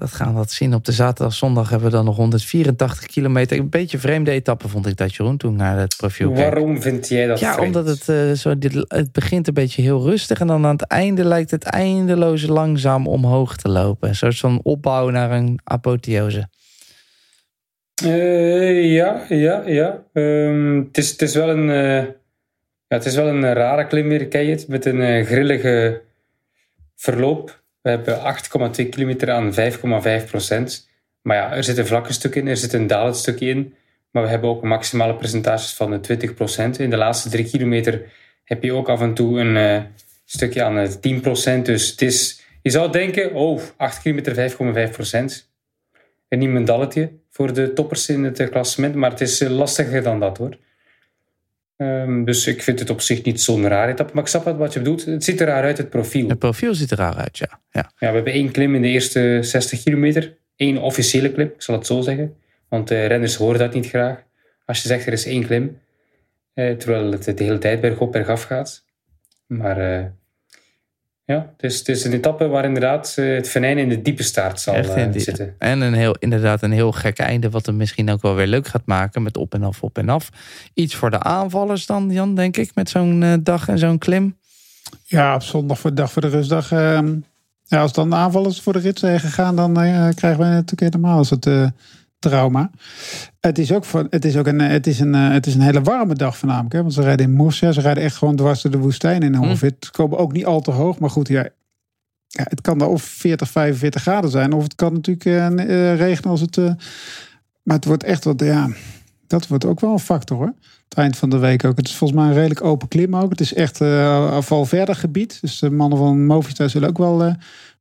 Dat 0.02 0.12
gaan 0.12 0.28
we 0.28 0.34
wat 0.34 0.52
zien. 0.52 0.74
Op 0.74 0.86
de 0.86 0.92
zaterdag, 0.92 1.34
zondag 1.34 1.70
hebben 1.70 1.90
we 1.90 1.96
dan 1.96 2.06
nog 2.06 2.16
184 2.16 3.06
kilometer. 3.06 3.58
Een 3.60 3.70
beetje 3.70 3.98
vreemde 3.98 4.32
etappe 4.32 4.68
vond 4.68 4.88
ik 4.88 4.98
dat, 4.98 5.16
Jeroen, 5.16 5.38
toen 5.38 5.56
naar 5.56 5.78
het 5.80 5.96
profiel 5.98 6.32
keek. 6.32 6.38
Waarom 6.44 6.82
vind 6.82 7.08
jij 7.08 7.28
dat 7.28 7.40
Ja, 7.40 7.54
vreemd? 7.54 7.76
omdat 7.76 7.98
het, 7.98 8.10
eh, 8.10 8.32
zo, 8.32 8.58
dit, 8.58 8.86
het 8.88 9.12
begint 9.12 9.48
een 9.48 9.54
beetje 9.54 9.82
heel 9.82 10.04
rustig. 10.04 10.40
En 10.40 10.48
dan 10.48 10.66
aan 10.66 10.72
het 10.72 10.88
einde 10.88 11.26
lijkt 11.26 11.52
het 11.52 11.64
eindeloos 11.64 12.48
langzaam 12.48 13.08
omhoog 13.08 13.56
te 13.56 13.70
lopen. 13.70 14.10
Een 14.10 14.16
soort 14.16 14.38
van 14.38 14.60
opbouw 14.64 15.10
naar 15.10 15.32
een 15.32 15.60
apotheose. 15.64 16.48
Eh, 18.04 18.94
ja, 18.94 19.26
ja, 19.30 19.64
ja. 19.66 20.04
Ehm, 20.14 20.76
het, 20.78 20.98
is, 20.98 21.10
het, 21.10 21.22
is 21.22 21.36
wel 21.36 21.50
een, 21.50 21.70
eh, 21.70 22.06
ja, 22.88 22.96
het 22.98 23.06
is 23.06 23.16
wel 23.16 23.28
een 23.28 23.54
rare 23.54 23.88
klim 23.88 24.08
weer, 24.08 24.28
ken 24.28 24.44
je 24.44 24.52
het? 24.52 24.68
Met 24.68 24.86
een 24.86 25.26
grillige 25.26 26.02
verloop. 26.96 27.61
We 27.82 27.90
hebben 27.90 28.20
8,2 28.86 28.90
kilometer 28.90 29.32
aan 29.32 29.54
5,5 30.24 30.30
procent. 30.30 30.90
Maar 31.22 31.38
ja, 31.38 31.56
er 31.56 31.64
zit 31.64 31.78
een 31.78 31.86
vlakke 31.86 32.14
stuk 32.14 32.36
in, 32.36 32.48
er 32.48 32.58
zit 32.58 32.74
een 32.74 32.88
dalend 32.88 33.16
stukje 33.16 33.50
in. 33.50 33.76
Maar 34.12 34.24
we 34.24 34.30
hebben 34.30 34.50
ook 34.50 34.64
maximale 34.64 35.16
percentages 35.16 35.74
van 35.74 35.92
de 35.92 36.00
20 36.00 36.34
procent. 36.34 36.80
In 36.80 36.90
de 36.90 36.98
laatste 36.98 37.30
drie 37.30 37.50
kilometer 37.50 38.12
heb 38.44 38.64
je 38.64 38.74
ook 38.74 38.90
af 38.90 39.02
en 39.02 39.14
toe 39.14 39.40
een 39.40 39.58
eh, 39.58 39.82
stukje 40.26 40.64
aan 40.64 40.76
de 40.76 41.00
10 41.00 41.22
procent. 41.22 41.66
Dus 41.66 41.90
het 41.90 42.02
is, 42.02 42.42
je 42.62 42.70
zou 42.70 42.92
denken, 42.92 43.34
oh, 43.34 43.62
8 43.78 44.02
kilometer 44.02 44.52
5,5 44.88 44.92
procent. 44.92 45.50
En 46.28 46.40
niet 46.40 46.56
een 46.56 46.66
dalletje 46.66 47.12
voor 47.30 47.54
de 47.54 47.74
toppers 47.74 48.10
in 48.10 48.24
het 48.24 48.50
klassement. 48.50 48.96
Maar 48.96 49.10
het 49.10 49.22
is 49.22 49.42
eh, 49.42 49.50
lastiger 49.50 50.04
dan 50.04 50.20
dat 50.20 50.38
hoor. 50.38 50.58
Ehm, 51.82 52.24
dus 52.24 52.48
ik 52.48 52.62
vind 52.64 52.80
het 52.80 52.90
op 52.90 53.02
zich 53.02 53.24
niet 53.24 53.42
zo'n 53.42 53.68
raar 53.68 53.90
etappe. 53.90 54.14
Maar 54.14 54.24
ik 54.24 54.30
snap 54.30 54.58
wat- 54.58 54.74
je 54.74 54.80
bedoelt. 54.80 55.06
Het 55.06 55.24
ziet 55.24 55.40
er 55.42 55.48
raar 55.48 55.64
uit, 55.64 55.78
het 55.78 55.90
profiel. 55.90 56.30
Het 56.30 56.40
profiel 56.40 56.76
ziet 56.76 56.92
er 56.92 56.98
raar 56.98 57.16
uit, 57.16 57.38
ja. 57.38 57.60
ja. 57.72 57.92
Ja, 57.98 58.08
we 58.10 58.16
hebben 58.16 58.34
één 58.34 58.52
klim 58.52 58.76
in 58.76 58.82
de 58.82 58.88
eerste 58.88 59.38
60 59.42 59.84
kilometer. 59.84 60.38
Eén 60.56 60.78
officiële 60.78 61.32
klim, 61.32 61.48
ik 61.48 61.62
zal 61.62 61.76
het 61.76 61.86
zo 61.86 62.02
zeggen. 62.02 62.36
Want 62.70 62.90
renners 62.90 63.36
horen 63.36 63.60
dat 63.60 63.74
niet 63.74 63.88
graag. 63.88 64.24
Als 64.66 64.82
je 64.82 64.88
zegt 64.88 65.06
er 65.06 65.14
is 65.14 65.26
één 65.26 65.46
klim, 65.46 65.80
eh, 66.54 66.72
terwijl 66.76 67.12
het 67.12 67.24
de 67.24 67.44
hele 67.44 67.58
tijd 67.58 67.82
bergop, 67.82 68.12
bergaf 68.12 68.44
gaat. 68.44 68.84
Maar 69.48 69.78
eh, 70.00 70.06
ja, 71.32 71.50
het 71.58 71.72
is, 71.72 71.78
het 71.80 71.88
is 71.88 72.04
een 72.04 72.14
etappe 72.14 72.48
waar 72.48 72.66
inderdaad 72.66 73.14
eh, 73.18 73.34
het 73.36 73.50
venijn 73.50 73.78
in 73.78 73.90
de 73.90 74.02
diepe 74.02 74.24
staart 74.24 74.60
zal 74.62 74.74
Echt 74.74 74.90
eh, 74.94 75.02
in 75.04 75.12
die- 75.12 75.22
zitten. 75.22 75.56
En 75.58 75.82
een 75.82 75.94
heel, 75.94 76.16
inderdaad 76.20 76.62
een 76.62 76.72
heel 76.72 76.92
gek 76.92 77.18
einde, 77.20 77.50
wat 77.50 77.66
hem 77.66 77.78
misschien 77.78 78.10
ook 78.12 78.22
wel 78.22 78.36
weer 78.36 78.48
leuk 78.48 78.68
gaat 78.68 78.86
maken 78.86 79.24
met 79.24 79.38
op 79.38 79.54
en 79.54 79.64
af, 79.64 79.84
op 79.84 79.98
en 79.98 80.10
af. 80.10 80.30
Iets 80.74 80.96
voor 80.96 81.10
de 81.12 81.20
aanvallers 81.20 81.86
dan, 81.86 82.10
Jan, 82.12 82.36
denk 82.36 82.58
ik, 82.58 82.72
met 82.76 82.90
zo'n 82.90 83.24
eh, 83.24 83.34
dag 83.42 83.68
en 83.68 83.78
zo'n 83.80 83.98
klim. 83.98 84.38
Ja, 85.06 85.36
op 85.36 85.44
zondag 85.44 85.80
voor 85.80 85.90
de 85.90 85.96
dag 85.96 86.12
voor 86.12 86.22
de 86.22 86.28
rustdag. 86.28 86.72
ehm, 86.72 87.14
ja, 87.66 87.82
als 87.82 87.94
dan 87.94 88.10
de 88.10 88.16
aanvallers 88.16 88.62
voor 88.62 88.74
de 88.74 88.80
rit 88.80 89.00
zijn 89.00 89.20
gegaan, 89.20 89.56
dan 89.56 89.82
eh, 89.82 90.10
krijgen 90.16 90.40
wij 90.40 90.50
natuurlijk 90.50 90.94
helemaal 90.94 91.18
als 91.18 91.30
het 91.30 91.46
eh, 91.46 91.68
trauma. 92.22 92.72
Het 93.40 93.58
is 93.58 93.72
ook, 93.72 93.86
voor, 93.86 94.08
het 94.10 94.26
is 94.26 94.38
ook 94.38 94.48
een, 94.48 94.62
eh, 94.62 94.70
het 94.70 94.88
is 94.88 95.00
een, 95.00 95.16
eh, 95.16 95.30
het 95.30 95.46
is 95.46 95.56
een 95.56 95.62
hele 95.62 95.82
warme 95.82 96.16
dag 96.16 96.38
voornamelijk. 96.38 96.74
Hè? 96.74 96.82
Want 96.82 96.94
ze 96.94 97.02
rijden 97.02 97.26
in 97.26 97.36
Murcia, 97.36 97.72
ze 97.72 97.82
rijden 97.82 98.04
echt 98.04 98.16
gewoon 98.16 98.36
dwars 98.36 98.62
door 98.62 98.72
de 98.72 98.78
woestijn 98.78 99.22
in 99.22 99.40
ongeveer. 99.40 99.72
Ze 99.80 99.92
komen 99.92 100.18
ook 100.18 100.34
niet 100.34 100.46
al 100.46 100.62
te 100.62 100.72
hoog, 100.72 101.00
maar 101.00 101.10
goed, 101.10 101.28
ja, 101.28 101.50
ja, 102.28 102.46
het 102.50 102.62
kan 102.62 102.78
daar 102.78 102.88
of 102.88 103.04
40, 103.04 103.50
45 103.50 104.02
graden 104.02 104.30
zijn. 104.30 104.54
Of 104.54 104.64
het 104.64 104.76
kan 104.76 104.94
natuurlijk 104.94 105.26
eh, 105.26 105.46
eh, 105.48 105.98
regenen 105.98 106.30
als 106.30 106.42
het... 106.42 106.58
maar 107.64 107.76
het 107.76 107.86
wordt 107.86 108.04
echt 108.04 108.24
wat, 108.24 108.40
ja, 108.40 108.70
dat 109.28 109.48
wordt 109.48 109.66
ook 109.66 109.80
wel 109.80 109.92
een 109.92 110.00
factor 110.00 110.38
hoor. 110.38 110.54
Het 110.90 110.98
eind 110.98 111.18
van 111.18 111.30
de 111.30 111.38
week 111.38 111.64
ook. 111.66 111.78
Het 111.78 111.88
is 111.88 111.96
volgens 111.96 112.20
mij 112.20 112.30
een 112.30 112.36
redelijk 112.36 112.64
open 112.64 112.88
klim 112.88 113.16
ook. 113.16 113.30
Het 113.30 113.40
is 113.40 113.54
echt 113.54 113.82
eh 113.82 114.42
val 114.42 114.66
verder 114.66 114.96
gebied. 114.96 115.42
Dus 115.42 115.60
de 115.60 115.72
mannen 115.72 115.98
van 115.98 116.26
Movistar 116.26 116.70
zullen 116.70 116.90
ook 116.90 116.98
wel 116.98 117.18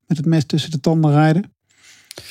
met 0.06 0.16
het 0.16 0.26
mes 0.26 0.44
tussen 0.44 0.70
de 0.70 0.80
tanden 0.80 1.12
rijden. 1.12 1.52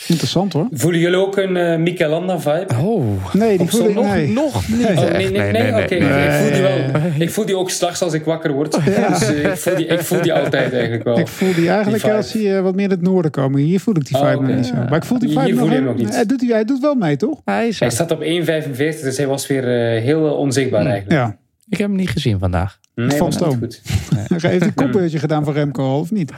Interessant 0.07 0.53
hoor. 0.53 0.67
Voelen 0.71 0.99
jullie 0.99 1.17
ook 1.17 1.37
een 1.37 1.57
eh 1.57 1.77
Mikel 1.77 2.09
Landa 2.09 2.39
vibe? 2.39 2.65
Oh, 2.81 3.33
Nee, 3.33 3.57
die 3.57 3.67
voel 3.67 3.79
ik 3.87 3.93
zondag? 3.93 4.13
nee. 4.13 4.27
nog 4.27 4.67
niet. 4.67 4.77
Nee. 4.87 4.97
Oh, 4.97 5.11
nee, 5.11 5.31
nee, 5.31 5.51
nee, 5.51 5.83
oké. 5.83 5.95
nee. 5.95 6.27
Ik 6.27 6.31
voel 6.31 6.51
die 6.51 6.61
wel. 6.61 7.11
Ik 7.19 7.29
voel 7.29 7.45
die 7.45 7.55
ook 7.57 7.69
s'nachts 7.69 8.01
als 8.01 8.13
ik 8.13 8.23
wakker 8.23 8.51
word. 8.53 8.71
Dus 8.71 8.83
eh, 9.29 9.43
ik, 9.43 9.57
voel 9.57 9.75
die, 9.75 9.85
ik 9.85 9.99
voel 10.01 10.21
die 10.21 10.33
altijd 10.33 10.73
eigenlijk 10.73 11.03
wel. 11.03 11.19
Ik 11.19 11.27
voel 11.27 11.53
die 11.53 11.69
eigenlijk 11.69 12.03
Die 12.03 12.13
als 12.13 12.33
hij 12.33 12.57
eh, 12.57 12.61
wat 12.61 12.75
meer 12.75 12.83
in 12.85 12.89
het 12.91 13.01
noorden 13.01 13.31
komen. 13.31 13.59
Hier 13.61 13.79
voel 13.79 13.95
ik 13.95 14.05
die 14.05 14.17
Oh, 14.17 14.29
vibe 14.29 14.43
nog 14.43 14.55
niet 14.55 14.65
zo. 14.65 14.73
Maar 14.73 14.95
ik 14.95 15.03
voel 15.03 15.19
die 15.19 15.29
Hier 15.29 15.39
vibe 15.39 15.49
voel 15.57 15.59
nog, 15.59 15.69
je 15.69 15.75
hem 15.75 15.85
nog 15.85 15.95
niet. 15.95 16.09
Hij 16.15 16.25
doet, 16.25 16.41
hij 16.49 16.65
doet 16.65 16.79
wel 16.79 16.95
mee, 16.95 17.15
toch? 17.17 17.41
Hij 17.45 17.67
is 17.67 17.79
Hij 17.79 17.89
staat 17.89 18.11
op 18.11 18.23
1,45, 18.23 18.25
dus 18.77 19.17
hij 19.17 19.27
was 19.27 19.47
weer 19.47 19.63
eh, 19.95 20.01
heel 20.01 20.25
eh, 20.27 20.37
onzichtbaar 20.37 20.85
eigenlijk. 20.85 21.11
Ja. 21.11 21.37
Ik 21.69 21.77
heb 21.77 21.87
hem 21.87 21.95
niet 21.97 22.09
gezien 22.09 22.39
vandaag. 22.39 22.79
Nee, 22.95 23.17
Van 23.17 23.33
Stoom. 23.33 23.57
goed. 23.57 23.81
Hij 24.41 24.51
heeft 24.51 24.65
een 24.65 24.73
kopbeurtje 24.73 25.19
gedaan 25.19 25.43
voor 25.43 25.53
Remco 25.53 25.99
of 25.99 26.11
niet? 26.11 26.31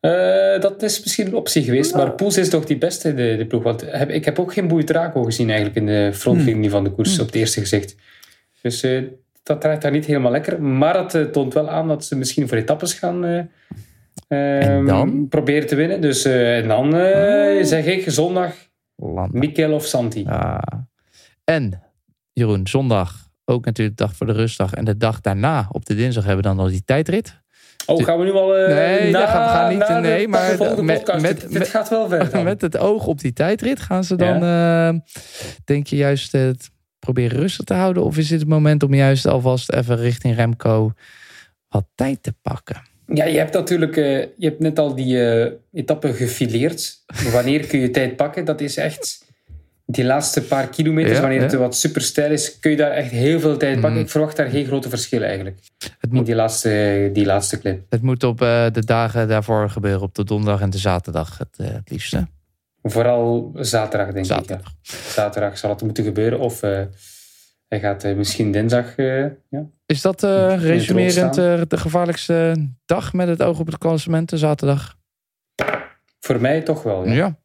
Eh, 0.00 0.60
dat 0.60 0.82
is 0.82 1.00
misschien 1.00 1.26
een 1.26 1.34
optie 1.34 1.62
geweest, 1.62 1.94
maar 1.94 2.12
Poels 2.12 2.36
is 2.36 2.48
toch 2.48 2.64
die 2.64 2.78
beste, 2.78 3.14
de, 3.14 3.36
de 3.36 3.46
ploeg. 3.46 3.62
Want 3.62 3.84
heb, 3.90 4.10
ik 4.10 4.24
heb 4.24 4.38
ook 4.38 4.52
geen 4.52 4.68
Boeitraco 4.68 5.24
gezien 5.24 5.48
eigenlijk 5.48 5.78
in 5.78 5.86
de 5.86 6.10
frontlinie 6.14 6.70
van 6.70 6.84
de 6.84 6.90
koers 6.90 7.18
op 7.18 7.26
het 7.26 7.34
eerste 7.34 7.60
gezicht. 7.60 7.96
Dus 8.62 8.82
eh, 8.82 9.02
dat 9.42 9.60
draait 9.60 9.82
daar 9.82 9.90
niet 9.90 10.06
helemaal 10.06 10.30
lekker. 10.30 10.62
Maar 10.62 10.98
het 10.98 11.14
eh, 11.14 11.22
toont 11.22 11.54
wel 11.54 11.68
aan 11.68 11.88
dat 11.88 12.04
ze 12.04 12.16
misschien 12.16 12.48
voor 12.48 12.56
etappes 12.56 12.94
gaan 12.94 13.24
eh, 13.24 14.76
ehm, 14.88 15.26
proberen 15.28 15.68
te 15.68 15.74
winnen. 15.74 16.00
Dus 16.00 16.24
en 16.24 16.68
dan 16.68 16.94
eh, 16.96 17.64
zeg 17.64 17.84
ik 17.84 18.10
zondag. 18.10 18.54
Mikel 19.30 19.72
of 19.72 19.84
Santi. 19.84 20.22
Ja. 20.22 20.62
En 21.44 21.82
Jeroen, 22.32 22.66
zondag 22.66 23.28
ook 23.44 23.64
natuurlijk 23.64 23.96
dag 23.96 24.16
voor 24.16 24.26
de 24.26 24.32
rustdag. 24.32 24.72
En 24.72 24.84
de 24.84 24.96
dag 24.96 25.20
daarna, 25.20 25.68
op 25.72 25.84
de 25.84 25.94
dinsdag, 25.94 26.24
hebben 26.24 26.42
we 26.42 26.48
dan 26.48 26.58
al 26.58 26.70
die 26.70 26.84
tijdrit. 26.84 27.39
Oh, 27.86 28.04
gaan 28.04 28.18
we 28.18 28.24
nu 28.24 28.32
al... 28.32 28.56
eh, 28.56 28.74
Nee, 28.74 29.10
na, 29.10 29.26
gaan 29.26 29.42
we 29.42 29.48
gaan 29.50 29.70
niet, 29.78 29.86
de- 30.04 30.08
nee, 30.08 30.28
maar 30.28 30.56
de 30.56 30.82
met- 30.82 31.06
met- 31.06 31.06
dit, 31.06 31.20
met- 31.22 31.52
dit 31.52 31.68
gaat 31.68 31.88
wel 31.88 32.08
ver 32.08 32.30
dan. 32.30 32.44
Met 32.44 32.60
het 32.60 32.76
oog 32.76 33.06
op 33.06 33.20
die 33.20 33.32
tijdrit 33.32 33.80
gaan 33.80 34.04
ze 34.04 34.16
dan, 34.16 34.42
eh, 34.42 35.00
denk 35.64 35.86
je 35.86 35.96
juist 35.96 36.32
het 36.32 36.70
proberen 36.98 37.38
rustig 37.38 37.64
te 37.64 37.74
houden? 37.74 38.04
Of 38.04 38.16
is 38.18 38.28
dit 38.28 38.40
het 38.40 38.48
moment 38.48 38.82
om 38.82 38.94
juist 38.94 39.26
alvast 39.26 39.72
even 39.72 39.96
richting 39.96 40.36
Remco 40.36 40.92
wat 41.68 41.84
tijd 41.94 42.22
te 42.22 42.34
pakken? 42.42 42.82
Ja, 43.14 43.24
je 43.24 43.38
hebt 43.38 43.52
natuurlijk 43.52 43.96
eh, 43.96 44.18
je 44.18 44.46
hebt 44.48 44.60
net 44.60 44.78
al 44.78 44.94
die 44.94 45.30
eh, 45.30 45.52
etappe 45.72 46.12
gefileerd. 46.12 46.96
Wanneer 47.32 47.66
kun 47.66 47.80
je 47.80 47.90
tijd 47.90 48.16
pakken? 48.16 48.44
Dat 48.44 48.60
is 48.60 48.76
echt 48.76 49.24
die 49.90 50.04
laatste 50.04 50.42
paar 50.42 50.68
kilometers. 50.68 51.14
Ja, 51.14 51.20
wanneer 51.20 51.42
het 51.42 51.52
ja. 51.52 51.58
wat 51.58 51.76
super 51.76 52.00
stijl 52.02 52.32
is, 52.32 52.58
kun 52.58 52.70
je 52.70 52.76
daar 52.76 52.90
echt 52.90 53.10
heel 53.10 53.40
veel 53.40 53.56
tijd 53.56 53.74
pakken. 53.74 53.92
Mhm. 53.92 54.00
Ik 54.00 54.10
verwacht 54.10 54.36
daar 54.36 54.48
geen 54.48 54.66
grote 54.66 54.88
verschillen 54.88 55.26
eigenlijk. 55.26 55.58
Het 55.78 55.96
In 56.00 56.14
moet, 56.14 56.26
die 56.26 56.34
laatste, 56.34 57.10
die 57.12 57.26
laatste 57.26 57.58
klim. 57.58 57.84
het 57.88 58.02
moet 58.02 58.24
op 58.24 58.42
eh, 58.42 58.66
de 58.72 58.84
dagen 58.84 59.28
daarvoor 59.28 59.70
gebeuren, 59.70 60.02
op 60.02 60.14
de 60.14 60.24
donderdag 60.24 60.60
en 60.60 60.70
de 60.70 60.78
zaterdag 60.78 61.38
het, 61.38 61.56
eh, 61.56 61.66
het 61.66 61.90
liefste. 61.90 62.26
Vooral 62.82 63.52
zaterdag, 63.54 64.12
denk 64.12 64.26
Zaterdag. 64.26 64.60
ik. 64.60 64.90
Ja. 64.90 64.96
Zaterdag 65.12 65.58
zal 65.58 65.70
het 65.70 65.82
moeten 65.82 66.04
gebeuren. 66.04 66.38
Of 66.38 66.62
eh, 66.62 66.82
hij 67.68 67.80
gaat 67.80 68.04
misschien 68.16 68.52
dinsdag. 68.52 68.96
ja. 68.96 69.32
Is 69.86 70.00
dat 70.02 70.22
resumerend 70.22 71.34
de 71.70 71.76
gevaarlijkste 71.76 72.68
dag 72.86 73.12
met 73.12 73.28
het 73.28 73.42
oog 73.42 73.58
op 73.58 73.66
het 73.66 73.78
klassement, 73.78 74.28
de 74.28 74.38
zaterdag? 74.38 74.96
Voor 76.20 76.40
mij 76.40 76.60
toch 76.60 76.82
wel. 76.82 77.08
Ja. 77.08 77.39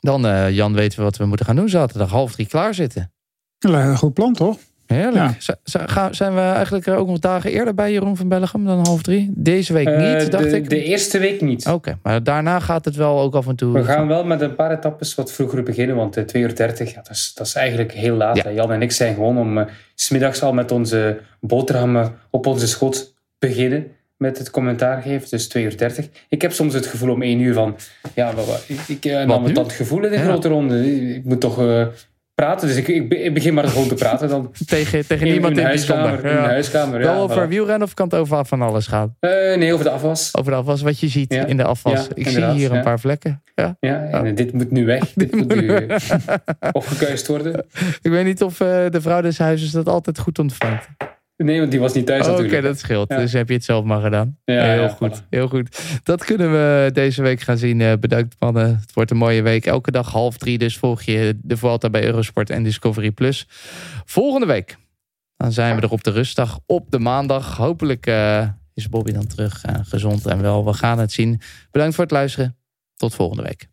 Dan, 0.00 0.26
eh, 0.26 0.50
Jan, 0.50 0.74
weten 0.74 0.98
we 0.98 1.04
wat 1.04 1.16
we 1.16 1.24
moeten 1.26 1.46
gaan 1.46 1.56
doen 1.56 1.68
zaterdag. 1.68 2.10
Half 2.10 2.32
drie 2.32 2.46
klaar 2.46 2.74
zitten. 2.74 3.12
Een 3.58 3.96
goed 3.96 4.14
plan, 4.14 4.32
toch? 4.34 4.56
Heerlijk. 4.86 5.14
Ja. 5.14 5.34
Z- 5.38 5.48
z- 5.64 5.76
gaan- 5.86 6.14
zijn 6.14 6.34
we 6.34 6.40
eigenlijk 6.40 6.86
er 6.86 6.96
ook 6.96 7.06
nog 7.06 7.18
dagen 7.18 7.50
eerder 7.50 7.74
bij 7.74 7.92
Jeroen 7.92 8.16
van 8.16 8.28
Bellegem 8.28 8.64
dan 8.64 8.86
half 8.86 9.02
drie? 9.02 9.30
Deze 9.34 9.72
week 9.72 9.86
Eh, 9.86 10.20
niet, 10.20 10.30
dacht 10.30 10.50
de, 10.50 10.56
ik. 10.56 10.68
de 10.70 10.82
eerste 10.82 11.18
week 11.18 11.40
niet. 11.40 11.66
Oké, 11.66 11.98
maar 12.02 12.22
daarna 12.22 12.60
gaat 12.60 12.84
het 12.84 12.96
wel 12.96 13.20
ook 13.20 13.34
af 13.34 13.46
en 13.46 13.56
toe. 13.56 13.72
We 13.72 13.84
gaan 13.84 14.06
wel 14.08 14.24
met 14.24 14.40
een 14.40 14.54
paar 14.54 14.70
etappes 14.70 15.14
wat 15.14 15.32
vroeger 15.32 15.62
beginnen, 15.62 15.96
want 15.96 16.16
eh, 16.16 16.24
2 16.24 16.42
uur 16.42 16.54
30, 16.54 16.90
ja, 16.90 16.96
dat, 17.02 17.10
is, 17.10 17.32
dat 17.34 17.46
is 17.46 17.54
eigenlijk 17.54 17.92
heel 17.92 18.16
laat. 18.16 18.36
Ja. 18.36 18.50
Jan 18.50 18.72
en 18.72 18.82
ik 18.82 18.92
zijn 18.92 19.14
gewoon 19.14 19.38
om 19.38 19.58
eh, 19.58 19.66
s 19.94 20.04
smiddags 20.04 20.42
al 20.42 20.52
met 20.52 20.70
onze 20.70 21.20
boterhammen 21.40 22.14
op 22.30 22.46
onze 22.46 22.66
schot 22.68 23.14
beginnen 23.38 23.86
met 24.18 24.38
het 24.38 24.50
commentaar 24.50 25.02
geven. 25.02 25.28
Dus 25.30 25.48
2 25.48 25.64
uur 25.64 25.76
30. 25.76 26.08
Ik 26.28 26.42
heb 26.42 26.52
soms 26.52 26.74
het 26.74 26.86
gevoel 26.86 27.10
om 27.12 27.22
1 27.22 27.40
uur 27.40 27.54
van, 27.54 27.76
ja, 28.14 28.32
ik, 28.86 29.04
eh, 29.04 29.24
nam 29.24 29.44
het 29.44 29.54
dat 29.54 29.72
gevoel 29.72 30.04
in 30.04 30.10
de 30.10 30.16
Ja. 30.16 30.22
grote 30.24 30.48
ronde. 30.48 30.96
Ik 31.14 31.24
moet 31.24 31.40
toch 31.40 31.60
eh, 31.60 31.86
praten, 32.34 32.68
dus 32.68 32.76
ik, 32.76 32.88
ik, 32.88 33.08
be- 33.08 33.18
ik 33.18 33.34
begin 33.34 33.54
maar 33.54 33.68
gewoon 33.68 33.88
te 33.88 33.94
praten 33.94 34.28
dan. 34.28 34.52
tegen, 34.66 35.06
tegen 35.06 35.26
In 35.26 35.32
niemand 35.32 35.56
in, 35.58 35.62
bijzonder. 35.64 36.04
huiskamer. 36.06 36.24
In 36.30 36.34
mijn 36.34 36.44
Ja. 36.46 36.50
huiskamer, 36.52 36.98
Wel 36.98 37.14
ja. 37.14 37.18
over 37.20 37.46
voilà. 37.46 37.48
wielrennen 37.48 37.86
of 37.86 37.94
kan 37.94 38.06
het 38.06 38.14
over 38.18 38.46
van 38.46 38.62
alles 38.62 38.86
gaan? 38.86 39.16
Eh, 39.20 39.30
nee, 39.30 39.72
over 39.72 39.84
de 39.84 39.90
afwas. 39.90 40.36
Over 40.36 40.52
de 40.52 40.58
afwas, 40.58 40.82
wat 40.82 41.00
je 41.00 41.08
ziet 41.08 41.32
Ja. 41.34 41.46
in 41.46 41.56
de 41.56 41.64
afwas. 41.64 41.92
Ja, 42.02 42.06
ik 42.14 42.28
zie 42.28 42.44
hier 42.50 42.70
een 42.70 42.76
ja. 42.76 42.82
paar 42.82 43.00
vlekken. 43.00 43.42
Ja. 43.54 43.76
Ja, 43.80 44.08
en 44.10 44.34
dit 44.34 44.52
moet 44.52 44.70
nu 44.70 44.84
weg. 44.86 45.12
Dit 45.14 45.34
moet 45.36 45.54
nu 45.60 45.86
opgekuist 46.72 47.26
worden. 47.26 47.64
Ik 48.02 48.10
weet 48.10 48.24
niet 48.24 48.42
of 48.42 48.60
eh, 48.60 48.66
de 48.90 49.00
vrouw 49.00 49.20
des 49.20 49.38
huizes 49.38 49.70
dat 49.70 49.88
altijd 49.88 50.18
goed 50.18 50.38
ontvangt. 50.38 50.88
Nee, 51.44 51.58
want 51.58 51.70
die 51.70 51.80
was 51.80 51.92
niet 51.92 52.06
thuis 52.06 52.26
Oh, 52.26 52.32
Oké, 52.32 52.42
natuurlijk. 52.42 52.66
dat 52.66 52.78
scheelt. 52.78 53.08
Ja. 53.08 53.16
Dus 53.18 53.32
heb 53.32 53.48
je 53.48 53.54
het 53.54 53.64
zelf 53.64 53.84
maar 53.84 54.00
gedaan. 54.00 54.38
Ja, 54.44 54.62
heel 54.64 54.82
ja, 54.82 54.88
goed. 54.88 55.20
voilà. 55.22 55.28
Heel 55.30 55.48
goed. 55.48 55.80
Dat 56.02 56.24
kunnen 56.24 56.50
we 56.52 56.90
deze 56.92 57.22
week 57.22 57.40
gaan 57.40 57.58
zien. 57.58 57.80
Eh, 57.80 57.92
bedankt 58.00 58.36
mannen. 58.38 58.78
Het 58.80 58.92
wordt 58.92 59.10
een 59.10 59.16
mooie 59.16 59.42
week. 59.42 59.66
Elke 59.66 59.90
dag 59.90 60.10
half 60.12 60.36
drie. 60.36 60.58
Dus 60.58 60.78
volg 60.78 61.02
je 61.02 61.38
de 61.42 61.56
Vuelta 61.56 61.90
bij 61.90 62.04
Eurosport 62.04 62.50
en 62.50 62.62
Discovery 62.62 63.10
Plus. 63.10 63.46
Volgende 64.04 64.46
week. 64.46 64.76
Dan 65.36 65.52
zijn 65.52 65.76
we 65.76 65.82
er 65.82 65.90
op 65.90 66.04
de 66.04 66.10
rustdag. 66.10 66.58
Op 66.66 66.90
de 66.90 66.98
maandag. 66.98 67.56
Hopelijk 67.56 68.06
eh, 68.06 68.48
is 68.74 68.88
Bobby 68.88 69.12
dan 69.12 69.26
terug. 69.26 69.64
eh, 69.64 69.74
gezond 69.82 70.26
en 70.26 70.40
wel. 70.42 70.64
We 70.64 70.72
gaan 70.72 70.98
het 70.98 71.12
zien. 71.12 71.40
Bedankt 71.70 71.94
voor 71.94 72.04
het 72.04 72.12
luisteren. 72.12 72.56
Tot 72.96 73.14
volgende 73.14 73.42
week. 73.42 73.68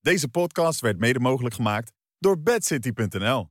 Deze 0.00 0.28
podcast 0.28 0.80
werd 0.80 0.98
mede 0.98 1.18
mogelijk 1.18 1.54
gemaakt 1.54 1.92
door 2.18 2.42
bedcity.nl. 2.42 3.50